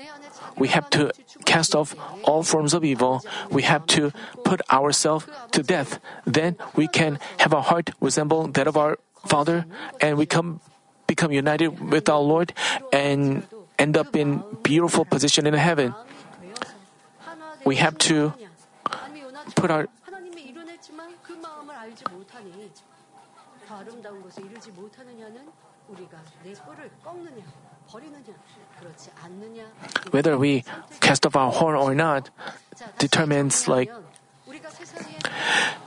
we 0.54 0.70
have 0.70 0.86
to 0.94 1.10
cast 1.44 1.74
off 1.74 1.98
all 2.22 2.46
forms 2.46 2.78
of 2.78 2.86
evil. 2.86 3.26
We 3.50 3.66
have 3.66 3.90
to 3.98 4.14
put 4.46 4.62
ourselves 4.70 5.26
to 5.50 5.66
death. 5.66 5.98
Then 6.24 6.54
we 6.78 6.86
can 6.86 7.18
have 7.42 7.50
our 7.50 7.66
heart 7.66 7.90
resemble 7.98 8.46
that 8.54 8.70
of 8.70 8.78
our 8.78 9.02
Father, 9.26 9.66
and 10.00 10.14
we 10.14 10.24
come 10.24 10.62
become 11.10 11.34
united 11.34 11.90
with 11.90 12.06
our 12.06 12.22
Lord 12.22 12.54
and 12.92 13.42
end 13.78 13.98
up 13.98 14.14
in 14.14 14.42
beautiful 14.62 15.04
position 15.04 15.46
in 15.46 15.54
heaven. 15.54 15.90
We 17.66 17.82
have 17.82 17.98
to 18.06 18.30
put 19.58 19.74
our 19.74 19.90
아름다운 24.05 24.21
곳에 24.21 24.43
이르지 24.43 24.69
못하느냐는 24.71 25.49
우리가 25.87 26.17
내 26.43 26.53
뿔을 26.53 26.91
꺾느냐 27.03 27.43
버리느냐 27.87 28.33
그렇지 28.79 29.09
않느냐 29.23 29.65
whether 30.13 30.37
we 30.37 30.63
cast 31.01 31.25
off 31.25 31.35
our 31.35 31.51
horn 31.51 31.75
or 31.75 31.93
not 31.93 32.29
자, 32.75 32.85
다시 32.85 32.97
determines 32.99 33.67
like 33.67 33.91
정리하면 33.91 34.11
우리가 34.45 34.69
세상에 34.69 35.17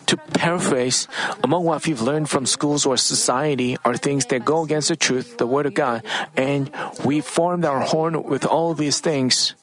To 0.06 0.18
paraphrase, 0.18 1.08
among 1.42 1.64
what 1.64 1.86
we've 1.86 2.02
learned 2.02 2.28
from 2.28 2.44
schools 2.44 2.84
or 2.84 2.98
society 2.98 3.78
are 3.86 3.96
things 3.96 4.26
that 4.26 4.44
go 4.44 4.62
against 4.62 4.88
the 4.88 4.96
truth, 4.96 5.38
the 5.38 5.46
Word 5.46 5.64
of 5.64 5.72
God, 5.72 6.04
and 6.36 6.70
we 7.04 7.22
formed 7.22 7.64
our 7.64 7.80
horn 7.80 8.22
with 8.22 8.44
all 8.44 8.74
these 8.74 9.00
things. 9.00 9.56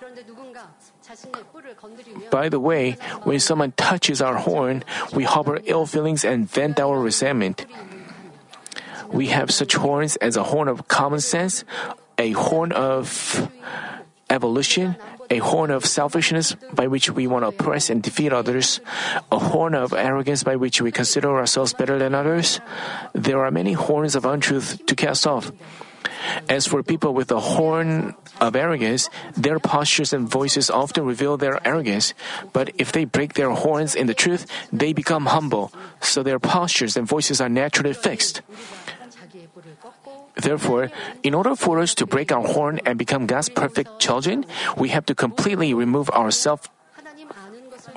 그런데 0.00 0.24
누군가 0.24 0.72
자신의 1.02 1.44
뿔을 1.52 1.76
건드리면 1.76 2.30
By 2.30 2.48
the 2.48 2.58
way, 2.58 2.96
when 3.24 3.38
someone 3.38 3.72
touches 3.76 4.22
our 4.22 4.40
horn, 4.40 4.82
we 5.14 5.24
harbor 5.24 5.60
ill 5.66 5.84
feelings 5.84 6.24
and 6.24 6.48
vent 6.48 6.80
our 6.80 6.98
resentment. 6.98 7.66
We 9.11 9.27
have 9.27 9.51
such 9.51 9.75
horns 9.75 10.15
as 10.17 10.37
a 10.37 10.43
horn 10.43 10.67
of 10.67 10.87
common 10.87 11.19
sense, 11.19 11.63
a 12.17 12.31
horn 12.31 12.71
of 12.71 13.49
evolution, 14.29 14.95
a 15.29 15.37
horn 15.37 15.71
of 15.71 15.85
selfishness 15.85 16.55
by 16.73 16.87
which 16.87 17.09
we 17.09 17.27
want 17.27 17.43
to 17.43 17.49
oppress 17.49 17.89
and 17.89 18.01
defeat 18.01 18.33
others, 18.33 18.81
a 19.31 19.39
horn 19.39 19.75
of 19.75 19.93
arrogance 19.93 20.43
by 20.43 20.55
which 20.55 20.81
we 20.81 20.91
consider 20.91 21.37
ourselves 21.37 21.73
better 21.73 21.97
than 21.97 22.15
others. 22.15 22.59
There 23.13 23.43
are 23.43 23.51
many 23.51 23.73
horns 23.73 24.15
of 24.15 24.25
untruth 24.25 24.85
to 24.85 24.95
cast 24.95 25.25
off. 25.25 25.51
As 26.47 26.67
for 26.67 26.83
people 26.83 27.13
with 27.13 27.31
a 27.31 27.39
horn 27.39 28.13
of 28.41 28.55
arrogance, 28.55 29.09
their 29.35 29.59
postures 29.59 30.13
and 30.13 30.29
voices 30.29 30.69
often 30.69 31.05
reveal 31.05 31.37
their 31.37 31.65
arrogance. 31.65 32.13
But 32.53 32.71
if 32.77 32.91
they 32.91 33.05
break 33.05 33.33
their 33.33 33.51
horns 33.51 33.95
in 33.95 34.07
the 34.07 34.13
truth, 34.13 34.45
they 34.71 34.93
become 34.93 35.27
humble. 35.27 35.71
So 36.01 36.23
their 36.23 36.39
postures 36.39 36.97
and 36.97 37.07
voices 37.07 37.41
are 37.41 37.49
naturally 37.49 37.93
fixed. 37.93 38.41
Therefore, 40.41 40.91
in 41.23 41.33
order 41.33 41.55
for 41.55 41.79
us 41.79 41.93
to 41.95 42.05
break 42.05 42.31
our 42.31 42.45
horn 42.45 42.79
and 42.85 42.97
become 42.97 43.27
God's 43.27 43.49
perfect 43.49 43.99
children, 43.99 44.45
we 44.77 44.89
have 44.89 45.05
to 45.07 45.15
completely 45.15 45.73
remove 45.73 46.09
ourselves 46.11 46.69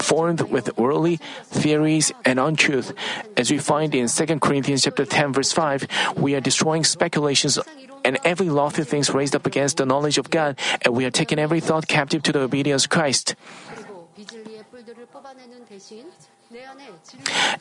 formed 0.00 0.40
with 0.50 0.76
worldly 0.76 1.20
theories 1.46 2.12
and 2.24 2.40
untruth. 2.40 2.92
As 3.36 3.50
we 3.50 3.58
find 3.58 3.94
in 3.94 4.08
2 4.08 4.40
Corinthians 4.40 4.82
chapter 4.84 5.04
10 5.04 5.32
verse 5.32 5.52
5, 5.52 6.16
we 6.16 6.34
are 6.34 6.40
destroying 6.40 6.84
speculations 6.84 7.58
and 8.04 8.18
every 8.24 8.50
lofty 8.50 8.82
things 8.82 9.14
raised 9.14 9.36
up 9.36 9.46
against 9.46 9.76
the 9.76 9.86
knowledge 9.86 10.18
of 10.18 10.28
God, 10.28 10.58
and 10.82 10.94
we 10.94 11.04
are 11.04 11.10
taking 11.10 11.38
every 11.38 11.60
thought 11.60 11.86
captive 11.86 12.22
to 12.24 12.32
the 12.32 12.40
obedience 12.40 12.84
of 12.84 12.90
Christ. 12.90 13.36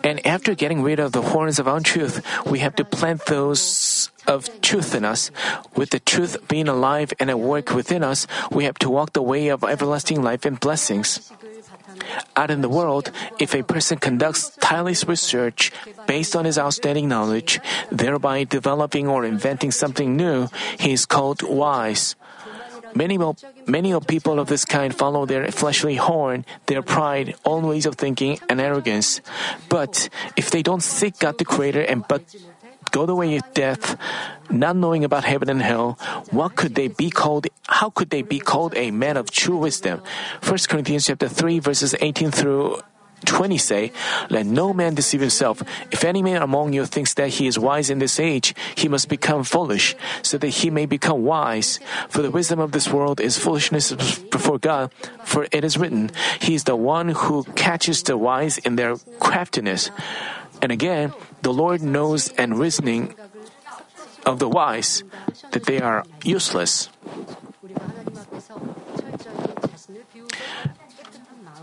And 0.03 0.25
after 0.25 0.55
getting 0.55 0.81
rid 0.83 0.99
of 0.99 1.11
the 1.11 1.21
horns 1.21 1.59
of 1.59 1.67
untruth, 1.67 2.25
we 2.45 2.59
have 2.59 2.75
to 2.75 2.83
plant 2.83 3.25
those 3.27 4.10
of 4.27 4.49
truth 4.61 4.95
in 4.95 5.05
us. 5.05 5.31
With 5.75 5.91
the 5.91 5.99
truth 5.99 6.37
being 6.47 6.67
alive 6.67 7.13
and 7.19 7.29
at 7.29 7.39
work 7.39 7.73
within 7.73 8.03
us, 8.03 8.27
we 8.51 8.65
have 8.65 8.79
to 8.79 8.89
walk 8.89 9.13
the 9.13 9.21
way 9.21 9.49
of 9.49 9.63
everlasting 9.63 10.21
life 10.21 10.45
and 10.45 10.59
blessings. 10.59 11.31
Out 12.35 12.51
in 12.51 12.61
the 12.61 12.69
world, 12.69 13.11
if 13.39 13.53
a 13.53 13.63
person 13.63 13.97
conducts 13.97 14.55
tireless 14.59 15.07
research 15.07 15.71
based 16.07 16.35
on 16.35 16.45
his 16.45 16.57
outstanding 16.57 17.07
knowledge, 17.07 17.59
thereby 17.91 18.43
developing 18.43 19.07
or 19.07 19.25
inventing 19.25 19.71
something 19.71 20.15
new, 20.15 20.47
he 20.79 20.93
is 20.93 21.05
called 21.05 21.41
wise. 21.43 22.15
Many, 22.93 23.17
many 23.67 23.93
of 23.93 24.07
people 24.07 24.39
of 24.39 24.47
this 24.47 24.65
kind 24.65 24.93
follow 24.93 25.25
their 25.25 25.49
fleshly 25.51 25.95
horn, 25.95 26.45
their 26.65 26.81
pride, 26.81 27.35
own 27.45 27.67
ways 27.67 27.85
of 27.85 27.95
thinking, 27.95 28.39
and 28.49 28.59
arrogance. 28.59 29.21
But 29.69 30.09
if 30.35 30.51
they 30.51 30.61
don't 30.61 30.83
seek 30.83 31.19
God 31.19 31.37
the 31.37 31.45
Creator 31.45 31.81
and 31.81 32.03
but 32.07 32.23
go 32.91 33.05
the 33.05 33.15
way 33.15 33.35
of 33.37 33.53
death, 33.53 33.97
not 34.49 34.75
knowing 34.75 35.03
about 35.03 35.23
heaven 35.23 35.49
and 35.49 35.61
hell, 35.61 35.97
what 36.31 36.55
could 36.55 36.75
they 36.75 36.89
be 36.89 37.09
called? 37.09 37.47
How 37.67 37.89
could 37.89 38.09
they 38.09 38.21
be 38.21 38.39
called 38.39 38.75
a 38.75 38.91
man 38.91 39.17
of 39.17 39.31
true 39.31 39.57
wisdom? 39.57 40.01
1 40.43 40.57
Corinthians 40.69 41.07
chapter 41.07 41.27
3 41.27 41.59
verses 41.59 41.95
18 41.99 42.31
through 42.31 42.81
20 43.25 43.57
say, 43.57 43.91
Let 44.29 44.45
no 44.45 44.73
man 44.73 44.95
deceive 44.95 45.21
himself. 45.21 45.61
If 45.91 46.03
any 46.03 46.21
man 46.21 46.41
among 46.41 46.73
you 46.73 46.85
thinks 46.85 47.13
that 47.15 47.29
he 47.29 47.47
is 47.47 47.59
wise 47.59 47.89
in 47.89 47.99
this 47.99 48.19
age, 48.19 48.55
he 48.75 48.87
must 48.87 49.09
become 49.09 49.43
foolish, 49.43 49.95
so 50.21 50.37
that 50.39 50.49
he 50.49 50.69
may 50.69 50.85
become 50.85 51.23
wise. 51.23 51.79
For 52.09 52.21
the 52.21 52.31
wisdom 52.31 52.59
of 52.59 52.71
this 52.71 52.89
world 52.89 53.21
is 53.21 53.37
foolishness 53.37 53.93
before 54.31 54.57
God. 54.57 54.91
For 55.23 55.47
it 55.51 55.63
is 55.63 55.77
written, 55.77 56.11
He 56.39 56.55
is 56.55 56.63
the 56.63 56.75
one 56.75 57.09
who 57.09 57.43
catches 57.55 58.03
the 58.03 58.17
wise 58.17 58.57
in 58.57 58.75
their 58.75 58.95
craftiness. 59.19 59.91
And 60.61 60.71
again, 60.71 61.13
the 61.41 61.53
Lord 61.53 61.81
knows 61.81 62.29
and 62.37 62.57
reasoning 62.57 63.15
of 64.25 64.39
the 64.39 64.49
wise 64.49 65.03
that 65.51 65.65
they 65.65 65.81
are 65.81 66.05
useless. 66.23 66.89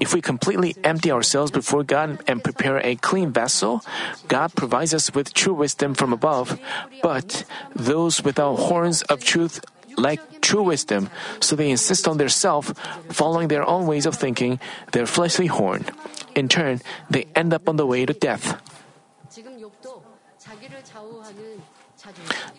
If 0.01 0.15
we 0.15 0.21
completely 0.21 0.77
empty 0.85 1.11
ourselves 1.11 1.51
before 1.51 1.83
God 1.83 2.23
and 2.27 2.43
prepare 2.43 2.79
a 2.79 2.95
clean 2.97 3.33
vessel, 3.33 3.83
God 4.29 4.55
provides 4.55 4.95
us 4.95 5.13
with 5.13 5.35
true 5.35 5.55
wisdom 5.55 5.95
from 5.95 6.13
above. 6.13 6.59
But 7.03 7.45
those 7.75 8.23
without 8.23 8.57
horns 8.57 9.03
of 9.03 9.25
truth 9.25 9.61
lack 9.97 10.21
true 10.41 10.63
wisdom, 10.63 11.11
so 11.41 11.57
they 11.57 11.71
insist 11.71 12.07
on 12.07 12.19
their 12.19 12.31
self, 12.31 12.71
following 13.11 13.49
their 13.49 13.67
own 13.67 13.87
ways 13.87 14.07
of 14.07 14.15
thinking, 14.15 14.61
their 14.93 15.07
fleshly 15.07 15.47
horn. 15.47 15.85
In 16.35 16.49
turn, 16.49 16.81
they 17.11 17.27
end 17.35 17.53
up 17.53 17.69
on 17.69 17.77
the 17.77 17.87
way 17.87 18.07
to 18.07 18.15
death. 18.15 18.63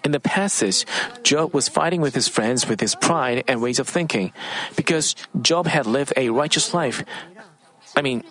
In 0.04 0.12
the 0.12 0.20
passage, 0.20 0.86
Job 1.24 1.54
was 1.54 1.70
fighting 1.70 2.02
with 2.02 2.16
his 2.16 2.28
friends 2.28 2.68
with 2.68 2.80
his 2.80 2.96
pride 2.96 3.44
and 3.48 3.62
ways 3.62 3.80
of 3.80 3.88
thinking 3.88 4.34
because 4.76 5.16
Job 5.42 5.68
had 5.68 5.86
lived 5.86 6.14
a 6.18 6.30
righteous 6.30 6.74
life. 6.74 7.04
I 7.96 8.02
mean, 8.02 8.24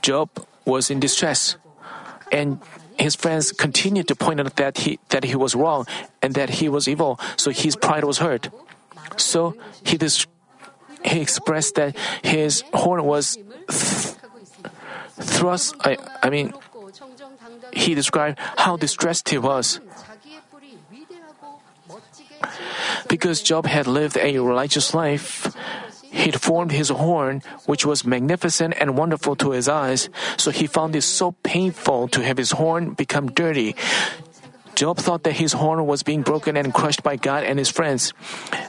Job 0.00 0.30
was 0.64 0.90
in 0.90 1.00
distress 1.00 1.56
and 2.30 2.60
his 2.98 3.14
friends 3.14 3.52
continued 3.52 4.08
to 4.08 4.14
point 4.14 4.40
out 4.40 4.56
that 4.56 4.78
he, 4.78 4.98
that 5.10 5.24
he 5.24 5.34
was 5.34 5.54
wrong 5.54 5.86
and 6.22 6.34
that 6.34 6.62
he 6.62 6.68
was 6.68 6.88
evil, 6.88 7.18
so 7.36 7.50
his 7.50 7.76
pride 7.76 8.04
was 8.04 8.18
hurt. 8.18 8.48
So 9.16 9.56
he, 9.84 9.96
dis- 9.96 10.26
he 11.04 11.20
expressed 11.20 11.74
that 11.76 11.96
his 12.22 12.62
horn 12.72 13.04
was 13.04 13.36
th- 13.36 14.16
thrust, 15.20 15.74
I, 15.80 15.98
I 16.22 16.30
mean, 16.30 16.52
he 17.72 17.94
described 17.94 18.38
how 18.56 18.76
distressed 18.76 19.28
he 19.28 19.38
was. 19.38 19.80
Because 23.08 23.42
Job 23.42 23.66
had 23.66 23.86
lived 23.86 24.16
a 24.16 24.38
righteous 24.38 24.94
life, 24.94 25.54
he'd 26.10 26.40
formed 26.40 26.72
his 26.72 26.88
horn, 26.88 27.42
which 27.66 27.84
was 27.84 28.04
magnificent 28.04 28.74
and 28.78 28.96
wonderful 28.96 29.36
to 29.36 29.52
his 29.52 29.68
eyes, 29.68 30.08
so 30.36 30.50
he 30.50 30.66
found 30.66 30.96
it 30.96 31.02
so 31.02 31.32
painful 31.42 32.08
to 32.08 32.22
have 32.22 32.36
his 32.36 32.52
horn 32.52 32.94
become 32.94 33.30
dirty. 33.30 33.76
Job 34.74 34.96
thought 34.96 35.22
that 35.24 35.36
his 35.36 35.52
horn 35.52 35.86
was 35.86 36.02
being 36.02 36.22
broken 36.22 36.56
and 36.56 36.72
crushed 36.72 37.02
by 37.02 37.16
God 37.16 37.44
and 37.44 37.58
his 37.58 37.70
friends. 37.70 38.14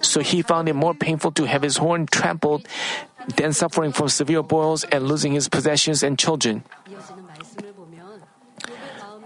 So 0.02 0.20
he 0.20 0.42
found 0.42 0.68
it 0.68 0.76
more 0.76 0.94
painful 0.94 1.32
to 1.40 1.46
have 1.46 1.62
his 1.62 1.78
horn 1.78 2.06
trampled 2.06 2.68
than 3.38 3.54
suffering 3.54 3.94
from 3.94 4.10
severe 4.10 4.44
boils 4.44 4.84
and 4.84 5.08
losing 5.08 5.32
his 5.32 5.48
possessions 5.48 6.04
and 6.04 6.20
children. 6.20 6.64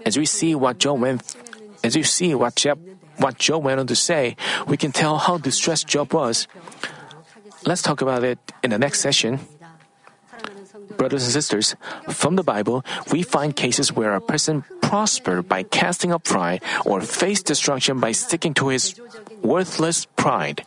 As 0.08 0.16
we 0.16 0.24
see 0.24 0.56
what 0.56 0.80
Job 0.80 1.04
went, 1.04 1.20
as 1.84 1.92
we 1.92 2.00
see 2.02 2.32
what 2.32 2.56
Job, 2.56 2.80
what 3.20 3.36
Job 3.36 3.60
went 3.60 3.76
on 3.76 3.86
to 3.92 3.94
say, 3.94 4.40
we 4.64 4.80
can 4.80 4.88
tell 4.88 5.20
how 5.20 5.36
distressed 5.36 5.84
Job 5.84 6.16
was. 6.16 6.48
Let's 7.68 7.84
talk 7.84 8.00
about 8.00 8.24
it 8.24 8.40
in 8.64 8.70
the 8.70 8.78
next 8.80 9.04
session. 9.04 9.36
Brothers 10.96 11.28
and 11.28 11.32
sisters, 11.36 11.76
from 12.08 12.40
the 12.40 12.42
Bible, 12.42 12.88
we 13.12 13.20
find 13.20 13.54
cases 13.54 13.92
where 13.92 14.14
a 14.14 14.20
person 14.24 14.64
prospered 14.80 15.46
by 15.46 15.62
casting 15.62 16.10
up 16.10 16.24
pride 16.24 16.64
or 16.88 17.04
faced 17.04 17.44
destruction 17.44 18.00
by 18.00 18.12
sticking 18.12 18.54
to 18.54 18.72
his 18.72 18.96
worthless 19.44 20.08
pride. 20.16 20.64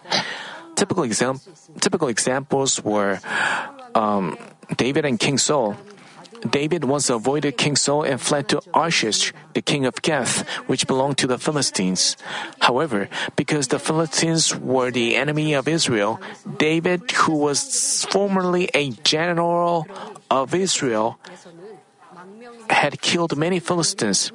Typical, 0.75 1.01
exam- 1.01 1.41
typical 1.81 2.09
examples 2.09 2.77
were 2.85 3.17
um, 3.95 4.37
David 4.77 5.03
and 5.03 5.19
King 5.19 5.39
Saul. 5.39 5.75
David 6.49 6.83
once 6.83 7.09
avoided 7.09 7.57
King 7.57 7.75
Saul 7.75 8.03
and 8.03 8.19
fled 8.19 8.49
to 8.49 8.61
Achish, 8.73 9.33
the 9.53 9.61
king 9.61 9.85
of 9.85 10.01
Gath, 10.01 10.47
which 10.67 10.87
belonged 10.87 11.17
to 11.19 11.27
the 11.27 11.37
Philistines. 11.37 12.17
However, 12.59 13.09
because 13.35 13.67
the 13.67 13.79
Philistines 13.79 14.55
were 14.55 14.91
the 14.91 15.15
enemy 15.15 15.53
of 15.53 15.67
Israel, 15.67 16.19
David, 16.57 17.11
who 17.11 17.37
was 17.37 18.05
formerly 18.09 18.69
a 18.73 18.91
general 19.03 19.87
of 20.29 20.55
Israel, 20.55 21.19
had 22.69 23.01
killed 23.01 23.37
many 23.37 23.59
Philistines. 23.59 24.31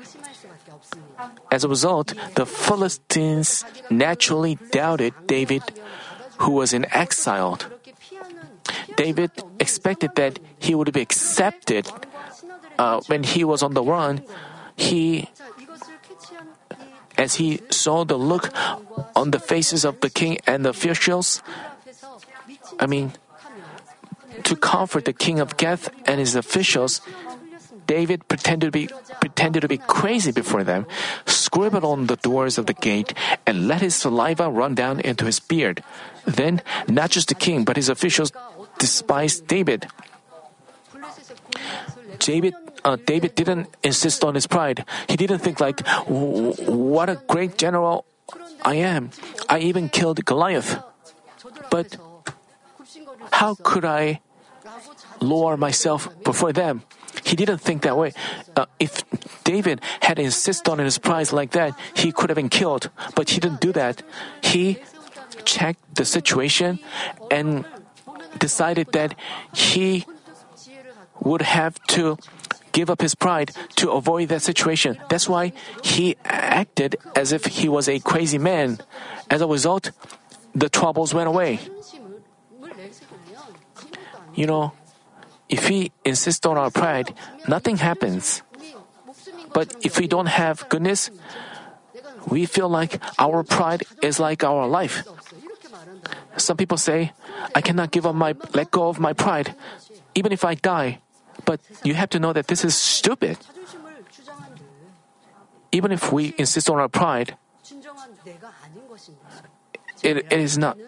As 1.51 1.65
a 1.65 1.69
result, 1.69 2.15
the 2.35 2.47
Philistines 2.47 3.65
naturally 3.91 4.59
doubted 4.71 5.15
David, 5.27 5.63
who 6.39 6.53
was 6.53 6.73
in 6.73 6.87
exile. 6.93 7.59
David 8.97 9.31
expected 9.61 10.15
that 10.17 10.39
he 10.59 10.75
would 10.75 10.93
be 10.93 11.01
accepted 11.01 11.89
uh, 12.79 13.01
when 13.07 13.23
he 13.23 13.45
was 13.45 13.63
on 13.63 13.75
the 13.75 13.83
run. 13.83 14.23
He, 14.77 15.29
as 17.17 17.37
he 17.37 17.61
saw 17.71 18.05
the 18.05 18.19
look 18.19 18.53
on 19.15 19.31
the 19.31 19.41
faces 19.41 19.85
of 19.85 20.01
the 20.01 20.11
king 20.11 20.39
and 20.47 20.65
the 20.65 20.71
officials, 20.71 21.43
I 22.79 22.87
mean, 22.87 23.13
to 24.45 24.57
comfort 24.57 25.05
the 25.05 25.13
king 25.13 25.41
of 25.41 25.57
Gath 25.57 25.89
and 26.07 26.21
his 26.21 26.37
officials, 26.37 27.01
David 27.87 28.27
pretended 28.29 28.67
to 28.67 28.71
be 28.73 28.89
pretended 29.21 29.61
to 29.63 29.69
be 29.69 29.79
crazy 29.79 30.33
before 30.33 30.65
them, 30.65 30.87
scribbled 31.25 31.85
on 31.85 32.07
the 32.07 32.17
doors 32.17 32.59
of 32.59 32.67
the 32.67 32.75
gate, 32.75 33.15
and 33.47 33.69
let 33.69 33.81
his 33.81 33.95
saliva 33.95 34.51
run 34.51 34.75
down 34.75 35.01
into 35.01 35.25
his 35.25 35.41
beard. 35.41 35.83
Then, 36.27 36.61
not 36.89 37.11
just 37.11 37.29
the 37.29 37.35
king, 37.35 37.65
but 37.65 37.77
his 37.77 37.89
officials 37.89 38.33
despised 38.79 39.47
David. 39.47 39.87
David, 42.19 42.55
uh, 42.85 42.97
David 43.05 43.35
didn't 43.35 43.69
insist 43.83 44.25
on 44.25 44.35
his 44.35 44.47
pride. 44.47 44.85
He 45.09 45.17
didn't 45.17 45.41
think 45.41 45.61
like, 45.61 45.87
"What 46.07 47.09
a 47.09 47.21
great 47.29 47.59
general 47.59 48.07
I 48.65 48.77
am! 48.77 49.11
I 49.49 49.59
even 49.61 49.89
killed 49.89 50.25
Goliath." 50.25 50.81
But 51.71 51.97
how 53.33 53.55
could 53.63 53.85
I 53.85 54.21
lower 55.21 55.57
myself 55.57 56.09
before 56.25 56.53
them? 56.53 56.83
He 57.25 57.35
didn't 57.37 57.59
think 57.59 57.83
that 57.83 57.97
way. 57.97 58.13
Uh, 58.55 58.67
if 58.79 59.03
David 59.45 59.81
had 60.01 60.19
insisted 60.19 60.71
on 60.71 60.79
his 60.79 60.99
pride 60.99 61.33
like 61.33 61.51
that, 61.53 61.75
he 61.95 62.13
could 62.13 62.31
have 62.31 62.37
been 62.37 62.53
killed. 62.53 62.91
But 63.15 63.31
he 63.31 63.41
didn't 63.41 63.61
do 63.61 63.73
that. 63.73 64.03
He 64.43 64.79
checked 65.45 65.95
the 65.95 66.05
situation 66.05 66.79
and 67.31 67.65
decided 68.39 68.93
that 68.93 69.15
he 69.53 70.07
would 71.21 71.43
have 71.43 71.81
to 71.89 72.17
give 72.73 72.91
up 72.91 73.01
his 73.01 73.15
pride 73.15 73.53
to 73.77 73.91
avoid 73.91 74.29
that 74.29 74.43
situation. 74.43 74.99
That's 75.09 75.29
why 75.29 75.53
he 75.83 76.17
acted 76.25 76.97
as 77.17 77.33
if 77.33 77.47
he 77.47 77.69
was 77.69 77.89
a 77.89 77.99
crazy 78.01 78.39
man. 78.39 78.79
As 79.31 79.41
a 79.41 79.47
result, 79.47 79.93
the 80.55 80.69
troubles 80.69 81.15
went 81.15 81.29
away. 81.29 81.61
You 84.35 84.47
know, 84.47 84.73
if 85.49 85.69
we 85.71 85.93
insist 86.05 86.45
on 86.45 86.59
our 86.59 86.71
pride, 86.71 87.15
nothing 87.49 87.79
happens. 87.79 88.43
But 89.55 89.75
if 89.81 89.99
we 89.99 90.07
don't 90.07 90.29
have 90.29 90.69
goodness, 90.69 91.09
we 92.29 92.45
feel 92.45 92.69
like 92.69 93.01
our 93.19 93.43
pride 93.43 93.85
is 94.03 94.21
like 94.21 94.45
our 94.45 94.69
life. 94.69 95.05
Some 96.37 96.57
people 96.57 96.77
say, 96.77 97.13
I 97.55 97.61
cannot 97.61 97.91
give 97.91 98.07
up 98.07 98.15
my, 98.15 98.35
let 98.53 98.71
go 98.71 98.89
of 98.89 99.01
my 99.01 99.13
pride, 99.13 99.55
even 100.15 100.33
if 100.33 100.45
I 100.45 100.55
die. 100.55 101.01
But 101.45 101.61
you 101.85 101.95
have 101.95 102.11
to 102.11 102.19
know 102.19 102.33
that 102.33 102.49
this 102.49 102.65
is 102.65 102.77
stupid. 102.77 103.39
Even 105.73 105.93
if 105.93 106.13
we 106.13 106.35
insist 106.39 106.71
on 106.71 106.79
our 106.79 106.89
pride, 106.89 107.37
it, 110.03 110.17
it 110.17 110.33
is 110.33 110.57
not. 110.59 110.79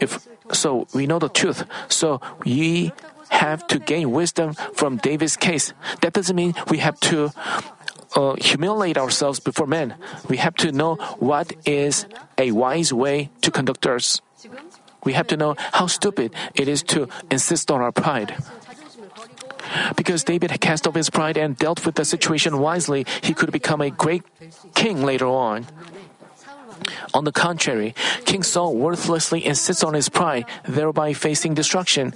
If 0.00 0.28
so, 0.52 0.86
we 0.94 1.06
know 1.06 1.18
the 1.18 1.28
truth. 1.28 1.64
So 1.88 2.20
we 2.44 2.92
have 3.30 3.66
to 3.68 3.78
gain 3.78 4.10
wisdom 4.10 4.54
from 4.74 4.96
David's 4.98 5.36
case. 5.36 5.72
That 6.02 6.12
doesn't 6.12 6.36
mean 6.36 6.54
we 6.70 6.78
have 6.78 6.98
to 7.00 7.30
uh, 8.14 8.34
humiliate 8.40 8.96
ourselves 8.96 9.40
before 9.40 9.66
men. 9.66 9.94
We 10.28 10.38
have 10.38 10.54
to 10.56 10.72
know 10.72 10.96
what 11.18 11.52
is 11.66 12.06
a 12.36 12.52
wise 12.52 12.92
way 12.92 13.30
to 13.42 13.50
conduct 13.50 13.86
us. 13.86 14.20
We 15.04 15.12
have 15.12 15.26
to 15.28 15.36
know 15.36 15.56
how 15.72 15.86
stupid 15.86 16.34
it 16.54 16.68
is 16.68 16.82
to 16.94 17.08
insist 17.30 17.70
on 17.70 17.80
our 17.80 17.92
pride. 17.92 18.36
Because 19.96 20.24
David 20.24 20.52
cast 20.60 20.86
off 20.86 20.94
his 20.94 21.10
pride 21.10 21.36
and 21.36 21.56
dealt 21.56 21.84
with 21.84 21.94
the 21.94 22.04
situation 22.04 22.58
wisely, 22.58 23.04
he 23.22 23.34
could 23.34 23.52
become 23.52 23.80
a 23.80 23.90
great 23.90 24.22
king 24.74 25.02
later 25.02 25.26
on. 25.26 25.66
On 27.14 27.24
the 27.24 27.32
contrary, 27.32 27.94
King 28.24 28.42
Saul 28.42 28.74
worthlessly 28.74 29.44
insists 29.44 29.82
on 29.82 29.94
his 29.94 30.08
pride, 30.08 30.44
thereby 30.66 31.12
facing 31.12 31.54
destruction. 31.54 32.14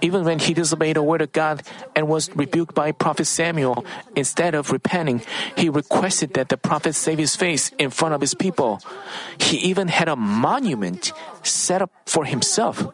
Even 0.00 0.24
when 0.24 0.38
he 0.38 0.54
disobeyed 0.54 0.96
the 0.96 1.02
word 1.02 1.22
of 1.22 1.32
God 1.32 1.62
and 1.94 2.08
was 2.08 2.30
rebuked 2.34 2.74
by 2.74 2.92
prophet 2.92 3.26
Samuel, 3.26 3.84
instead 4.16 4.54
of 4.54 4.70
repenting, 4.70 5.22
he 5.56 5.68
requested 5.68 6.34
that 6.34 6.48
the 6.48 6.56
prophet 6.56 6.94
save 6.94 7.18
his 7.18 7.36
face 7.36 7.70
in 7.78 7.90
front 7.90 8.14
of 8.14 8.20
his 8.20 8.34
people. 8.34 8.80
He 9.38 9.56
even 9.58 9.88
had 9.88 10.08
a 10.08 10.16
monument 10.16 11.12
set 11.42 11.82
up 11.82 11.90
for 12.06 12.24
himself. 12.24 12.86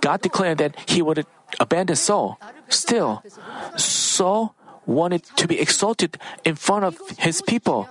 God 0.00 0.20
declared 0.20 0.58
that 0.58 0.76
he 0.88 1.02
would 1.02 1.26
abandon 1.60 1.96
Saul. 1.96 2.38
Still, 2.68 3.22
Saul 3.76 4.54
wanted 4.86 5.24
to 5.36 5.48
be 5.48 5.60
exalted 5.60 6.18
in 6.44 6.54
front 6.54 6.84
of 6.84 6.98
his 7.18 7.40
people. 7.42 7.88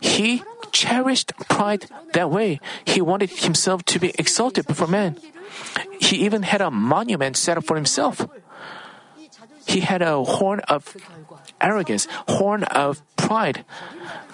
He 0.00 0.42
cherished 0.72 1.32
pride 1.48 1.86
that 2.12 2.30
way. 2.30 2.60
He 2.84 3.00
wanted 3.00 3.30
himself 3.30 3.84
to 3.86 3.98
be 3.98 4.12
exalted 4.18 4.66
before 4.66 4.86
men. 4.86 5.16
He 6.00 6.24
even 6.24 6.42
had 6.42 6.60
a 6.60 6.70
monument 6.70 7.36
set 7.36 7.56
up 7.56 7.64
for 7.64 7.76
himself. 7.76 8.26
He 9.66 9.80
had 9.80 10.02
a 10.02 10.22
horn 10.22 10.60
of 10.68 10.96
arrogance, 11.60 12.06
horn 12.28 12.62
of 12.64 13.02
pride. 13.16 13.64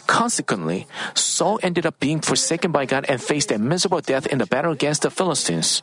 Consequently, 0.06 0.86
Saul 1.14 1.58
ended 1.62 1.86
up 1.86 1.98
being 2.00 2.20
forsaken 2.20 2.72
by 2.72 2.84
God 2.84 3.06
and 3.08 3.22
faced 3.22 3.50
a 3.50 3.58
miserable 3.58 4.00
death 4.00 4.26
in 4.26 4.38
the 4.38 4.46
battle 4.46 4.72
against 4.72 5.02
the 5.02 5.10
Philistines. 5.10 5.82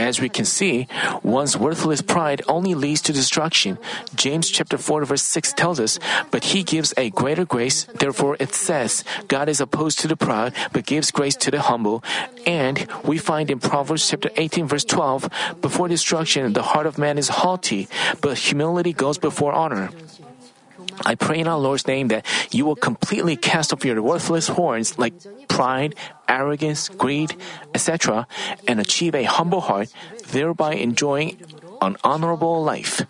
As 0.00 0.18
we 0.18 0.30
can 0.32 0.46
see, 0.46 0.88
one's 1.22 1.60
worthless 1.60 2.00
pride 2.00 2.40
only 2.48 2.74
leads 2.74 3.02
to 3.02 3.12
destruction. 3.12 3.76
James 4.16 4.48
chapter 4.48 4.78
4 4.78 5.04
verse 5.04 5.22
6 5.22 5.52
tells 5.52 5.78
us, 5.78 6.00
but 6.30 6.56
he 6.56 6.62
gives 6.64 6.94
a 6.96 7.10
greater 7.10 7.44
grace. 7.44 7.84
Therefore 7.84 8.38
it 8.40 8.54
says, 8.54 9.04
God 9.28 9.50
is 9.50 9.60
opposed 9.60 10.00
to 10.00 10.08
the 10.08 10.16
proud, 10.16 10.54
but 10.72 10.86
gives 10.86 11.10
grace 11.12 11.36
to 11.44 11.50
the 11.50 11.60
humble. 11.60 12.02
And 12.46 12.88
we 13.04 13.18
find 13.18 13.50
in 13.50 13.60
Proverbs 13.60 14.08
chapter 14.08 14.30
18 14.36 14.66
verse 14.66 14.88
12, 14.88 15.60
before 15.60 15.86
destruction, 15.86 16.54
the 16.54 16.62
heart 16.72 16.86
of 16.86 16.96
man 16.96 17.18
is 17.18 17.28
haughty, 17.28 17.86
but 18.22 18.38
humility 18.38 18.94
goes 18.94 19.18
before 19.18 19.52
honor. 19.52 19.90
I 21.04 21.14
pray 21.14 21.40
in 21.40 21.48
our 21.48 21.58
Lord's 21.58 21.86
name 21.86 22.08
that 22.08 22.26
you 22.50 22.64
will 22.66 22.76
completely 22.76 23.36
cast 23.36 23.72
off 23.72 23.84
your 23.84 24.00
worthless 24.02 24.48
horns 24.48 24.98
like 24.98 25.14
pride, 25.48 25.94
arrogance, 26.28 26.88
greed, 26.88 27.34
etc., 27.74 28.26
and 28.68 28.80
achieve 28.80 29.14
a 29.14 29.24
humble 29.24 29.60
heart, 29.60 29.88
thereby 30.28 30.74
enjoying 30.74 31.40
an 31.80 31.96
honorable 32.04 32.62
life. 32.62 33.02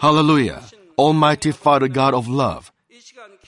Hallelujah. 0.00 0.62
Almighty 0.98 1.52
Father 1.52 1.88
God 1.88 2.14
of 2.14 2.28
love. 2.28 2.70